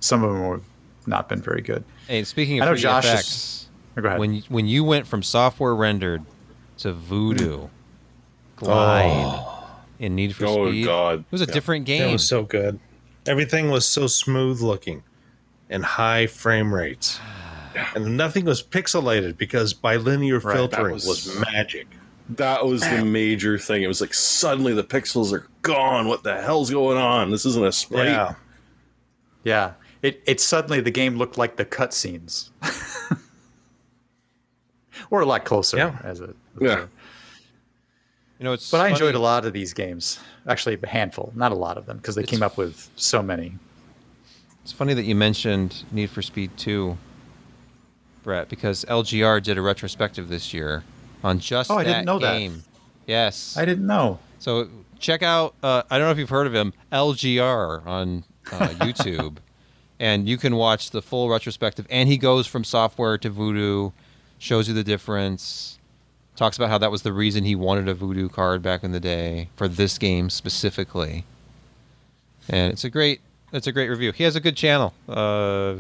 Some 0.02 0.24
of 0.24 0.34
them 0.34 0.44
have 0.52 1.08
not 1.08 1.30
been 1.30 1.42
very 1.42 1.62
good. 1.62 1.84
Hey, 2.08 2.24
speaking 2.26 2.62
I 2.62 2.66
of 2.66 2.72
know 2.72 2.76
Josh 2.76 3.06
3DFX, 3.06 3.20
is- 3.20 3.60
Oh, 3.96 4.02
Go 4.02 4.08
ahead. 4.08 4.20
when 4.20 4.42
when 4.50 4.68
you 4.68 4.84
went 4.84 5.06
from 5.08 5.22
software 5.24 5.76
rendered 5.76 6.24
to 6.80 6.92
Voodoo, 6.94 7.68
Glide, 8.56 9.46
in 10.00 10.16
Need 10.16 10.36
for 10.36 10.46
Oh, 10.46 10.68
Speed, 10.70 10.86
God. 10.86 11.20
it 11.20 11.26
was 11.32 11.42
a 11.42 11.46
Yeah. 11.46 11.54
different 11.54 11.88
It 11.88 12.12
was 12.12 12.28
so 12.28 12.44
good. 12.44 12.80
Everything 13.26 13.70
was 13.70 13.88
so 13.88 14.08
smooth 14.08 14.62
looking 14.62 15.04
and 15.70 15.86
high 15.86 16.28
frame 16.28 16.74
rates. 16.74 17.20
And 17.96 18.18
nothing 18.18 18.46
was 18.46 18.62
pixelated 18.64 19.38
because 19.38 19.74
bilinear 19.74 20.40
Right, 20.40 20.56
filtering 20.56 20.94
was- 20.94 21.06
was, 21.06 21.40
magic. 21.52 21.88
That 22.30 22.66
was 22.66 22.82
the 22.82 23.04
major 23.04 23.58
thing. 23.60 23.84
It 23.84 23.88
was 23.88 24.00
like 24.00 24.14
suddenly 24.14 24.74
the 24.74 24.84
pixels 24.84 25.34
are 25.34 25.46
gone. 25.62 26.08
What 26.08 26.24
the 26.24 26.42
hell's 26.42 26.72
going 26.72 26.98
on? 26.98 27.32
This 27.32 27.46
isn't 27.46 27.66
a 27.66 27.72
sprite. 27.72 28.08
Yeah. 28.08 28.36
Yeah. 29.44 29.74
It, 30.02 30.22
it 30.26 30.40
suddenly 30.40 30.80
the 30.80 30.90
game 30.92 31.18
looked 31.18 31.38
like 31.38 31.58
the 31.58 31.66
cutscenes. 31.66 32.50
or 35.10 35.22
a 35.22 35.26
lot 35.26 35.46
closer. 35.46 35.78
Yeah. 35.78 35.98
As 36.04 36.22
a, 36.22 36.34
Yeah. 36.60 36.86
You 38.40 38.46
know, 38.46 38.54
it's 38.54 38.70
But 38.72 38.82
I 38.82 38.90
enjoyed 38.90 39.16
a 39.16 39.20
lot 39.20 39.46
of 39.46 39.54
these 39.54 39.74
games. 39.74 40.20
Actually, 40.48 40.78
a 40.82 40.88
handful, 40.88 41.32
not 41.36 41.52
a 41.52 41.56
lot 41.56 41.78
of 41.78 41.86
them, 41.86 41.98
because 41.98 42.16
they 42.16 42.24
It's- 42.24 42.32
came 42.32 42.44
up 42.44 42.58
with 42.58 42.90
so 42.96 43.22
many. 43.22 43.54
It's 44.64 44.72
funny 44.72 44.94
that 44.94 45.04
you 45.04 45.14
mentioned 45.16 45.84
Need 45.92 46.10
for 46.10 46.22
Speed 46.22 46.52
2, 46.58 46.98
Brett, 48.24 48.50
because 48.50 48.86
LGR 48.86 49.42
did 49.44 49.58
a 49.58 49.62
retrospective 49.62 50.30
this 50.30 50.54
year 50.54 50.84
on 51.24 51.40
just 51.40 51.70
Oh, 51.70 51.78
I 51.78 51.84
didn't 51.84 52.06
know 52.06 52.20
that. 52.20 52.38
game. 52.38 52.64
Yes. 53.06 53.56
I 53.58 53.66
didn't 53.66 53.86
know. 53.86 54.20
So 54.40 54.70
check 55.00 55.22
out. 55.22 55.54
Uh, 55.62 55.84
I 55.90 55.98
don't 55.98 56.08
know 56.08 56.12
if 56.12 56.18
you've 56.18 56.30
heard 56.30 56.48
of 56.48 56.56
him, 56.56 56.74
LGR 56.92 57.86
on 57.86 58.24
uh, 58.52 58.68
YouTube, 58.80 59.38
and 60.00 60.28
you 60.28 60.38
can 60.38 60.56
watch 60.56 60.92
the 60.92 61.02
full 61.02 61.30
retrospective. 61.30 61.86
And 61.90 62.10
he 62.10 62.18
goes 62.18 62.48
from 62.48 62.64
software 62.64 63.18
to 63.20 63.30
Voodoo, 63.30 63.92
shows 64.40 64.68
you 64.68 64.74
the 64.74 64.84
difference, 64.84 65.78
talks 66.36 66.58
about 66.58 66.70
how 66.70 66.78
that 66.80 66.92
was 66.92 67.04
the 67.04 67.14
reason 67.14 67.44
he 67.44 67.56
wanted 67.56 67.88
a 67.88 67.94
Voodoo 67.94 68.28
card 68.30 68.62
back 68.62 68.84
in 68.84 68.92
the 68.92 69.00
day 69.00 69.50
for 69.56 69.68
this 69.68 69.98
game 69.98 70.30
specifically. 70.30 71.26
And 72.50 72.74
it's 72.74 72.84
a 72.84 72.90
great, 72.90 73.22
it's 73.54 73.68
a 73.68 73.72
great 73.72 73.90
review. 73.90 74.12
He 74.12 74.24
has 74.24 74.36
a 74.36 74.42
good 74.42 74.58
channel. 74.58 74.94
Uh, 75.08 75.76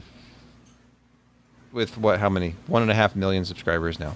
with 1.73 1.97
what? 1.97 2.19
How 2.19 2.29
many? 2.29 2.55
One 2.67 2.81
and 2.81 2.91
a 2.91 2.93
half 2.93 3.15
million 3.15 3.43
subscribers 3.45 3.99
now. 3.99 4.15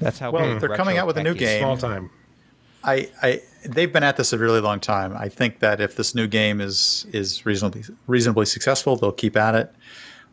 That's 0.00 0.18
how 0.18 0.30
Well, 0.30 0.58
they're 0.58 0.76
coming 0.76 0.98
out 0.98 1.06
with 1.06 1.16
a 1.18 1.22
new 1.22 1.34
game. 1.34 1.60
Small 1.60 1.76
time. 1.76 2.10
I, 2.82 3.10
I 3.22 3.42
they've 3.66 3.92
been 3.92 4.02
at 4.02 4.16
this 4.16 4.32
a 4.32 4.38
really 4.38 4.60
long 4.60 4.80
time. 4.80 5.14
I 5.16 5.28
think 5.28 5.58
that 5.58 5.80
if 5.80 5.96
this 5.96 6.14
new 6.14 6.26
game 6.26 6.60
is 6.60 7.06
is 7.12 7.44
reasonably 7.44 7.84
reasonably 8.06 8.46
successful, 8.46 8.96
they'll 8.96 9.12
keep 9.12 9.36
at 9.36 9.54
it. 9.54 9.72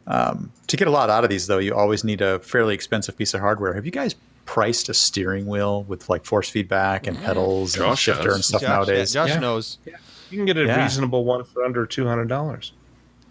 Um, 0.07 0.53
to 0.67 0.77
get 0.77 0.87
a 0.87 0.91
lot 0.91 1.09
out 1.09 1.25
of 1.25 1.29
these, 1.29 1.47
though, 1.47 1.57
you 1.57 1.75
always 1.75 2.05
need 2.05 2.21
a 2.21 2.39
fairly 2.39 2.73
expensive 2.73 3.17
piece 3.17 3.33
of 3.33 3.41
hardware. 3.41 3.73
Have 3.73 3.85
you 3.85 3.91
guys 3.91 4.15
priced 4.45 4.87
a 4.87 4.93
steering 4.93 5.45
wheel 5.47 5.83
with 5.83 6.07
like 6.09 6.23
force 6.23 6.49
feedback 6.49 7.05
and 7.05 7.17
pedals 7.21 7.75
and 7.77 7.97
shifter 7.99 8.27
has. 8.27 8.35
and 8.35 8.45
stuff 8.45 8.61
Josh, 8.61 8.69
nowadays? 8.69 9.11
Josh 9.13 9.29
Yeah. 9.29 9.39
knows. 9.39 9.77
You 9.85 10.37
can 10.37 10.45
get 10.45 10.55
a 10.57 10.63
Yeah. 10.65 10.81
reasonable 10.81 11.25
one 11.25 11.43
for 11.43 11.65
under 11.65 11.85
two 11.85 12.07
hundred 12.07 12.29
dollars. 12.29 12.71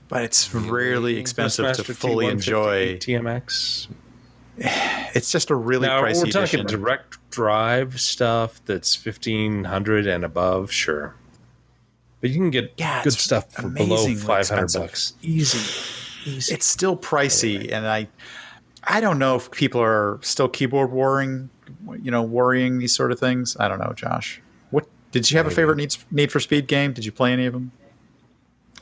But 0.08 0.22
it's 0.22 0.54
really 0.54 1.16
expensive 1.18 1.74
to 1.76 1.84
fully 1.94 2.26
enjoy. 2.26 2.96
TMX. 2.98 3.88
It's 4.58 5.30
just 5.30 5.50
a 5.50 5.54
really 5.54 5.86
now 5.86 6.02
pricey 6.02 6.24
we're 6.24 6.30
talking 6.30 6.60
edition. 6.60 6.66
direct 6.66 7.18
drive 7.30 8.00
stuff 8.00 8.60
that's 8.64 8.94
fifteen 8.94 9.64
hundred 9.64 10.06
and 10.06 10.24
above, 10.24 10.72
sure. 10.72 11.14
But 12.20 12.30
you 12.30 12.36
can 12.36 12.50
get 12.50 12.72
Yeah, 12.78 13.02
good 13.04 13.12
stuff 13.12 13.52
for 13.52 13.68
below 13.68 14.14
five 14.14 14.48
hundred 14.48 14.72
bucks. 14.72 15.14
Easy. 15.22 15.58
Easy. 16.24 16.52
it's 16.54 16.66
still 16.66 16.96
pricey 16.96 17.70
and 17.70 17.86
i 17.86 18.08
i 18.82 19.00
don't 19.00 19.16
know 19.16 19.36
if 19.36 19.48
people 19.52 19.80
are 19.80 20.18
still 20.22 20.48
keyboard 20.48 20.90
warring 20.90 21.48
you 22.02 22.10
know 22.10 22.20
worrying 22.20 22.78
these 22.78 22.92
sort 22.92 23.12
of 23.12 23.20
things 23.20 23.56
i 23.60 23.68
don't 23.68 23.78
know 23.78 23.92
josh 23.94 24.42
what 24.70 24.88
did 25.12 25.30
you 25.30 25.36
have 25.36 25.46
a 25.46 25.52
favorite 25.52 25.76
need, 25.76 25.96
need 26.10 26.32
for 26.32 26.40
speed 26.40 26.66
game 26.66 26.92
did 26.92 27.04
you 27.04 27.12
play 27.12 27.32
any 27.32 27.46
of 27.46 27.52
them 27.52 27.70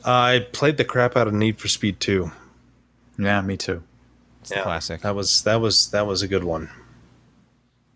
I 0.05 0.47
played 0.51 0.77
the 0.77 0.85
crap 0.85 1.17
out 1.17 1.27
of 1.27 1.33
Need 1.33 1.57
for 1.59 1.67
Speed 1.67 1.99
2. 1.99 2.31
yeah 3.17 3.41
me 3.41 3.57
too 3.57 3.83
It's 4.41 4.51
the 4.51 4.61
classic. 4.61 5.01
That 5.01 5.15
was 5.15 5.41
that 5.43 5.59
was 5.59 5.89
that 5.91 6.05
was 6.05 6.21
a 6.21 6.27
good 6.27 6.43
one. 6.43 6.69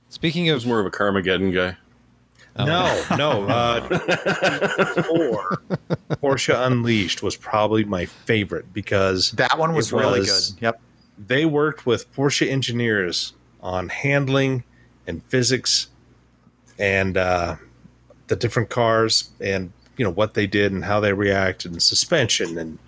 Speaking 0.10 0.50
I 0.50 0.54
of 0.54 0.56
was 0.56 0.66
more 0.66 0.80
of 0.80 0.86
a 0.86 0.92
Carmageddon 0.92 1.54
guy. 1.54 1.78
No, 2.58 3.04
no. 3.16 3.44
Uh, 3.48 4.00
four, 5.04 5.62
Porsche 6.22 6.66
Unleashed 6.68 7.22
was 7.24 7.38
probably 7.38 7.86
my 7.86 8.06
favorite 8.06 8.74
because 8.74 9.32
that 9.32 9.58
one 9.58 9.74
was 9.74 9.94
It 9.94 9.96
really 9.96 10.26
good 10.26 10.44
yep 10.60 10.82
they 11.28 11.46
worked 11.46 11.86
with 11.86 12.12
Porsche 12.14 12.50
engineers 12.50 13.34
on 13.62 13.90
handling 13.90 14.64
and 15.06 15.24
physics 15.26 15.88
and 16.78 17.18
uh, 17.18 17.58
the 18.28 18.36
different 18.36 18.70
cars 18.70 19.30
and 19.42 19.72
you 20.00 20.04
know 20.06 20.12
what 20.12 20.34
they 20.34 20.48
did 20.48 20.72
and 20.72 20.84
how 20.86 21.00
they 21.00 21.14
reacted 21.14 21.72
and 21.74 21.84
suspension 21.84 22.58
and 22.58 22.80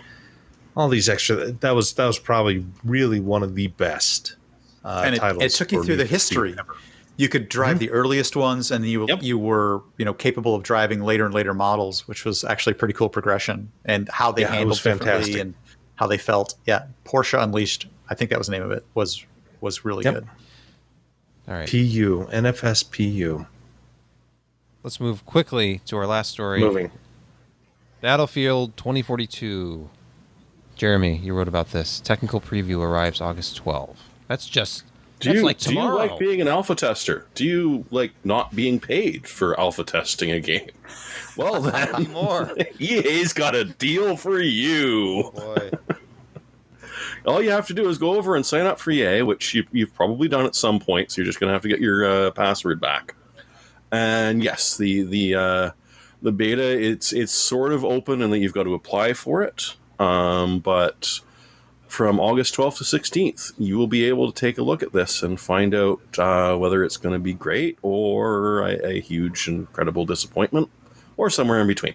all 0.76 0.88
these 0.90 1.08
extra. 1.10 1.52
That 1.52 1.76
was 1.76 1.94
that 1.94 2.06
was 2.08 2.18
probably 2.18 2.66
really 2.84 3.20
one 3.20 3.44
of 3.44 3.54
the 3.56 3.68
best. 3.68 4.38
Uh, 4.84 5.04
and 5.06 5.14
it, 5.16 5.20
titles 5.20 5.44
it 5.44 5.52
took 5.52 5.72
you 5.72 5.84
through 5.84 5.98
the 5.98 6.06
Need 6.06 6.10
for 6.10 6.18
Speed 6.20 6.36
history 6.38 6.56
ever. 6.58 6.76
you 7.18 7.30
could 7.30 7.50
drive 7.50 7.78
the 7.78 7.92
earliest 7.92 8.36
ones 8.36 8.72
and 8.72 8.84
you 8.88 9.06
Yep. 9.08 9.22
you 9.22 9.38
were 9.38 9.82
you 10.00 10.06
know 10.06 10.14
capable 10.16 10.56
of 10.56 10.64
driving 10.64 11.02
later 11.02 11.24
and 11.26 11.34
later 11.36 11.54
models 11.54 12.08
which 12.08 12.26
was 12.26 12.44
actually 12.44 12.72
a 12.72 12.76
pretty 12.76 12.94
cool 12.96 13.10
progression 13.10 13.72
and 13.86 14.10
how 14.10 14.32
they 14.32 14.42
Yeah, 14.42 14.48
it 14.48 14.52
handled 14.54 14.70
was 14.70 14.78
differently 14.80 15.06
fantastic. 15.12 15.42
and 15.42 15.54
how 15.98 16.08
they 16.08 16.18
felt 16.18 16.56
yeah 16.66 16.86
porsche 17.06 17.40
unleashed 17.44 17.86
i 18.10 18.16
think 18.16 18.32
that 18.32 18.40
was 18.40 18.48
the 18.48 18.54
name 18.54 18.64
of 18.64 18.72
it 18.72 18.84
was 18.96 19.24
was 19.60 19.86
really 19.86 20.04
Yep. 20.04 20.14
good 20.16 20.28
all 21.48 21.54
right, 21.56 21.70
PU 21.70 22.28
NFS 22.32 22.84
PU 22.92 23.46
let's 24.84 25.00
move 25.00 25.26
quickly 25.26 25.82
to 25.86 25.98
our 25.98 26.08
last 26.08 26.32
story. 26.32 26.60
moving. 26.60 26.92
Battlefield 28.02 28.76
2042. 28.78 29.90
Jeremy, 30.76 31.18
you 31.18 31.34
wrote 31.36 31.48
about 31.48 31.72
this. 31.72 32.00
Technical 32.00 32.42
preview 32.42 32.82
arrives 32.82 33.22
August 33.22 33.56
12. 33.58 33.98
That's 34.28 34.48
just 34.48 34.84
Do 35.20 35.30
that's 35.30 35.38
you 35.40 35.46
like 35.46 35.60
do 35.60 35.74
you 35.74 35.96
like 35.96 36.18
being 36.18 36.42
an 36.42 36.48
alpha 36.48 36.74
tester? 36.74 37.28
Do 37.36 37.46
you 37.46 37.86
like 37.92 38.14
not 38.24 38.56
being 38.56 38.80
paid 38.80 39.28
for 39.28 39.60
alpha 39.60 39.84
testing 39.84 40.32
a 40.32 40.40
game? 40.40 40.70
Well 41.38 41.62
then, 41.62 42.12
More. 42.12 42.52
EA's 42.80 43.32
got 43.32 43.56
a 43.56 43.64
deal 43.64 44.18
for 44.18 44.42
you. 44.42 45.32
Boy. 45.34 45.72
All 47.26 47.42
you 47.42 47.52
have 47.52 47.68
to 47.68 47.74
do 47.74 47.88
is 47.88 47.98
go 47.98 48.16
over 48.16 48.36
and 48.36 48.46
sign 48.46 48.66
up 48.66 48.80
for 48.80 48.92
EA, 48.92 49.22
which 49.22 49.54
you, 49.54 49.64
you've 49.72 49.94
probably 49.94 50.28
done 50.28 50.46
at 50.46 50.56
some 50.56 50.78
point. 50.80 51.10
So 51.10 51.22
you're 51.22 51.26
just 51.26 51.40
going 51.40 51.48
to 51.48 51.54
have 51.54 51.62
to 51.62 51.70
get 51.70 51.80
your 51.80 52.04
uh, 52.06 52.32
password 52.32 52.82
back. 52.82 53.16
And 53.92 54.44
yes, 54.44 54.78
the 54.78 55.04
the 55.04 55.36
uh, 55.36 55.72
the 56.22 56.32
beta 56.32 56.64
it's 56.64 57.12
it's 57.12 57.34
sort 57.34 57.74
of 57.74 57.84
open, 57.84 58.22
and 58.22 58.32
that 58.32 58.40
you've 58.40 58.54
got 58.54 58.64
to 58.64 58.74
apply 58.74 59.14
for 59.14 59.42
it. 59.44 59.76
Um, 60.00 60.60
but 60.60 61.20
from 61.88 62.22
August 62.22 62.56
12th 62.56 62.78
to 62.78 62.84
16th, 62.86 63.52
you 63.58 63.78
will 63.78 63.86
be 63.86 64.06
able 64.06 64.32
to 64.32 64.40
take 64.40 64.58
a 64.58 64.64
look 64.64 64.82
at 64.82 64.94
this 64.94 65.22
and 65.22 65.38
find 65.38 65.76
out 65.76 66.00
uh, 66.18 66.56
whether 66.56 66.86
it's 66.86 66.96
going 66.96 67.14
to 67.14 67.20
be 67.20 67.34
great 67.34 67.78
or 67.82 68.62
a, 68.62 68.94
a 68.94 69.02
huge, 69.02 69.50
incredible 69.50 70.06
disappointment, 70.06 70.70
or 71.18 71.30
somewhere 71.30 71.60
in 71.60 71.68
between. 71.68 71.94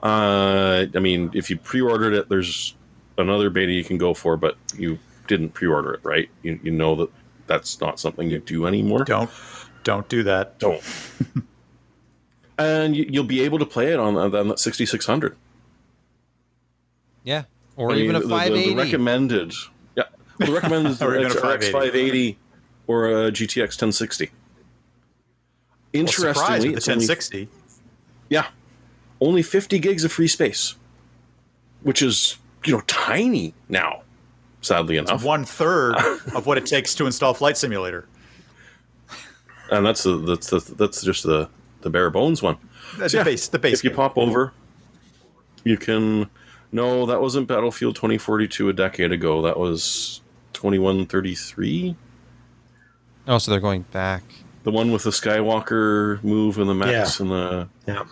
Uh, 0.00 0.86
I 0.94 0.98
mean, 1.00 1.30
if 1.34 1.50
you 1.50 1.56
pre-ordered 1.56 2.14
it, 2.14 2.28
there's 2.28 2.76
another 3.18 3.50
beta 3.50 3.72
you 3.72 3.84
can 3.84 3.98
go 3.98 4.14
for, 4.14 4.36
but 4.36 4.56
you 4.76 5.00
didn't 5.26 5.50
pre-order 5.50 5.94
it, 5.94 6.00
right? 6.04 6.30
You, 6.42 6.60
you 6.62 6.70
know 6.70 6.94
that 6.94 7.10
that's 7.48 7.80
not 7.80 7.98
something 7.98 8.30
you 8.30 8.38
do 8.38 8.64
anymore. 8.64 9.04
don't 9.04 9.30
don't 9.84 10.08
do 10.08 10.22
that 10.24 10.58
Don't. 10.58 10.82
and 12.58 12.96
you, 12.96 13.06
you'll 13.08 13.24
be 13.24 13.40
able 13.42 13.58
to 13.58 13.66
play 13.66 13.92
it 13.92 13.98
on, 13.98 14.16
on 14.16 14.48
that 14.48 14.58
6600. 14.58 15.36
Yeah. 17.24 17.44
Or 17.76 17.90
I 17.90 17.94
mean, 17.94 18.04
even 18.04 18.16
a 18.16 18.20
the- 18.20 18.26
the- 18.26 18.34
580. 18.34 18.70
The, 18.70 18.76
recommended, 18.76 19.54
yeah, 19.96 20.04
the 20.38 20.52
recommended 20.52 20.90
is 20.92 21.02
Or 21.02 21.14
even 21.16 21.26
a 21.26 21.28
RX 21.28 21.36
580. 21.40 21.72
580 21.72 22.38
or 22.86 23.08
a 23.08 23.30
GTX 23.32 23.60
1060. 23.62 24.30
Interestingly, 25.92 26.34
surprise 26.34 26.62
with 26.62 26.72
the 26.72 26.76
it's 26.76 26.88
only- 26.88 27.06
1060 27.06 27.48
yeah, 28.28 28.46
only 29.20 29.42
50 29.42 29.80
gigs 29.80 30.04
of 30.04 30.12
free 30.12 30.28
space, 30.28 30.76
which 31.82 32.00
is 32.00 32.36
you 32.64 32.72
know 32.72 32.80
tiny 32.86 33.54
now. 33.68 34.02
Sadly 34.60 34.98
enough, 34.98 35.24
one 35.24 35.44
third 35.44 35.96
of 36.34 36.46
what 36.46 36.58
it 36.58 36.66
takes 36.66 36.94
to 36.96 37.06
install 37.06 37.34
flight 37.34 37.56
simulator 37.56 38.06
and 39.70 39.84
that's 39.86 40.02
the 40.02 40.16
that's 40.18 40.50
the 40.50 40.58
that's 40.76 41.02
just 41.02 41.22
the 41.24 41.48
the 41.82 41.90
bare 41.90 42.10
bones 42.10 42.42
one. 42.42 42.56
that's 42.98 43.12
So, 43.12 43.18
the 43.18 43.24
base 43.24 43.48
the 43.48 43.58
base 43.58 43.78
if 43.78 43.84
you 43.84 43.90
pop 43.90 44.16
over, 44.18 44.52
you 45.64 45.76
can. 45.76 46.28
No, 46.72 47.04
that 47.06 47.20
wasn't 47.20 47.48
Battlefield 47.48 47.96
2042 47.96 48.68
a 48.68 48.72
decade 48.72 49.10
ago. 49.10 49.42
That 49.42 49.58
was 49.58 50.20
2133. 50.52 51.96
oh, 53.26 53.38
so 53.38 53.50
they're 53.50 53.58
going 53.60 53.82
back. 53.92 54.22
The 54.62 54.70
one 54.70 54.92
with 54.92 55.02
the 55.04 55.10
Skywalker 55.10 56.22
move 56.22 56.58
and 56.58 56.68
the 56.68 56.74
mechs 56.74 57.18
Yeah. 57.18 57.22
and 57.24 57.30
the. 57.32 57.68
Yeah, 57.86 58.04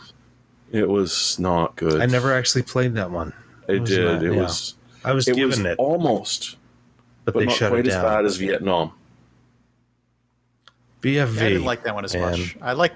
It 0.72 0.88
was 0.88 1.38
not 1.38 1.76
good. 1.76 2.00
I 2.00 2.06
never 2.06 2.32
actually 2.34 2.62
played 2.62 2.94
that 2.94 3.10
one. 3.12 3.32
It 3.68 3.84
did. 3.84 4.04
not- 4.04 4.22
it 4.24 4.32
yeah. 4.34 4.42
was. 4.42 4.74
I 5.04 5.12
was 5.12 5.28
It 5.28 5.36
given 5.36 5.50
was 5.50 5.58
it, 5.60 5.78
almost, 5.78 6.56
but, 7.24 7.34
but 7.34 7.40
they 7.40 7.46
not 7.46 7.54
shut 7.56 7.70
quite 7.70 7.86
it 7.86 7.92
as 7.92 8.02
bad 8.02 8.24
as 8.24 8.36
Vietnam. 8.38 8.92
BFV. 11.02 11.38
I 11.40 11.48
didn't 11.48 11.64
like 11.64 11.84
that 11.84 11.94
one 11.94 12.04
as 12.04 12.14
man. 12.14 12.30
much. 12.32 12.56
I 12.60 12.72
like. 12.72 12.92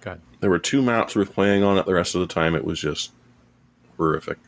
God, 0.00 0.20
There 0.40 0.50
were 0.50 0.58
two 0.58 0.82
maps 0.82 1.16
worth 1.16 1.32
playing 1.32 1.62
on 1.62 1.78
it. 1.78 1.86
The 1.86 1.94
rest 1.94 2.14
of 2.14 2.20
the 2.20 2.26
time, 2.26 2.54
it 2.54 2.64
was 2.64 2.78
just 2.80 3.10
horrific. 3.96 4.38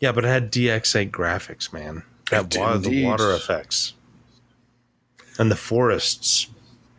Yeah, 0.00 0.12
but 0.12 0.24
it 0.24 0.28
had 0.28 0.52
DX8 0.52 1.10
graphics, 1.10 1.72
man. 1.72 2.02
That 2.30 2.44
It 2.44 2.50
did 2.50 2.60
was 2.60 2.82
the 2.82 3.04
water 3.04 3.32
effects 3.32 3.94
and 5.38 5.50
the 5.50 5.56
forests, 5.56 6.48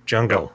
jungle. 0.05 0.53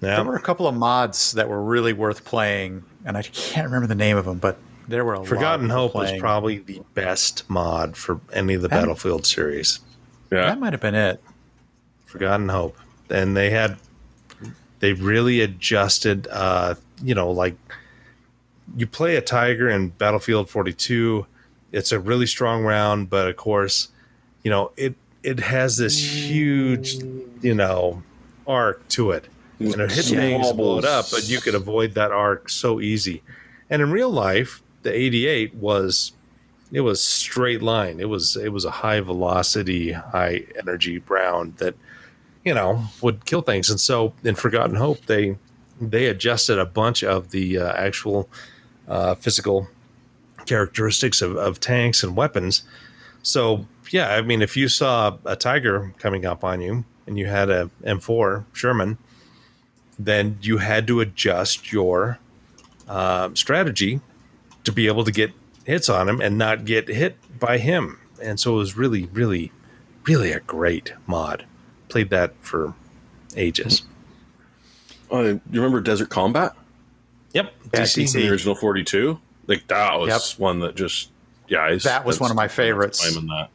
there 0.00 0.22
were 0.24 0.34
a 0.36 0.40
couple 0.40 0.66
of 0.66 0.74
mods 0.74 1.32
that 1.32 1.48
were 1.48 1.62
really 1.62 1.92
worth 1.92 2.24
playing, 2.24 2.82
and 3.04 3.16
I 3.16 3.22
can't 3.22 3.66
remember 3.66 3.86
the 3.86 3.94
name 3.94 4.16
of 4.16 4.24
them, 4.24 4.38
but 4.38 4.58
there 4.88 5.04
were 5.04 5.14
a 5.14 5.24
Forgotten 5.24 5.68
lot 5.68 5.74
of 5.74 5.80
Hope 5.80 5.90
people 5.92 6.00
was 6.12 6.20
probably 6.20 6.58
the 6.58 6.82
best 6.94 7.48
mod 7.48 7.96
for 7.96 8.20
any 8.32 8.54
of 8.54 8.62
the 8.62 8.68
That- 8.68 8.80
Battlefield 8.80 9.24
series. 9.26 9.80
Yeah, 10.32 10.46
That 10.46 10.58
might 10.60 10.72
have 10.72 10.80
been 10.82 10.94
it. 10.94 11.22
Forgotten 12.10 12.48
Hope, 12.48 12.76
and 13.08 13.36
they 13.36 13.50
had 13.50 13.78
they 14.80 14.92
really 14.92 15.40
adjusted. 15.40 16.26
Uh, 16.30 16.74
you 17.02 17.14
know, 17.14 17.30
like 17.30 17.54
you 18.76 18.86
play 18.86 19.16
a 19.16 19.20
Tiger 19.20 19.68
in 19.68 19.90
Battlefield 19.90 20.50
42. 20.50 21.26
It's 21.72 21.92
a 21.92 22.00
really 22.00 22.26
strong 22.26 22.64
round, 22.64 23.08
but 23.08 23.28
of 23.28 23.36
course, 23.36 23.88
you 24.42 24.50
know 24.50 24.72
it 24.76 24.96
it 25.22 25.38
has 25.38 25.76
this 25.76 25.98
huge, 25.98 26.94
you 27.42 27.54
know, 27.54 28.02
arc 28.46 28.86
to 28.88 29.12
it, 29.12 29.26
and 29.60 29.80
it 29.80 29.92
hits 29.92 30.10
things 30.10 30.52
blow 30.52 30.78
it 30.78 30.84
up. 30.84 31.06
But 31.10 31.28
you 31.28 31.40
could 31.40 31.54
avoid 31.54 31.94
that 31.94 32.10
arc 32.10 32.48
so 32.48 32.80
easy. 32.80 33.22
And 33.68 33.80
in 33.82 33.92
real 33.92 34.10
life, 34.10 34.62
the 34.82 34.92
88 34.92 35.54
was 35.54 36.12
it 36.72 36.80
was 36.80 37.02
straight 37.02 37.62
line. 37.62 38.00
It 38.00 38.08
was 38.08 38.36
it 38.36 38.52
was 38.52 38.64
a 38.64 38.70
high 38.70 39.00
velocity, 39.00 39.92
high 39.92 40.46
energy 40.58 41.02
round 41.08 41.56
that 41.58 41.74
you 42.44 42.54
know 42.54 42.84
would 43.02 43.24
kill 43.24 43.42
things. 43.42 43.70
And 43.70 43.80
so 43.80 44.12
in 44.24 44.34
Forgotten 44.34 44.76
Hope, 44.76 45.06
they 45.06 45.36
they 45.80 46.06
adjusted 46.06 46.58
a 46.58 46.66
bunch 46.66 47.02
of 47.02 47.30
the 47.30 47.58
uh, 47.58 47.72
actual 47.72 48.28
uh, 48.88 49.14
physical 49.14 49.68
characteristics 50.46 51.22
of, 51.22 51.36
of 51.36 51.60
tanks 51.60 52.02
and 52.02 52.16
weapons. 52.16 52.62
So 53.22 53.66
yeah, 53.90 54.14
I 54.14 54.22
mean, 54.22 54.42
if 54.42 54.56
you 54.56 54.68
saw 54.68 55.16
a 55.24 55.36
tiger 55.36 55.92
coming 55.98 56.24
up 56.24 56.44
on 56.44 56.60
you 56.60 56.84
and 57.06 57.18
you 57.18 57.26
had 57.26 57.50
a 57.50 57.70
M4 57.82 58.44
Sherman, 58.52 58.98
then 59.98 60.38
you 60.40 60.58
had 60.58 60.86
to 60.86 61.00
adjust 61.00 61.72
your 61.72 62.18
uh, 62.88 63.30
strategy 63.34 64.00
to 64.64 64.72
be 64.72 64.86
able 64.86 65.04
to 65.04 65.12
get 65.12 65.32
hits 65.64 65.88
on 65.88 66.08
him 66.08 66.20
and 66.20 66.38
not 66.38 66.64
get 66.64 66.88
hit 66.88 67.16
by 67.38 67.58
him. 67.58 67.98
And 68.22 68.38
so 68.38 68.54
it 68.54 68.58
was 68.58 68.76
really, 68.76 69.06
really, 69.06 69.52
really 70.04 70.32
a 70.32 70.40
great 70.40 70.92
mod. 71.06 71.44
Played 71.90 72.10
that 72.10 72.32
for 72.40 72.74
ages. 73.36 73.82
Uh, 75.12 75.18
you 75.22 75.40
remember 75.52 75.80
Desert 75.80 76.08
Combat? 76.08 76.54
Yep. 77.32 77.52
Yeah, 77.74 77.80
DC. 77.80 78.04
DC. 78.04 78.12
The 78.14 78.28
original 78.30 78.54
42? 78.54 79.18
Like, 79.46 79.66
that 79.68 79.98
was 79.98 80.08
Yep. 80.08 80.40
one 80.40 80.60
that 80.60 80.76
just, 80.76 81.10
yeah. 81.48 81.62
I 81.62 81.76
That 81.78 82.04
was 82.04 82.20
one 82.20 82.30
of 82.30 82.36
my 82.36 82.42
so 82.44 82.44
much 82.46 82.52
favorites. 82.56 83.16
In 83.16 83.26
that. 83.26 83.48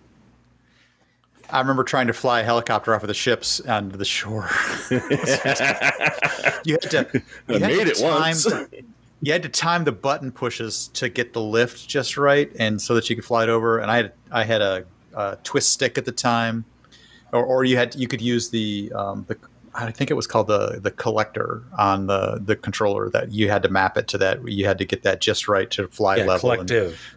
I 1.49 1.59
remember 1.61 1.83
trying 1.83 2.07
to 2.07 2.13
fly 2.13 2.41
a 2.41 2.43
helicopter 2.43 2.93
off 2.93 3.03
of 3.03 3.07
the 3.07 3.13
ships 3.13 3.61
onto 3.61 3.95
the 3.97 4.03
shore. 4.05 4.49
you 4.91 4.97
had 6.81 6.91
to. 6.91 7.07
I 7.49 7.53
You 7.53 7.59
had 7.59 7.61
made 7.61 7.85
to 7.85 7.91
it 7.91 7.97
time 7.97 8.11
once. 8.21 8.43
the- 8.45 8.83
you 9.21 9.31
had 9.31 9.43
to 9.43 9.49
time 9.49 9.85
the 9.85 9.91
button 9.91 10.31
pushes 10.31 10.89
to 10.89 11.07
get 11.09 11.33
the 11.33 11.41
lift 11.41 11.87
just 11.87 12.17
right, 12.17 12.51
and 12.59 12.81
so 12.81 12.93
that 12.95 13.09
you 13.09 13.15
could 13.15 13.25
fly 13.25 13.43
it 13.43 13.49
over. 13.49 13.79
And 13.79 13.89
I 13.89 13.95
had 13.97 14.11
I 14.31 14.43
had 14.43 14.61
a, 14.61 14.85
a 15.15 15.37
twist 15.43 15.69
stick 15.71 15.97
at 15.97 16.05
the 16.05 16.11
time, 16.11 16.65
or, 17.35 17.43
or 17.45 17.63
you 17.63 17.77
had 17.77 17.95
you 17.95 18.07
could 18.07 18.21
use 18.21 18.49
the 18.49 18.91
um, 18.95 19.25
the 19.27 19.37
I 19.73 19.91
think 19.91 20.09
it 20.09 20.13
was 20.15 20.25
called 20.27 20.47
the 20.47 20.79
the 20.81 20.91
collector 20.91 21.61
on 21.77 22.07
the 22.07 22.39
the 22.43 22.55
controller 22.55 23.09
that 23.09 23.31
you 23.31 23.49
had 23.49 23.61
to 23.63 23.69
map 23.69 23.97
it 23.97 24.07
to 24.09 24.17
that. 24.19 24.47
You 24.47 24.65
had 24.65 24.77
to 24.79 24.85
get 24.85 25.03
that 25.03 25.21
just 25.21 25.47
right 25.47 25.69
to 25.71 25.87
fly 25.89 26.15
Yeah, 26.17 26.25
level. 26.25 26.51
and- 26.51 26.67
collective. 26.69 27.15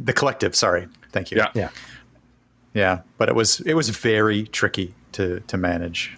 the 0.00 0.12
collective. 0.12 0.56
Sorry, 0.56 0.88
thank 1.12 1.30
you. 1.30 1.36
Yeah. 1.38 1.50
Yeah. 1.54 1.68
yeah, 2.74 3.00
but 3.18 3.28
it 3.28 3.34
was 3.34 3.60
it 3.60 3.74
was 3.74 3.90
very 3.90 4.44
tricky 4.46 4.94
to 5.12 5.40
to 5.46 5.56
manage. 5.56 6.16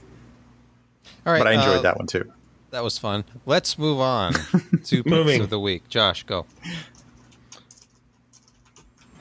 All 1.27 1.33
right, 1.33 1.39
but 1.41 1.49
I 1.49 1.53
enjoyed 1.53 1.79
uh, 1.79 1.83
that 1.83 1.97
one 1.97 2.07
too. 2.07 2.31
That 2.71 2.83
was 2.85 2.99
fun. 2.99 3.25
Let's 3.47 3.79
move 3.79 4.01
on 4.01 4.33
to 4.85 5.03
picks 5.03 5.07
Moving. 5.07 5.41
of 5.41 5.49
the 5.51 5.61
week. 5.61 5.89
Josh, 5.89 6.23
go. 6.25 6.45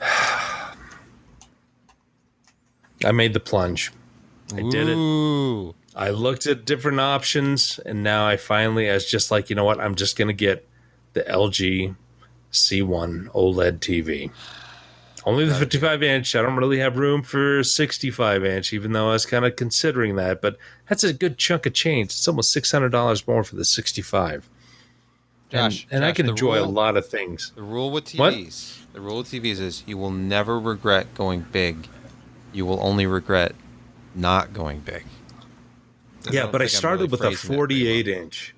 I 3.04 3.12
made 3.12 3.32
the 3.34 3.40
plunge. 3.40 3.92
I 4.52 4.62
did 4.70 4.88
it. 4.88 5.74
I 5.96 6.10
looked 6.10 6.46
at 6.46 6.64
different 6.64 7.00
options, 7.00 7.78
and 7.86 8.02
now 8.02 8.26
I 8.26 8.36
finally, 8.36 8.90
I 8.90 8.94
was 8.94 9.08
just 9.08 9.30
like, 9.30 9.48
you 9.48 9.56
know 9.56 9.64
what? 9.64 9.80
I'm 9.80 9.94
just 9.94 10.16
going 10.16 10.28
to 10.28 10.34
get 10.34 10.68
the 11.12 11.22
LG 11.22 11.94
C1 12.52 13.28
OLED 13.32 13.78
TV. 13.78 14.30
Only 15.26 15.46
the 15.46 15.54
55 15.54 16.02
inch. 16.02 16.36
I 16.36 16.42
don't 16.42 16.56
really 16.56 16.78
have 16.80 16.98
room 16.98 17.22
for 17.22 17.62
65 17.64 18.44
inch, 18.44 18.72
even 18.72 18.92
though 18.92 19.08
I 19.08 19.12
was 19.12 19.24
kind 19.24 19.44
of 19.46 19.56
considering 19.56 20.16
that. 20.16 20.42
But 20.42 20.58
that's 20.88 21.02
a 21.04 21.14
good 21.14 21.38
chunk 21.38 21.64
of 21.64 21.72
change. 21.72 22.06
It's 22.06 22.28
almost 22.28 22.54
$600 22.54 23.26
more 23.26 23.42
for 23.44 23.56
the 23.56 23.64
65. 23.64 24.50
Josh, 25.50 25.86
and 25.90 26.04
I 26.04 26.08
Josh, 26.08 26.16
can 26.16 26.26
the 26.26 26.32
enjoy 26.32 26.60
a 26.60 26.66
lot 26.66 26.96
of 26.96 27.06
things. 27.08 27.52
The 27.54 27.62
rule 27.62 27.90
with 27.90 28.06
TVs, 28.06 28.18
What? 28.18 28.92
the 28.92 29.00
rule 29.00 29.18
with 29.18 29.28
TVs 29.28 29.60
is 29.60 29.84
you 29.86 29.96
will 29.96 30.10
never 30.10 30.58
regret 30.58 31.14
going 31.14 31.46
big. 31.52 31.88
You 32.52 32.66
will 32.66 32.80
only 32.82 33.06
regret 33.06 33.54
not 34.14 34.52
going 34.52 34.80
big. 34.80 35.04
yeah, 36.30 36.46
but 36.46 36.62
I 36.62 36.66
started 36.66 37.02
really 37.02 37.10
with 37.10 37.20
a 37.20 37.24
phrasing 37.24 37.50
that 37.50 37.56
very 37.56 37.56
48 37.56 38.06
well. 38.06 38.16
inch. 38.16 38.54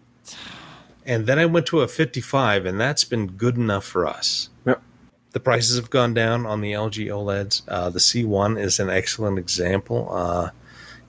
And 1.05 1.27
then 1.27 1.39
I 1.39 1.47
went 1.47 1.67
to 1.67 1.81
a 1.81 1.89
55, 1.89 2.67
and 2.67 2.81
that's 2.81 3.05
been 3.05 3.29
good 3.29 3.57
enough 3.57 3.85
for 3.85 4.07
us. 4.07 4.51
Yep. 4.67 4.83
The 5.31 5.41
prices 5.41 5.77
have 5.77 5.91
gone 5.91 6.15
down 6.15 6.47
on 6.47 6.61
the 6.61 6.73
LG 6.73 7.07
OLEDs. 7.07 7.63
Uh, 7.69 7.91
the 7.91 8.01
C1 8.01 8.61
is 8.61 8.81
an 8.81 8.91
excellent 8.91 9.39
example. 9.39 10.09
Uh, 10.11 10.51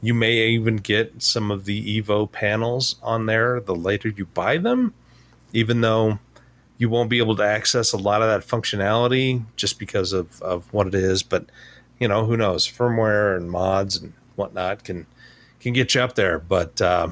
you 0.01 0.13
may 0.13 0.47
even 0.49 0.77
get 0.77 1.23
some 1.23 1.49
of 1.49 1.65
the 1.65 2.01
Evo 2.01 2.31
panels 2.31 2.97
on 3.01 3.25
there 3.25 3.59
the 3.59 3.75
later 3.75 4.09
you 4.09 4.25
buy 4.27 4.57
them, 4.57 4.93
even 5.53 5.81
though 5.81 6.19
you 6.77 6.89
won't 6.89 7.09
be 7.09 7.17
able 7.17 7.35
to 7.35 7.43
access 7.43 7.91
a 7.93 7.97
lot 7.97 8.21
of 8.21 8.27
that 8.27 8.47
functionality 8.47 9.43
just 9.55 9.79
because 9.79 10.13
of, 10.13 10.39
of 10.43 10.71
what 10.71 10.85
it 10.85 10.93
is. 10.93 11.23
But, 11.23 11.47
you 11.99 12.07
know, 12.07 12.25
who 12.25 12.37
knows? 12.37 12.67
Firmware 12.67 13.35
and 13.35 13.49
mods 13.49 13.97
and 13.97 14.13
whatnot 14.37 14.83
can 14.83 15.05
can 15.59 15.73
get 15.73 15.95
you 15.95 16.01
up 16.01 16.15
there. 16.15 16.39
But 16.39 16.81
uh, 16.81 17.09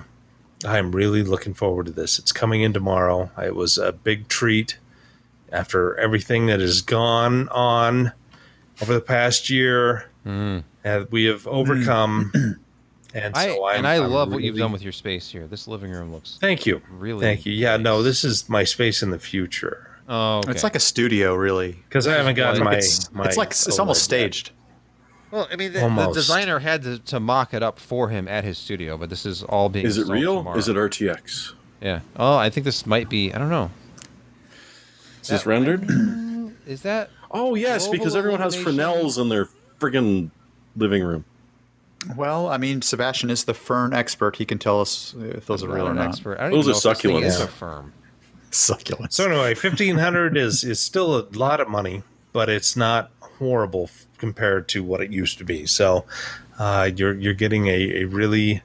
I'm 0.65 0.91
really 0.91 1.23
looking 1.23 1.53
forward 1.53 1.87
to 1.87 1.91
this. 1.91 2.19
It's 2.19 2.31
coming 2.31 2.61
in 2.61 2.73
tomorrow. 2.73 3.29
It 3.41 3.55
was 3.55 3.77
a 3.77 3.91
big 3.91 4.27
treat 4.27 4.77
after 5.51 5.97
everything 5.97 6.47
that 6.47 6.59
has 6.59 6.81
gone 6.81 7.49
on 7.49 8.13
over 8.81 8.93
the 8.93 9.01
past 9.01 9.49
year. 9.49 10.09
Mm. 10.25 10.63
And 10.83 11.07
we 11.11 11.25
have 11.25 11.47
overcome. 11.47 12.31
and 13.13 13.35
I 13.35 13.47
so 13.47 13.65
I'm, 13.65 13.77
and 13.79 13.87
I 13.87 13.95
I'm 13.95 14.11
love 14.11 14.31
what 14.31 14.43
you've 14.43 14.57
done 14.57 14.71
with 14.71 14.83
your 14.83 14.91
space 14.91 15.29
here. 15.29 15.47
This 15.47 15.67
living 15.67 15.91
room 15.91 16.11
looks 16.11 16.37
Thank 16.39 16.65
you. 16.65 16.81
really. 16.89 17.21
Thank 17.21 17.45
you. 17.45 17.53
Yeah, 17.53 17.77
no, 17.77 18.03
this 18.03 18.23
is 18.23 18.47
my 18.49 18.63
space 18.63 19.01
in 19.01 19.09
the 19.09 19.19
future 19.19 19.95
Oh, 20.07 20.39
okay. 20.39 20.51
It's 20.51 20.63
like 20.63 20.75
a 20.75 20.79
studio, 20.79 21.33
really. 21.35 21.73
because 21.73 22.07
I 22.07 22.13
haven't 22.13 22.35
gotten 22.35 22.63
Like 22.63 22.71
my. 22.73 22.77
it's, 22.77 23.11
my 23.11 23.25
it's 23.25 23.37
like 23.37 23.49
it's 23.49 23.79
almost 23.79 24.03
staged. 24.03 24.51
Well, 25.35 25.47
I 25.51 25.55
mean, 25.55 25.73
the, 25.73 25.79
the 25.81 26.11
designer 26.13 26.59
had 26.59 26.83
to, 26.83 26.99
to 26.99 27.19
mock 27.19 27.53
it 27.53 27.61
up 27.61 27.77
for 27.79 28.09
him 28.09 28.27
at 28.27 28.43
his 28.43 28.57
studio, 28.57 28.97
but 28.97 29.09
this 29.09 29.25
is 29.25 29.43
all 29.43 29.69
being. 29.69 29.85
Is 29.85 29.97
it 29.97 30.07
real? 30.07 30.37
tomorrow. 30.37 30.57
Is 30.57 30.67
it 30.69 30.75
RTX? 30.75 31.53
Yeah. 31.81 31.99
Oh, 32.15 32.37
I 32.37 32.49
think 32.49 32.63
this 32.65 32.85
might 32.85 33.09
be. 33.09 33.33
I 33.33 33.37
don't 33.37 33.49
know. 33.49 33.69
Is 35.21 35.27
this 35.29 35.45
rendered? 35.45 35.87
Is 36.67 36.81
that? 36.81 37.09
Oh 37.31 37.55
yes, 37.55 37.87
because 37.87 38.15
everyone 38.15 38.39
has 38.39 38.55
illumination. 38.55 38.91
Fresnels 38.93 39.17
in 39.17 39.29
their 39.29 39.47
friggin' 39.79 40.29
living 40.75 41.03
room. 41.03 41.25
Well, 42.15 42.47
I 42.47 42.57
mean, 42.57 42.81
Sebastian 42.81 43.29
is 43.31 43.45
the 43.45 43.53
fern 43.55 43.93
expert. 43.93 44.35
He 44.35 44.45
can 44.45 44.59
tell 44.59 44.79
us 44.79 45.15
if 45.19 45.47
those 45.47 45.63
are 45.63 45.67
real 45.69 45.87
or 45.87 45.93
not. 45.93 46.07
expert. 46.09 46.37
I 46.39 46.43
don't 46.43 46.51
Those 46.51 46.65
even 46.65 46.71
are 46.71 46.73
know 46.73 46.91
if 46.91 46.97
this 46.97 47.01
thing 47.01 47.11
succulents. 47.11 47.25
is 47.25 47.39
Yeah. 47.39 47.43
a 47.45 47.47
firm. 47.47 47.93
Succulents. 48.51 49.13
So 49.13 49.25
anyway, 49.29 49.53
fifteen 49.55 49.97
hundred 49.97 50.37
is 50.37 50.63
is 50.63 50.79
still 50.79 51.17
a 51.17 51.25
lot 51.33 51.59
of 51.59 51.67
money, 51.67 52.03
but 52.31 52.47
it's 52.49 52.75
not 52.77 53.11
horrible 53.19 53.85
f- 53.85 54.04
compared 54.17 54.67
to 54.69 54.81
what 54.83 55.01
it 55.01 55.11
used 55.11 55.37
to 55.39 55.43
be. 55.43 55.65
So 55.65 56.05
uh, 56.59 56.91
you're 56.95 57.13
you're 57.13 57.33
getting 57.33 57.67
a, 57.67 58.01
a 58.01 58.05
really 58.05 58.61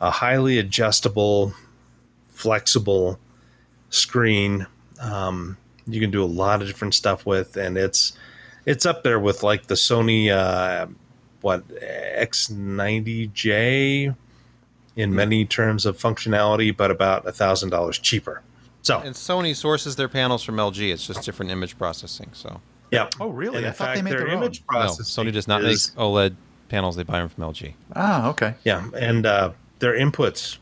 a 0.00 0.10
highly 0.10 0.58
adjustable, 0.58 1.54
flexible 2.28 3.18
screen. 3.90 4.66
Um, 5.00 5.56
you 5.86 6.00
can 6.00 6.10
do 6.10 6.22
a 6.22 6.26
lot 6.26 6.60
of 6.62 6.68
different 6.68 6.94
stuff 6.94 7.26
with, 7.26 7.56
and 7.56 7.78
it's 7.78 8.12
it's 8.66 8.84
up 8.86 9.02
there 9.02 9.20
with 9.20 9.42
like 9.42 9.66
the 9.66 9.74
Sony 9.74 10.30
uh, 10.30 10.86
what 11.40 11.66
X90J 11.68 14.14
in 14.94 15.14
many 15.14 15.46
terms 15.46 15.86
of 15.86 15.96
functionality, 15.98 16.76
but 16.76 16.90
about 16.90 17.26
a 17.26 17.32
thousand 17.32 17.70
dollars 17.70 17.98
cheaper. 17.98 18.42
So 18.82 18.98
And 18.98 19.14
Sony 19.14 19.54
sources 19.54 19.96
their 19.96 20.08
panels 20.08 20.42
from 20.42 20.56
LG. 20.56 20.92
It's 20.92 21.06
just 21.06 21.24
different 21.24 21.52
image 21.52 21.78
processing. 21.78 22.30
So 22.32 22.60
Yeah. 22.92 23.08
Oh, 23.18 23.30
really? 23.30 23.56
And 23.58 23.66
I 23.66 23.68
in 23.70 23.74
thought 23.74 23.86
they 23.86 23.94
fact, 23.94 24.04
made 24.04 24.10
their 24.12 24.18
their 24.20 24.30
own. 24.36 24.42
image 24.44 24.60
no, 24.60 24.66
processing. 24.80 25.24
Sony 25.26 25.32
does 25.32 25.48
not 25.48 25.64
is- 25.64 25.94
make 25.96 25.98
OLED 26.04 26.36
panels. 26.68 26.94
They 26.94 27.02
buy 27.02 27.18
them 27.18 27.28
from 27.28 27.44
LG. 27.44 27.74
Ah, 27.96 28.28
okay. 28.30 28.54
Yeah, 28.64 28.88
and 28.96 29.26
uh, 29.26 29.52
their 29.80 29.94
inputs 29.98 30.58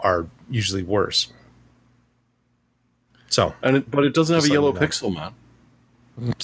are 0.00 0.26
usually 0.50 0.82
worse. 0.82 1.32
So 3.28 3.54
And 3.62 3.78
it, 3.78 3.90
but 3.90 4.04
it 4.04 4.12
doesn't 4.14 4.34
have 4.34 4.44
a 4.44 4.48
yellow 4.52 4.72
pixel, 4.72 5.12
man. 5.14 5.32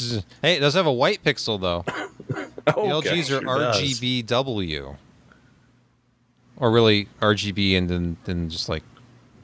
Hey, 0.41 0.55
it 0.57 0.61
does 0.61 0.73
have 0.75 0.87
a 0.87 0.93
white 0.93 1.23
pixel 1.23 1.61
though. 1.61 1.85
The 2.29 2.75
Oh, 2.77 2.93
okay. 2.99 3.11
LGs 3.11 3.21
are 3.21 3.25
sure 3.25 3.41
does. 3.59 3.81
RGBW, 4.01 4.97
or 6.59 6.71
really 6.71 7.09
RGB 7.21 7.77
and 7.79 7.89
then 7.89 8.17
then 8.25 8.51
just 8.51 8.69
like 8.69 8.83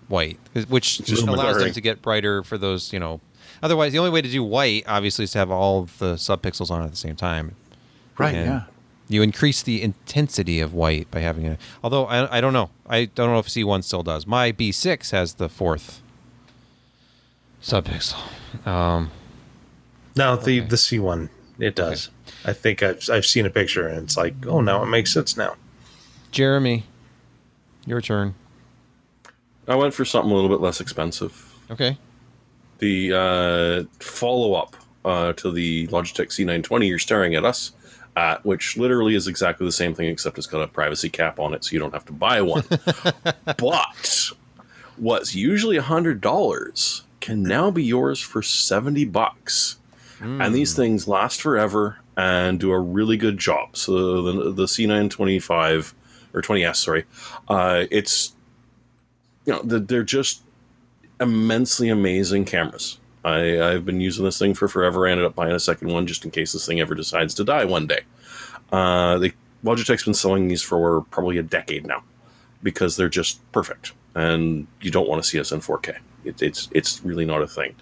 white, 0.08 0.38
which 0.68 0.98
Just 0.98 1.26
allows 1.26 1.58
them 1.58 1.72
to 1.72 1.80
get 1.80 2.02
brighter 2.02 2.42
for 2.42 2.58
those 2.58 2.92
you 2.92 2.98
know. 3.00 3.20
Otherwise, 3.64 3.92
the 3.92 3.98
only 3.98 4.10
way 4.10 4.20
to 4.20 4.28
do 4.28 4.44
white 4.44 4.84
obviously 4.86 5.22
is 5.24 5.32
to 5.32 5.38
have 5.38 5.50
all 5.50 5.80
of 5.80 5.98
the 5.98 6.14
subpixels 6.16 6.70
on 6.70 6.82
at 6.82 6.90
the 6.90 6.96
same 6.96 7.16
time. 7.16 7.56
Right. 8.18 8.34
And 8.34 8.46
yeah. 8.46 8.62
You 9.08 9.22
increase 9.22 9.62
the 9.62 9.82
intensity 9.82 10.60
of 10.60 10.74
white 10.74 11.10
by 11.10 11.20
having 11.20 11.46
it. 11.46 11.58
Although 11.82 12.04
I, 12.04 12.36
I 12.38 12.40
don't 12.42 12.52
know. 12.52 12.68
I 12.86 13.06
don't 13.06 13.30
know 13.30 13.38
if 13.38 13.48
C1 13.48 13.84
still 13.84 14.02
does. 14.02 14.26
My 14.26 14.52
B6 14.52 15.12
has 15.12 15.34
the 15.34 15.48
fourth 15.48 16.02
subpixel. 17.62 18.18
Um, 18.66 19.10
No, 20.14 20.36
the 20.36 20.60
Okay. 20.60 20.68
the 20.68 20.76
C 20.76 20.98
one 20.98 21.30
it 21.58 21.74
does. 21.74 22.10
I 22.44 22.52
think 22.52 22.82
I've 22.82 23.08
I've 23.10 23.24
seen 23.26 23.46
a 23.46 23.50
picture 23.50 23.88
and 23.88 24.02
it's 24.04 24.16
like, 24.16 24.34
oh, 24.46 24.60
now 24.60 24.82
it 24.82 24.86
makes 24.86 25.10
sense 25.12 25.36
now. 25.38 25.56
Jeremy, 26.30 26.84
your 27.86 28.02
turn. 28.02 28.34
I 29.66 29.74
went 29.76 29.94
for 29.94 30.04
something 30.04 30.30
a 30.30 30.34
little 30.34 30.50
bit 30.50 30.60
less 30.60 30.80
expensive. 30.82 31.54
Okay. 31.70 31.96
The 32.78 33.12
uh, 33.12 33.84
follow 34.00 34.54
up 34.54 34.76
uh, 35.04 35.32
to 35.34 35.50
the 35.50 35.86
Logitech 35.88 36.28
C920 36.28 36.88
you're 36.88 36.98
staring 36.98 37.34
at 37.34 37.44
us 37.44 37.72
at, 38.16 38.44
which 38.44 38.76
literally 38.76 39.14
is 39.14 39.26
exactly 39.26 39.66
the 39.66 39.72
same 39.72 39.94
thing 39.94 40.08
except 40.08 40.38
it's 40.38 40.46
got 40.46 40.62
a 40.62 40.68
privacy 40.68 41.08
cap 41.08 41.38
on 41.38 41.54
it, 41.54 41.64
so 41.64 41.72
you 41.72 41.78
don't 41.78 41.94
have 41.94 42.04
to 42.06 42.12
buy 42.12 42.40
one. 42.40 42.64
but 43.58 44.30
what's 44.96 45.34
usually 45.34 45.78
hundred 45.78 46.20
dollars 46.20 47.02
can 47.20 47.42
now 47.42 47.70
be 47.70 47.82
yours 47.82 48.20
for 48.20 48.42
seventy 48.42 49.04
bucks, 49.04 49.78
and 50.20 50.54
these 50.54 50.74
things 50.74 51.08
last 51.08 51.40
forever 51.42 51.98
and 52.16 52.60
do 52.60 52.70
a 52.70 52.78
really 52.78 53.16
good 53.16 53.38
job. 53.38 53.76
So 53.76 54.22
the 54.22 54.52
the 54.52 54.64
C925 54.64 55.94
or 56.32 56.42
20s, 56.42 56.76
sorry, 56.76 57.04
uh, 57.48 57.84
it's 57.90 58.32
you 59.46 59.52
know 59.52 59.62
they're 59.62 60.02
just 60.02 60.42
immensely 61.24 61.88
amazing 61.88 62.44
cameras. 62.44 62.98
I, 63.24 63.60
I've 63.60 63.84
been 63.84 64.00
using 64.00 64.24
this 64.24 64.38
thing 64.38 64.54
for 64.54 64.68
forever. 64.68 65.06
I 65.06 65.10
ended 65.10 65.26
up 65.26 65.34
buying 65.34 65.52
a 65.52 65.60
second 65.60 65.88
one 65.88 66.06
just 66.06 66.24
in 66.24 66.30
case 66.30 66.52
this 66.52 66.66
thing 66.66 66.80
ever 66.80 66.94
decides 66.94 67.34
to 67.34 67.44
die 67.44 67.64
one 67.64 67.86
day. 67.86 68.02
Uh, 68.70 69.18
the 69.18 69.32
Logitech's 69.64 70.04
been 70.04 70.14
selling 70.14 70.48
these 70.48 70.62
for 70.62 71.00
probably 71.10 71.38
a 71.38 71.42
decade 71.42 71.86
now 71.86 72.02
because 72.62 72.96
they're 72.96 73.08
just 73.08 73.40
perfect, 73.52 73.92
and 74.14 74.66
you 74.80 74.90
don't 74.90 75.08
want 75.08 75.22
to 75.22 75.28
see 75.28 75.40
us 75.40 75.52
in 75.52 75.60
4K. 75.60 75.96
It, 76.24 76.42
it's 76.42 76.68
it's 76.72 77.02
really 77.04 77.24
not 77.24 77.42
a 77.42 77.46
thing. 77.46 77.74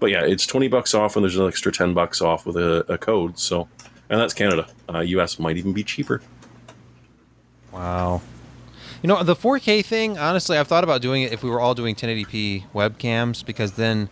But 0.00 0.10
yeah, 0.10 0.24
it's 0.24 0.46
20 0.46 0.68
bucks 0.68 0.94
off, 0.94 1.16
and 1.16 1.24
there's 1.24 1.36
an 1.36 1.46
extra 1.46 1.72
10 1.72 1.94
bucks 1.94 2.20
off 2.20 2.46
with 2.46 2.56
a, 2.56 2.84
a 2.92 2.98
code. 2.98 3.38
So, 3.38 3.68
and 4.08 4.20
that's 4.20 4.34
Canada. 4.34 4.68
Uh, 4.92 5.00
US 5.00 5.38
might 5.38 5.56
even 5.56 5.72
be 5.72 5.84
cheaper. 5.84 6.22
Wow. 7.72 8.22
You 9.02 9.08
know, 9.08 9.22
the 9.22 9.36
4K 9.36 9.84
thing, 9.84 10.18
honestly, 10.18 10.58
I've 10.58 10.66
thought 10.66 10.82
about 10.84 11.00
doing 11.00 11.22
it 11.22 11.32
if 11.32 11.42
we 11.42 11.50
were 11.50 11.60
all 11.60 11.74
doing 11.74 11.94
1080p 11.94 12.64
webcams 12.74 13.44
because 13.46 13.72
then 13.72 14.08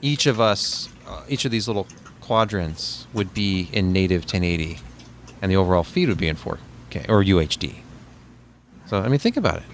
each 0.00 0.26
of 0.26 0.40
us, 0.40 0.88
uh, 1.06 1.22
each 1.28 1.44
of 1.44 1.50
these 1.50 1.66
little 1.68 1.86
quadrants 2.20 3.06
would 3.12 3.34
be 3.34 3.68
in 3.72 3.92
native 3.92 4.22
1080 4.22 4.78
and 5.42 5.50
the 5.52 5.56
overall 5.56 5.82
feed 5.84 6.08
would 6.08 6.18
be 6.18 6.28
in 6.28 6.36
4K 6.36 7.08
or 7.08 7.22
UHD. 7.22 7.76
So, 8.86 9.00
I 9.00 9.08
mean, 9.08 9.18
think 9.18 9.36
about 9.36 9.56
it. 9.58 9.64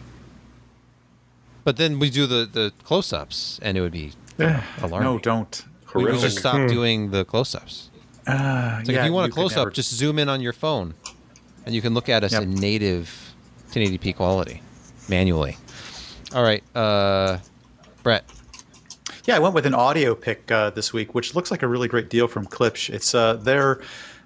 But 1.65 1.77
then 1.77 2.01
we 2.01 2.11
do 2.11 2.27
the, 2.27 2.49
the 2.51 2.73
close 2.83 3.13
ups 3.13 3.61
and 3.63 3.79
it 3.79 3.81
would 3.81 3.93
be 3.93 4.13
alarming. 4.39 5.03
No, 5.03 5.19
don't. 5.21 5.65
We 5.95 6.05
would 6.05 6.19
just 6.19 6.39
stop 6.39 6.69
doing 6.69 7.11
the 7.11 7.25
close 7.25 7.55
ups. 7.55 7.91
Uh, 8.27 8.79
It's 8.81 8.89
like 8.89 8.97
if 8.99 9.05
you 9.05 9.13
want 9.13 9.31
a 9.31 9.35
close 9.35 9.57
up, 9.57 9.73
just 9.73 9.93
zoom 9.95 10.19
in 10.19 10.29
on 10.29 10.41
your 10.41 10.53
phone, 10.55 10.95
and 11.67 11.75
you 11.75 11.83
can 11.83 11.93
look 11.93 12.09
at 12.09 12.25
us 12.25 12.33
Yep. 12.33 12.43
in 12.43 12.55
native 12.55 13.32
1080p 13.73 14.17
quality 14.17 14.63
manually. 15.09 15.57
All 16.35 16.43
right, 16.43 16.63
uh, 16.75 17.39
Brett. 18.03 18.25
Yeah, 19.25 19.37
I 19.37 19.39
went 19.39 19.55
with 19.55 19.67
an 19.67 19.75
audio 19.75 20.15
pick 20.15 20.51
uh, 20.51 20.71
this 20.71 20.93
week, 20.93 21.15
which 21.15 21.35
looks 21.35 21.51
like 21.51 21.63
a 21.63 21.69
really 21.69 21.89
great 21.89 22.11
deal 22.11 22.27
from 22.27 22.47
Klipsch. 22.47 22.91
It's 22.91 23.15
uh, 23.15 23.35
their 23.35 23.81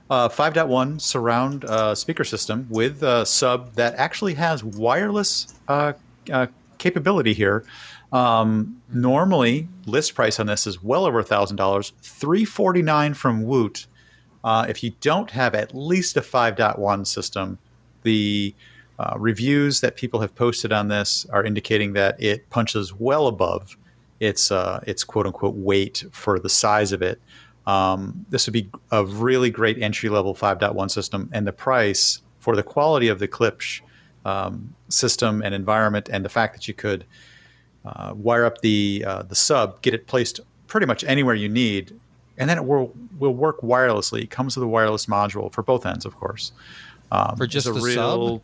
uh, 0.08 0.28
5.1 0.28 1.00
surround 1.00 1.64
uh, 1.64 1.94
speaker 1.94 2.24
system 2.24 2.66
with 2.70 3.02
a 3.02 3.26
sub 3.26 3.74
that 3.74 3.94
actually 3.96 4.34
has 4.34 4.64
wireless 4.64 5.54
uh, 5.68 5.92
uh, 6.32 6.46
capability 6.78 7.34
here. 7.34 7.64
Um, 8.12 8.80
normally, 8.88 9.68
list 9.84 10.14
price 10.14 10.38
on 10.38 10.46
this 10.46 10.66
is 10.66 10.82
well 10.82 11.04
over 11.04 11.22
thousand 11.22 11.56
dollars, 11.56 11.92
three 12.00 12.44
forty 12.44 12.82
nine 12.82 13.14
from 13.14 13.42
Woot. 13.42 13.86
Uh, 14.44 14.64
if 14.68 14.84
you 14.84 14.92
don't 15.00 15.32
have 15.32 15.56
at 15.56 15.74
least 15.74 16.16
a 16.16 16.20
5.1 16.20 17.04
system, 17.04 17.58
the 18.04 18.54
uh, 18.98 19.14
reviews 19.18 19.80
that 19.80 19.96
people 19.96 20.20
have 20.20 20.34
posted 20.34 20.72
on 20.72 20.88
this 20.88 21.26
are 21.30 21.44
indicating 21.44 21.92
that 21.94 22.20
it 22.22 22.48
punches 22.50 22.94
well 22.94 23.26
above 23.26 23.76
its 24.20 24.50
uh, 24.50 24.82
its 24.86 25.04
quote 25.04 25.26
unquote 25.26 25.54
weight 25.54 26.04
for 26.12 26.38
the 26.38 26.48
size 26.48 26.92
of 26.92 27.02
it. 27.02 27.20
Um, 27.66 28.24
this 28.30 28.46
would 28.46 28.52
be 28.52 28.70
a 28.92 29.04
really 29.04 29.50
great 29.50 29.82
entry 29.82 30.08
level 30.08 30.34
5.1 30.34 30.90
system, 30.90 31.28
and 31.32 31.46
the 31.46 31.52
price 31.52 32.20
for 32.38 32.54
the 32.54 32.62
quality 32.62 33.08
of 33.08 33.18
the 33.18 33.26
Klipsch 33.26 33.80
um, 34.24 34.74
system 34.88 35.42
and 35.42 35.54
environment, 35.54 36.08
and 36.10 36.24
the 36.24 36.28
fact 36.28 36.54
that 36.54 36.68
you 36.68 36.74
could 36.74 37.04
uh, 37.84 38.14
wire 38.14 38.44
up 38.44 38.60
the 38.60 39.04
uh, 39.06 39.22
the 39.22 39.34
sub, 39.34 39.82
get 39.82 39.94
it 39.94 40.06
placed 40.06 40.40
pretty 40.68 40.86
much 40.86 41.04
anywhere 41.04 41.34
you 41.34 41.48
need, 41.48 41.98
and 42.38 42.48
then 42.48 42.56
it 42.56 42.64
will 42.64 42.94
will 43.18 43.34
work 43.34 43.60
wirelessly. 43.60 44.22
It 44.22 44.30
comes 44.30 44.56
with 44.56 44.64
a 44.64 44.68
wireless 44.68 45.06
module 45.06 45.52
for 45.52 45.62
both 45.62 45.84
ends, 45.84 46.06
of 46.06 46.16
course. 46.16 46.52
Um, 47.12 47.36
For 47.36 47.46
just 47.46 47.66
the 47.66 47.80
sub? 47.80 48.42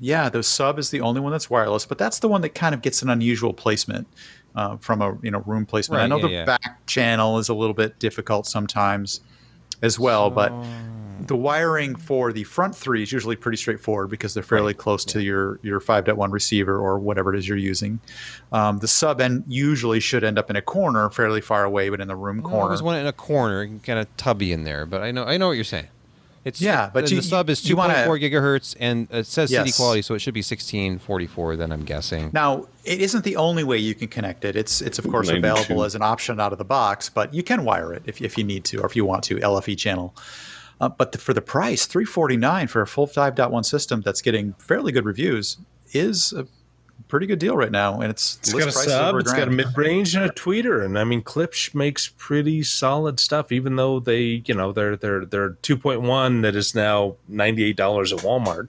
Yeah, 0.00 0.28
the 0.28 0.42
sub 0.42 0.78
is 0.78 0.90
the 0.90 1.00
only 1.00 1.20
one 1.20 1.32
that's 1.32 1.48
wireless, 1.48 1.86
but 1.86 1.98
that's 1.98 2.18
the 2.18 2.28
one 2.28 2.40
that 2.42 2.50
kind 2.54 2.74
of 2.74 2.82
gets 2.82 3.02
an 3.02 3.10
unusual 3.10 3.52
placement 3.54 4.06
uh, 4.54 4.76
from 4.78 5.00
a 5.02 5.16
you 5.22 5.30
know 5.30 5.40
room 5.46 5.66
placement. 5.66 6.02
I 6.02 6.06
know 6.06 6.16
yeah, 6.16 6.22
the 6.26 6.32
yeah. 6.32 6.44
back 6.44 6.86
channel 6.86 7.38
is 7.38 7.48
a 7.48 7.54
little 7.54 7.74
bit 7.74 7.98
difficult 7.98 8.46
sometimes 8.46 9.20
as 9.82 9.98
well, 9.98 10.30
but 10.30 10.52
the 11.26 11.36
wiring 11.36 11.94
for 11.94 12.32
the 12.32 12.42
front 12.44 12.74
three 12.74 13.02
is 13.02 13.12
usually 13.12 13.36
pretty 13.36 13.56
straightforward 13.56 14.10
because 14.10 14.34
they're 14.34 14.42
fairly 14.42 14.74
close 14.74 15.04
to 15.06 15.22
your 15.22 15.60
your 15.62 15.80
5.1 15.80 16.32
receiver 16.32 16.76
or 16.76 16.98
whatever 16.98 17.32
it 17.32 17.38
is 17.38 17.46
you're 17.48 17.56
using. 17.56 18.00
Um, 18.52 18.78
the 18.80 18.88
sub 18.88 19.20
end 19.20 19.44
usually 19.46 20.00
should 20.00 20.24
end 20.24 20.38
up 20.38 20.50
in 20.50 20.56
a 20.56 20.62
corner, 20.62 21.08
fairly 21.10 21.40
far 21.40 21.64
away, 21.64 21.88
but 21.88 22.00
in 22.00 22.08
the 22.08 22.16
room 22.16 22.38
No, 22.38 22.48
corner. 22.48 22.68
there's 22.68 22.82
one 22.82 22.96
in 22.96 23.06
a 23.06 23.12
corner, 23.12 23.66
kind 23.84 23.98
of 24.00 24.14
tubby 24.16 24.52
in 24.52 24.64
there, 24.64 24.86
but 24.86 25.02
I 25.02 25.12
know 25.12 25.24
I 25.24 25.36
know 25.36 25.46
what 25.48 25.52
you're 25.54 25.64
saying. 25.64 25.86
It's 26.44 26.60
Yeah, 26.60 26.90
but 26.92 27.06
the, 27.06 27.10
you- 27.14 27.20
the 27.22 27.26
sub 27.26 27.48
is 27.48 27.66
you 27.68 27.74
wanna- 27.76 27.94
2.4 27.94 28.20
gigahertz, 28.20 28.76
and 28.78 29.08
it 29.10 29.26
says 29.26 29.48
CD 29.50 29.72
quality, 29.72 30.02
so 30.02 30.14
it 30.14 30.18
should 30.18 30.34
be 30.34 30.42
1644. 30.42 31.56
Then 31.56 31.72
I'm 31.72 31.84
guessing. 31.84 32.30
Now, 32.32 32.66
it 32.84 33.00
isn't 33.00 33.24
the 33.24 33.36
only 33.36 33.64
way 33.64 33.78
you 33.78 33.94
can 33.94 34.08
connect 34.08 34.44
it. 34.44 34.54
It's 34.54 34.80
it's 34.82 34.98
of 34.98 35.08
course 35.08 35.28
92. 35.28 35.46
available 35.48 35.84
as 35.84 35.94
an 35.94 36.02
option 36.02 36.38
out 36.40 36.52
of 36.52 36.58
the 36.58 36.64
box, 36.64 37.08
but 37.08 37.32
you 37.32 37.42
can 37.42 37.64
wire 37.64 37.92
it 37.94 38.02
if, 38.06 38.20
if 38.20 38.36
you 38.36 38.44
need 38.44 38.64
to 38.66 38.80
or 38.82 38.86
if 38.86 38.94
you 38.94 39.04
want 39.04 39.24
to 39.24 39.36
LFE 39.36 39.76
channel. 39.78 40.14
Uh, 40.80 40.88
but 40.88 41.12
the, 41.12 41.18
for 41.18 41.32
the 41.32 41.40
price, 41.40 41.86
three 41.86 42.04
forty 42.04 42.36
nine 42.36 42.66
for 42.66 42.82
a 42.82 42.86
full 42.86 43.06
5.1 43.06 43.64
system 43.64 44.02
that's 44.04 44.20
getting 44.20 44.52
fairly 44.54 44.92
good 44.92 45.04
reviews 45.04 45.56
is 45.92 46.32
a 46.32 46.46
pretty 47.08 47.26
good 47.26 47.38
deal 47.38 47.56
right 47.56 47.70
now, 47.70 48.00
and 48.00 48.10
it's 48.10 48.38
It's 48.42 48.52
got 48.52 48.68
a 48.68 48.72
sub, 48.72 49.16
it's 49.16 49.32
got 49.32 49.48
a 49.48 49.50
mid 49.50 49.76
range 49.76 50.14
and 50.14 50.24
a 50.24 50.30
tweeter, 50.30 50.84
and 50.84 50.98
I 50.98 51.04
mean 51.04 51.22
Klipsch 51.22 51.74
makes 51.74 52.08
pretty 52.16 52.62
solid 52.62 53.20
stuff. 53.20 53.52
Even 53.52 53.76
though 53.76 54.00
they, 54.00 54.42
you 54.46 54.54
know, 54.54 54.72
they're 54.72 54.96
they're 54.96 55.24
they're 55.24 55.50
two 55.62 55.76
point 55.76 56.02
one 56.02 56.40
that 56.42 56.56
is 56.56 56.74
now 56.74 57.16
ninety 57.28 57.64
eight 57.64 57.76
dollars 57.76 58.12
at 58.12 58.20
Walmart, 58.20 58.68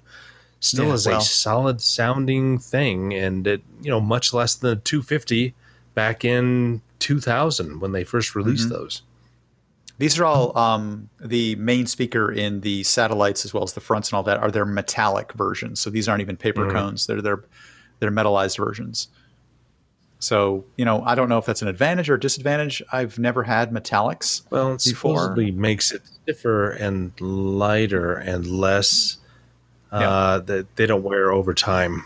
still 0.60 0.88
Yeah, 0.88 0.94
is 0.94 1.08
well. 1.08 1.20
a 1.20 1.22
solid 1.22 1.82
sounding 1.82 2.58
thing, 2.60 3.14
and 3.14 3.48
it 3.48 3.62
you 3.82 3.90
know 3.90 4.02
much 4.02 4.34
less 4.34 4.56
than 4.56 4.82
two 4.82 5.02
fifty 5.02 5.54
back 5.94 6.24
in 6.26 6.82
two 7.00 7.20
thousand 7.20 7.80
when 7.80 7.94
they 7.94 8.04
first 8.04 8.36
released 8.36 8.70
Mm-hmm. 8.70 8.74
those. 8.76 9.02
These 9.98 10.20
are 10.20 10.26
all 10.26 10.58
um, 10.58 11.08
the 11.22 11.56
main 11.56 11.86
speaker 11.88 12.30
in 12.30 12.60
the 12.60 12.84
satellites 12.84 13.46
as 13.46 13.54
well 13.54 13.64
as 13.64 13.72
the 13.74 13.80
fronts 13.80 14.10
and 14.10 14.18
all 14.18 14.24
that 14.24 14.40
are 14.40 14.52
their 14.52 14.66
metallic 14.66 15.32
versions. 15.34 15.80
So 15.80 15.90
these 15.90 16.10
aren't 16.10 16.20
even 16.20 16.36
paper 16.36 16.66
Mhm. 16.66 16.72
cones; 16.74 17.08
they're 17.08 17.22
they're 17.22 17.44
they're 18.00 18.12
metallized 18.12 18.58
versions. 18.58 19.08
So 20.20 20.66
you 20.78 20.86
know, 20.86 21.04
I 21.04 21.14
don't 21.16 21.30
know 21.30 21.38
if 21.38 21.46
that's 21.46 21.62
an 21.62 21.68
advantage 21.68 22.10
or 22.10 22.18
disadvantage. 22.18 22.82
I've 22.91 23.20
never 23.20 23.43
had 23.43 23.72
metallics. 23.72 24.41
Well, 24.50 24.74
it 24.74 24.84
Before- 24.84 25.18
supposedly 25.20 25.52
makes 25.52 25.91
it 25.91 26.02
stiffer 26.24 26.72
and 26.72 27.12
lighter 27.20 28.14
and 28.16 28.48
less. 28.48 29.18
Uh, 29.91 30.39
that 30.39 30.76
they 30.76 30.86
don't 30.86 31.04
wear 31.04 31.32
over 31.32 31.54
time 31.54 32.04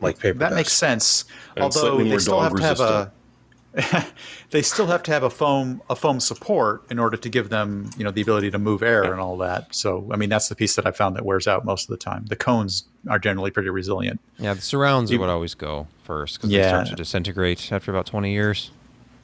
like 0.00 0.18
paper. 0.18 0.38
That 0.40 0.50
does. 0.50 0.56
makes 0.56 0.72
sense. 0.72 1.24
And 1.56 1.62
Although 1.64 2.04
they 2.04 2.18
still 2.18 2.38
have 2.40 2.52
dog 2.54 2.60
to 2.60 2.64
have 2.66 2.80
a 2.80 4.06
they 4.54 4.62
still 4.62 4.86
have 4.86 5.02
to 5.02 5.10
have 5.10 5.24
a 5.24 5.30
foam 5.30 5.82
a 5.90 5.96
foam 5.96 6.20
support 6.20 6.84
in 6.88 7.00
order 7.00 7.16
to 7.16 7.28
give 7.28 7.48
them 7.48 7.90
you 7.98 8.04
know 8.04 8.12
the 8.12 8.22
ability 8.22 8.50
to 8.52 8.58
move 8.58 8.82
air 8.84 9.02
and 9.02 9.20
all 9.20 9.36
that. 9.38 9.74
So 9.74 10.08
I 10.12 10.16
mean 10.16 10.28
that's 10.30 10.48
the 10.48 10.54
piece 10.54 10.76
that 10.76 10.86
I 10.86 10.92
found 10.92 11.16
that 11.16 11.24
wears 11.24 11.46
out 11.48 11.64
most 11.64 11.84
of 11.84 11.88
the 11.90 11.96
time. 11.96 12.24
The 12.26 12.36
cones 12.36 12.84
are 13.10 13.18
generally 13.18 13.50
pretty 13.50 13.68
resilient. 13.70 14.20
Yeah, 14.38 14.54
the 14.54 14.60
surrounds 14.62 15.10
You- 15.10 15.18
would 15.18 15.28
always 15.28 15.54
go 15.54 15.88
first 16.04 16.36
because 16.38 16.50
they 16.50 16.62
start 16.62 16.86
to 16.86 16.94
disintegrate 16.94 17.72
after 17.72 17.90
about 17.90 18.06
20 18.06 18.32
years. 18.32 18.70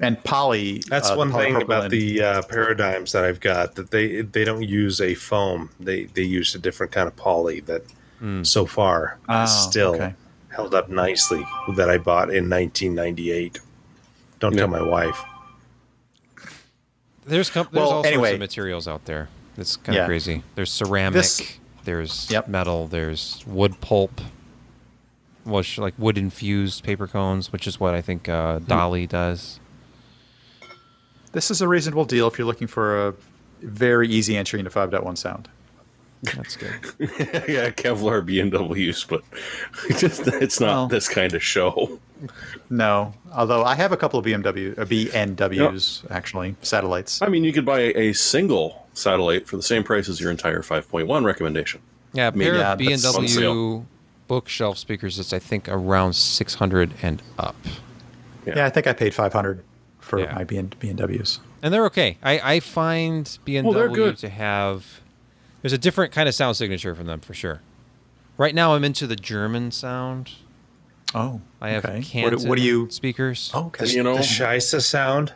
And 0.03 0.23
poly. 0.25 0.83
That's 0.89 1.11
uh, 1.11 1.15
one 1.15 1.31
thing 1.31 1.61
about 1.63 1.91
the 1.91 2.23
uh, 2.23 2.43
paradigms 2.49 3.13
that 3.13 3.23
I've 3.23 3.39
got 3.39 3.75
that 3.77 3.91
they 3.93 4.23
they 4.23 4.45
don't 4.45 4.63
use 4.65 5.01
a 5.01 5.15
foam. 5.15 5.71
They 5.79 6.05
they 6.05 6.23
use 6.23 6.55
a 6.55 6.59
different 6.59 6.91
kind 6.91 7.07
of 7.07 7.15
poly 7.17 7.61
that 7.61 7.83
so 8.43 8.67
far 8.67 9.19
Oh, 9.29 9.47
still 9.47 9.95
okay. 9.95 10.15
held 10.49 10.75
up 10.75 10.89
nicely 10.91 11.43
that 11.77 11.89
I 11.89 11.97
bought 11.99 12.29
in 12.35 12.51
1998. 12.51 13.61
Don't 14.41 14.53
Yeah. 14.53 14.61
tell 14.61 14.69
my 14.69 14.83
wife. 14.83 15.23
There's 17.27 17.51
com- 17.51 17.69
there's 17.71 17.83
Well, 17.83 17.85
all 17.85 18.03
sorts 18.03 18.09
anyway. 18.09 18.35
of 18.35 18.39
materials 18.41 18.89
out 18.89 19.05
there. 19.05 19.29
It's 19.57 19.77
kind 19.77 19.99
of 19.99 20.07
crazy. 20.07 20.43
There's 20.55 20.73
ceramic. 20.73 21.15
This- 21.15 21.59
there's 21.85 22.31
Yep. 22.31 22.49
metal, 22.49 22.87
there's 22.89 23.43
wood 23.47 23.81
pulp, 23.81 24.21
which 25.45 25.79
like 25.79 25.95
wood 25.99 26.17
infused 26.19 26.83
paper 26.85 27.07
cones, 27.07 27.53
which 27.53 27.67
is 27.67 27.79
what 27.81 27.95
I 27.95 28.01
think 28.01 28.29
uh, 28.29 28.59
DALI 28.61 29.07
does. 29.09 29.61
This 31.33 31.51
is 31.51 31.61
a 31.61 31.69
reasonable 31.69 32.05
deal 32.05 32.27
if 32.27 32.39
you're 32.39 32.47
looking 32.47 32.67
for 32.67 33.09
a 33.09 33.15
very 33.63 34.09
easy 34.09 34.37
entry 34.37 34.59
into 34.59 34.71
5.1 34.71 35.17
sound. 35.17 35.49
That's 36.23 36.57
good. 36.57 36.73
yeah, 36.99 37.71
Kevlar 37.71 38.23
BMWs, 38.23 39.07
but 39.09 39.23
just, 39.99 40.27
it's 40.27 40.61
not 40.61 40.67
Well- 40.69 40.87
this 40.89 41.09
kind 41.09 41.33
of 41.35 41.43
show. 41.43 41.99
No, 42.69 43.13
although 43.33 43.65
I 43.65 43.75
have 43.75 43.93
a 43.93 43.97
couple 43.97 44.19
of 44.19 44.25
BMW, 44.27 44.79
uh, 44.79 44.85
B&Ws 44.85 46.03
actually, 46.11 46.55
satellites. 46.63 47.23
I 47.23 47.29
mean, 47.29 47.45
you 47.45 47.53
could 47.53 47.65
buy 47.67 47.81
a 47.95 48.13
single 48.13 48.87
satellite 48.95 49.47
for 49.49 49.57
the 49.57 49.63
same 49.63 49.83
price 49.85 50.09
as 50.09 50.21
your 50.21 50.31
entire 50.31 50.63
5.1 50.63 51.25
recommendation. 51.25 51.81
Yeah, 52.13 52.29
a 52.29 52.33
Maybe 52.33 52.45
pair 52.51 52.55
Yeah, 52.59 52.73
of 52.73 52.79
that's 52.79 53.05
on 53.07 53.23
B&W 53.23 53.29
sale. 53.29 53.87
bookshelf 54.29 54.79
speakers 54.79 55.19
is 55.19 55.33
I 55.33 55.39
think 55.39 55.69
around 55.69 56.15
600 56.15 56.93
and 57.03 57.23
up. 57.39 57.57
Yeah, 58.47 58.67
I 58.67 58.71
think 58.71 58.87
I 58.87 58.93
paid 58.93 59.15
500 59.15 59.63
for 59.99 60.19
Yeah. 60.21 60.35
my 60.35 60.45
BN, 60.45 60.73
B&Ws. 60.79 61.41
And 61.63 61.73
they're 61.75 61.85
okay. 61.87 62.17
I, 62.23 62.55
I 62.57 62.61
find 62.61 63.27
BMW 63.47 63.75
they're 63.75 63.89
good. 63.89 64.19
to 64.19 64.29
have 64.31 65.01
there's 65.63 65.75
a 65.75 65.79
different 65.79 66.11
kind 66.13 66.27
of 66.29 66.35
sound 66.35 66.57
signature 66.57 66.95
from 66.95 67.07
them 67.07 67.21
for 67.21 67.35
sure. 67.35 67.61
Right 68.39 68.55
now 68.55 68.75
I'm 68.75 68.83
into 68.83 69.07
the 69.07 69.15
German 69.17 69.71
sound. 69.71 70.31
Oh, 71.15 71.41
I 71.61 71.71
have 71.71 71.85
okay. 71.85 72.03
Canton 72.03 72.41
What, 72.41 72.49
what 72.51 72.59
do 72.59 72.63
you? 72.65 72.89
speakers. 72.91 73.51
Oh, 73.53 73.67
okay. 73.67 73.87
You 73.89 74.03
know, 74.03 74.15
the 74.17 74.23
Shisa 74.23 74.81
sound. 74.83 75.33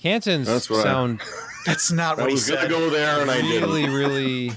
Canton's 0.00 0.46
That's 0.46 0.70
what 0.70 0.80
I- 0.80 0.82
sound 0.84 1.20
That's 1.66 1.90
not 1.92 2.16
what 2.18 2.28
he 2.28 2.34
was 2.34 2.48
going 2.48 2.62
to 2.62 2.68
go 2.68 2.88
there 2.88 3.20
and 3.20 3.30
I 3.30 3.42
didn't. 3.42 3.68
really, 3.68 3.88
really 3.88 4.52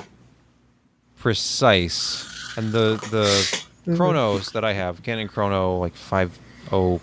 precise. 1.17 2.27
And 2.57 2.71
the 2.71 2.95
the 3.11 3.25
mm-hmm. 3.25 3.95
chronos 3.95 4.51
that 4.51 4.63
I 4.63 4.73
have, 4.73 5.01
Canton 5.03 5.27
Chrono 5.27 5.77
like 5.77 5.95
five 5.95 6.38
oh 6.71 7.01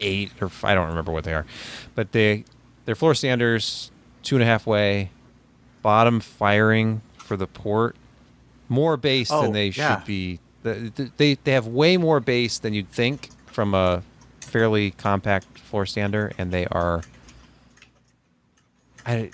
eight 0.00 0.32
or 0.40 0.50
I 0.62 0.74
don't 0.74 0.88
remember 0.88 1.12
what 1.12 1.24
they 1.24 1.34
are, 1.34 1.46
but 1.94 2.12
they 2.12 2.44
they're 2.84 2.94
floor 2.94 3.14
standers, 3.14 3.90
two 4.22 4.36
and 4.36 4.42
a 4.42 4.46
half 4.46 4.66
way, 4.66 5.10
bottom 5.82 6.20
firing 6.20 7.02
for 7.16 7.36
the 7.36 7.46
port, 7.46 7.96
more 8.68 8.96
bass 8.96 9.30
Oh, 9.30 9.42
than 9.42 9.52
they 9.52 9.68
yeah. 9.68 9.98
should 9.98 10.06
be. 10.06 10.40
The- 10.62 10.92
the- 10.94 11.10
They 11.16 11.34
they 11.34 11.52
have 11.52 11.66
way 11.66 11.96
more 11.96 12.20
bass 12.20 12.58
than 12.58 12.74
you'd 12.74 12.90
think 12.90 13.30
from 13.46 13.74
a 13.74 14.02
fairly 14.40 14.92
compact 14.92 15.58
floor 15.58 15.86
stander, 15.86 16.32
and 16.38 16.52
they 16.52 16.66
are. 16.66 17.02
I, 19.04 19.30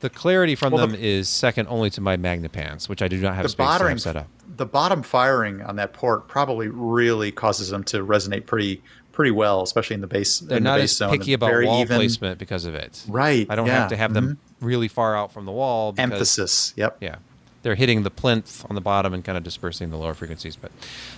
the 0.00 0.10
clarity 0.10 0.54
from 0.54 0.72
Well, 0.72 0.86
them 0.86 1.00
the- 1.00 1.06
is 1.06 1.28
second 1.28 1.68
only 1.68 1.90
to 1.90 2.00
my 2.00 2.16
Magnepans, 2.16 2.88
which 2.88 3.02
I 3.02 3.08
do 3.08 3.18
not 3.18 3.34
have 3.34 3.44
the 3.44 3.48
space 3.48 3.64
to 3.64 3.70
bottom 3.70 3.88
have 3.88 4.00
set 4.00 4.16
up. 4.16 4.26
the 4.56 4.66
bottom 4.66 5.02
firing 5.02 5.62
on 5.62 5.76
that 5.76 5.92
port 5.92 6.28
probably 6.28 6.68
really 6.68 7.30
causes 7.30 7.70
them 7.70 7.84
to 7.84 8.04
resonate 8.04 8.46
pretty 8.46 8.82
pretty 9.12 9.30
well, 9.30 9.62
especially 9.62 9.94
in 9.94 10.00
the 10.00 10.08
bass. 10.08 10.40
They're 10.40 10.58
in 10.58 10.64
not 10.64 10.76
the 10.76 10.82
bass 10.82 10.90
as 10.90 10.96
zone. 10.96 11.10
picky 11.16 11.34
about 11.34 11.46
Very 11.46 11.66
wall 11.66 11.80
even 11.82 11.96
placement 11.98 12.38
because 12.38 12.64
of 12.64 12.74
it. 12.74 13.04
Right, 13.08 13.46
I 13.48 13.54
don't 13.54 13.66
yeah, 13.66 13.80
have 13.80 13.90
to 13.90 13.96
have 13.96 14.12
them 14.12 14.38
mm-hmm. 14.58 14.66
really 14.66 14.88
far 14.88 15.16
out 15.16 15.32
from 15.32 15.44
the 15.44 15.52
wall. 15.52 15.92
Because, 15.92 16.12
Emphasis. 16.12 16.74
Yep. 16.76 16.96
Yeah. 17.00 17.16
They're 17.64 17.74
hitting 17.76 18.02
the 18.02 18.10
plinth 18.10 18.64
on 18.68 18.74
the 18.74 18.80
bottom 18.82 19.14
and 19.14 19.24
kind 19.24 19.38
of 19.38 19.42
dispersing 19.42 19.88
the 19.90 19.96
lower 19.96 20.12
frequencies. 20.12 20.54
But 20.54 20.70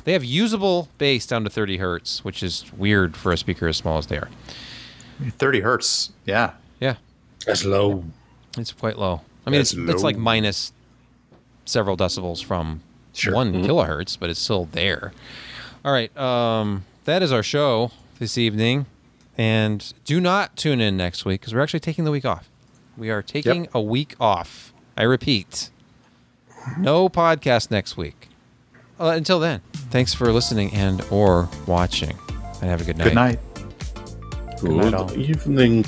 they 0.05 0.13
have 0.13 0.25
usable 0.25 0.89
bass 0.97 1.27
down 1.27 1.43
to 1.43 1.51
30 1.51 1.79
hertz, 1.79 2.25
which 2.25 2.41
is 2.41 2.65
weird 2.73 3.17
for 3.17 3.33
a 3.33 3.37
speaker 3.37 3.67
as 3.67 3.77
small 3.77 3.99
as 3.99 4.07
they 4.07 4.17
are. 4.17 4.29
30 5.39 5.61
hertz. 5.61 6.13
Yeah. 6.25 6.53
Yeah. 6.79 6.95
That's 7.45 7.65
low. 7.65 8.05
It's 8.57 8.71
quite 8.73 8.97
low. 8.97 9.23
I 9.45 9.51
mean, 9.51 9.61
it's, 9.61 9.73
That's 9.73 9.91
it's 9.91 10.03
like 10.05 10.17
minus 10.17 10.73
several 11.65 11.97
decibels 11.97 12.45
from 12.45 12.81
Sure. 13.13 13.35
one 13.35 13.53
kilohertz, 13.65 14.17
but 14.19 14.31
it's 14.31 14.41
still 14.41 14.67
there. 14.73 15.13
All 15.85 15.93
right, 15.93 16.17
um, 16.17 16.85
that 17.07 17.23
is 17.23 17.33
our 17.33 17.43
show 17.43 17.91
this 18.19 18.37
evening, 18.39 18.87
and 19.39 19.93
do 20.05 20.21
not 20.21 20.57
tune 20.57 20.81
in 20.81 20.97
next 20.97 21.25
week 21.25 21.41
because 21.41 21.55
we're 21.55 21.61
actually 21.63 21.81
taking 21.81 22.05
the 22.05 22.11
week 22.11 22.25
off. 22.25 22.49
We 22.97 23.11
are 23.11 23.23
taking 23.23 23.69
a 23.73 23.81
week 23.81 24.15
off. 24.21 24.73
I 24.97 25.03
repeat, 25.05 25.71
no 26.79 27.09
podcast 27.09 27.71
next 27.71 27.97
week. 27.97 28.29
Uh, 28.99 29.09
until 29.09 29.39
then, 29.39 29.61
thanks 29.91 30.14
for 30.14 30.33
listening 30.33 30.73
and 30.73 31.05
or 31.11 31.49
watching, 31.67 32.17
and 32.61 32.71
have 32.71 32.81
a 32.81 32.85
good 32.85 32.97
night. 32.97 33.05
Good 33.05 33.14
night. 33.14 33.39
Good 34.61 34.71
night, 34.71 34.95
all. 34.95 35.12
evening. 35.19 35.85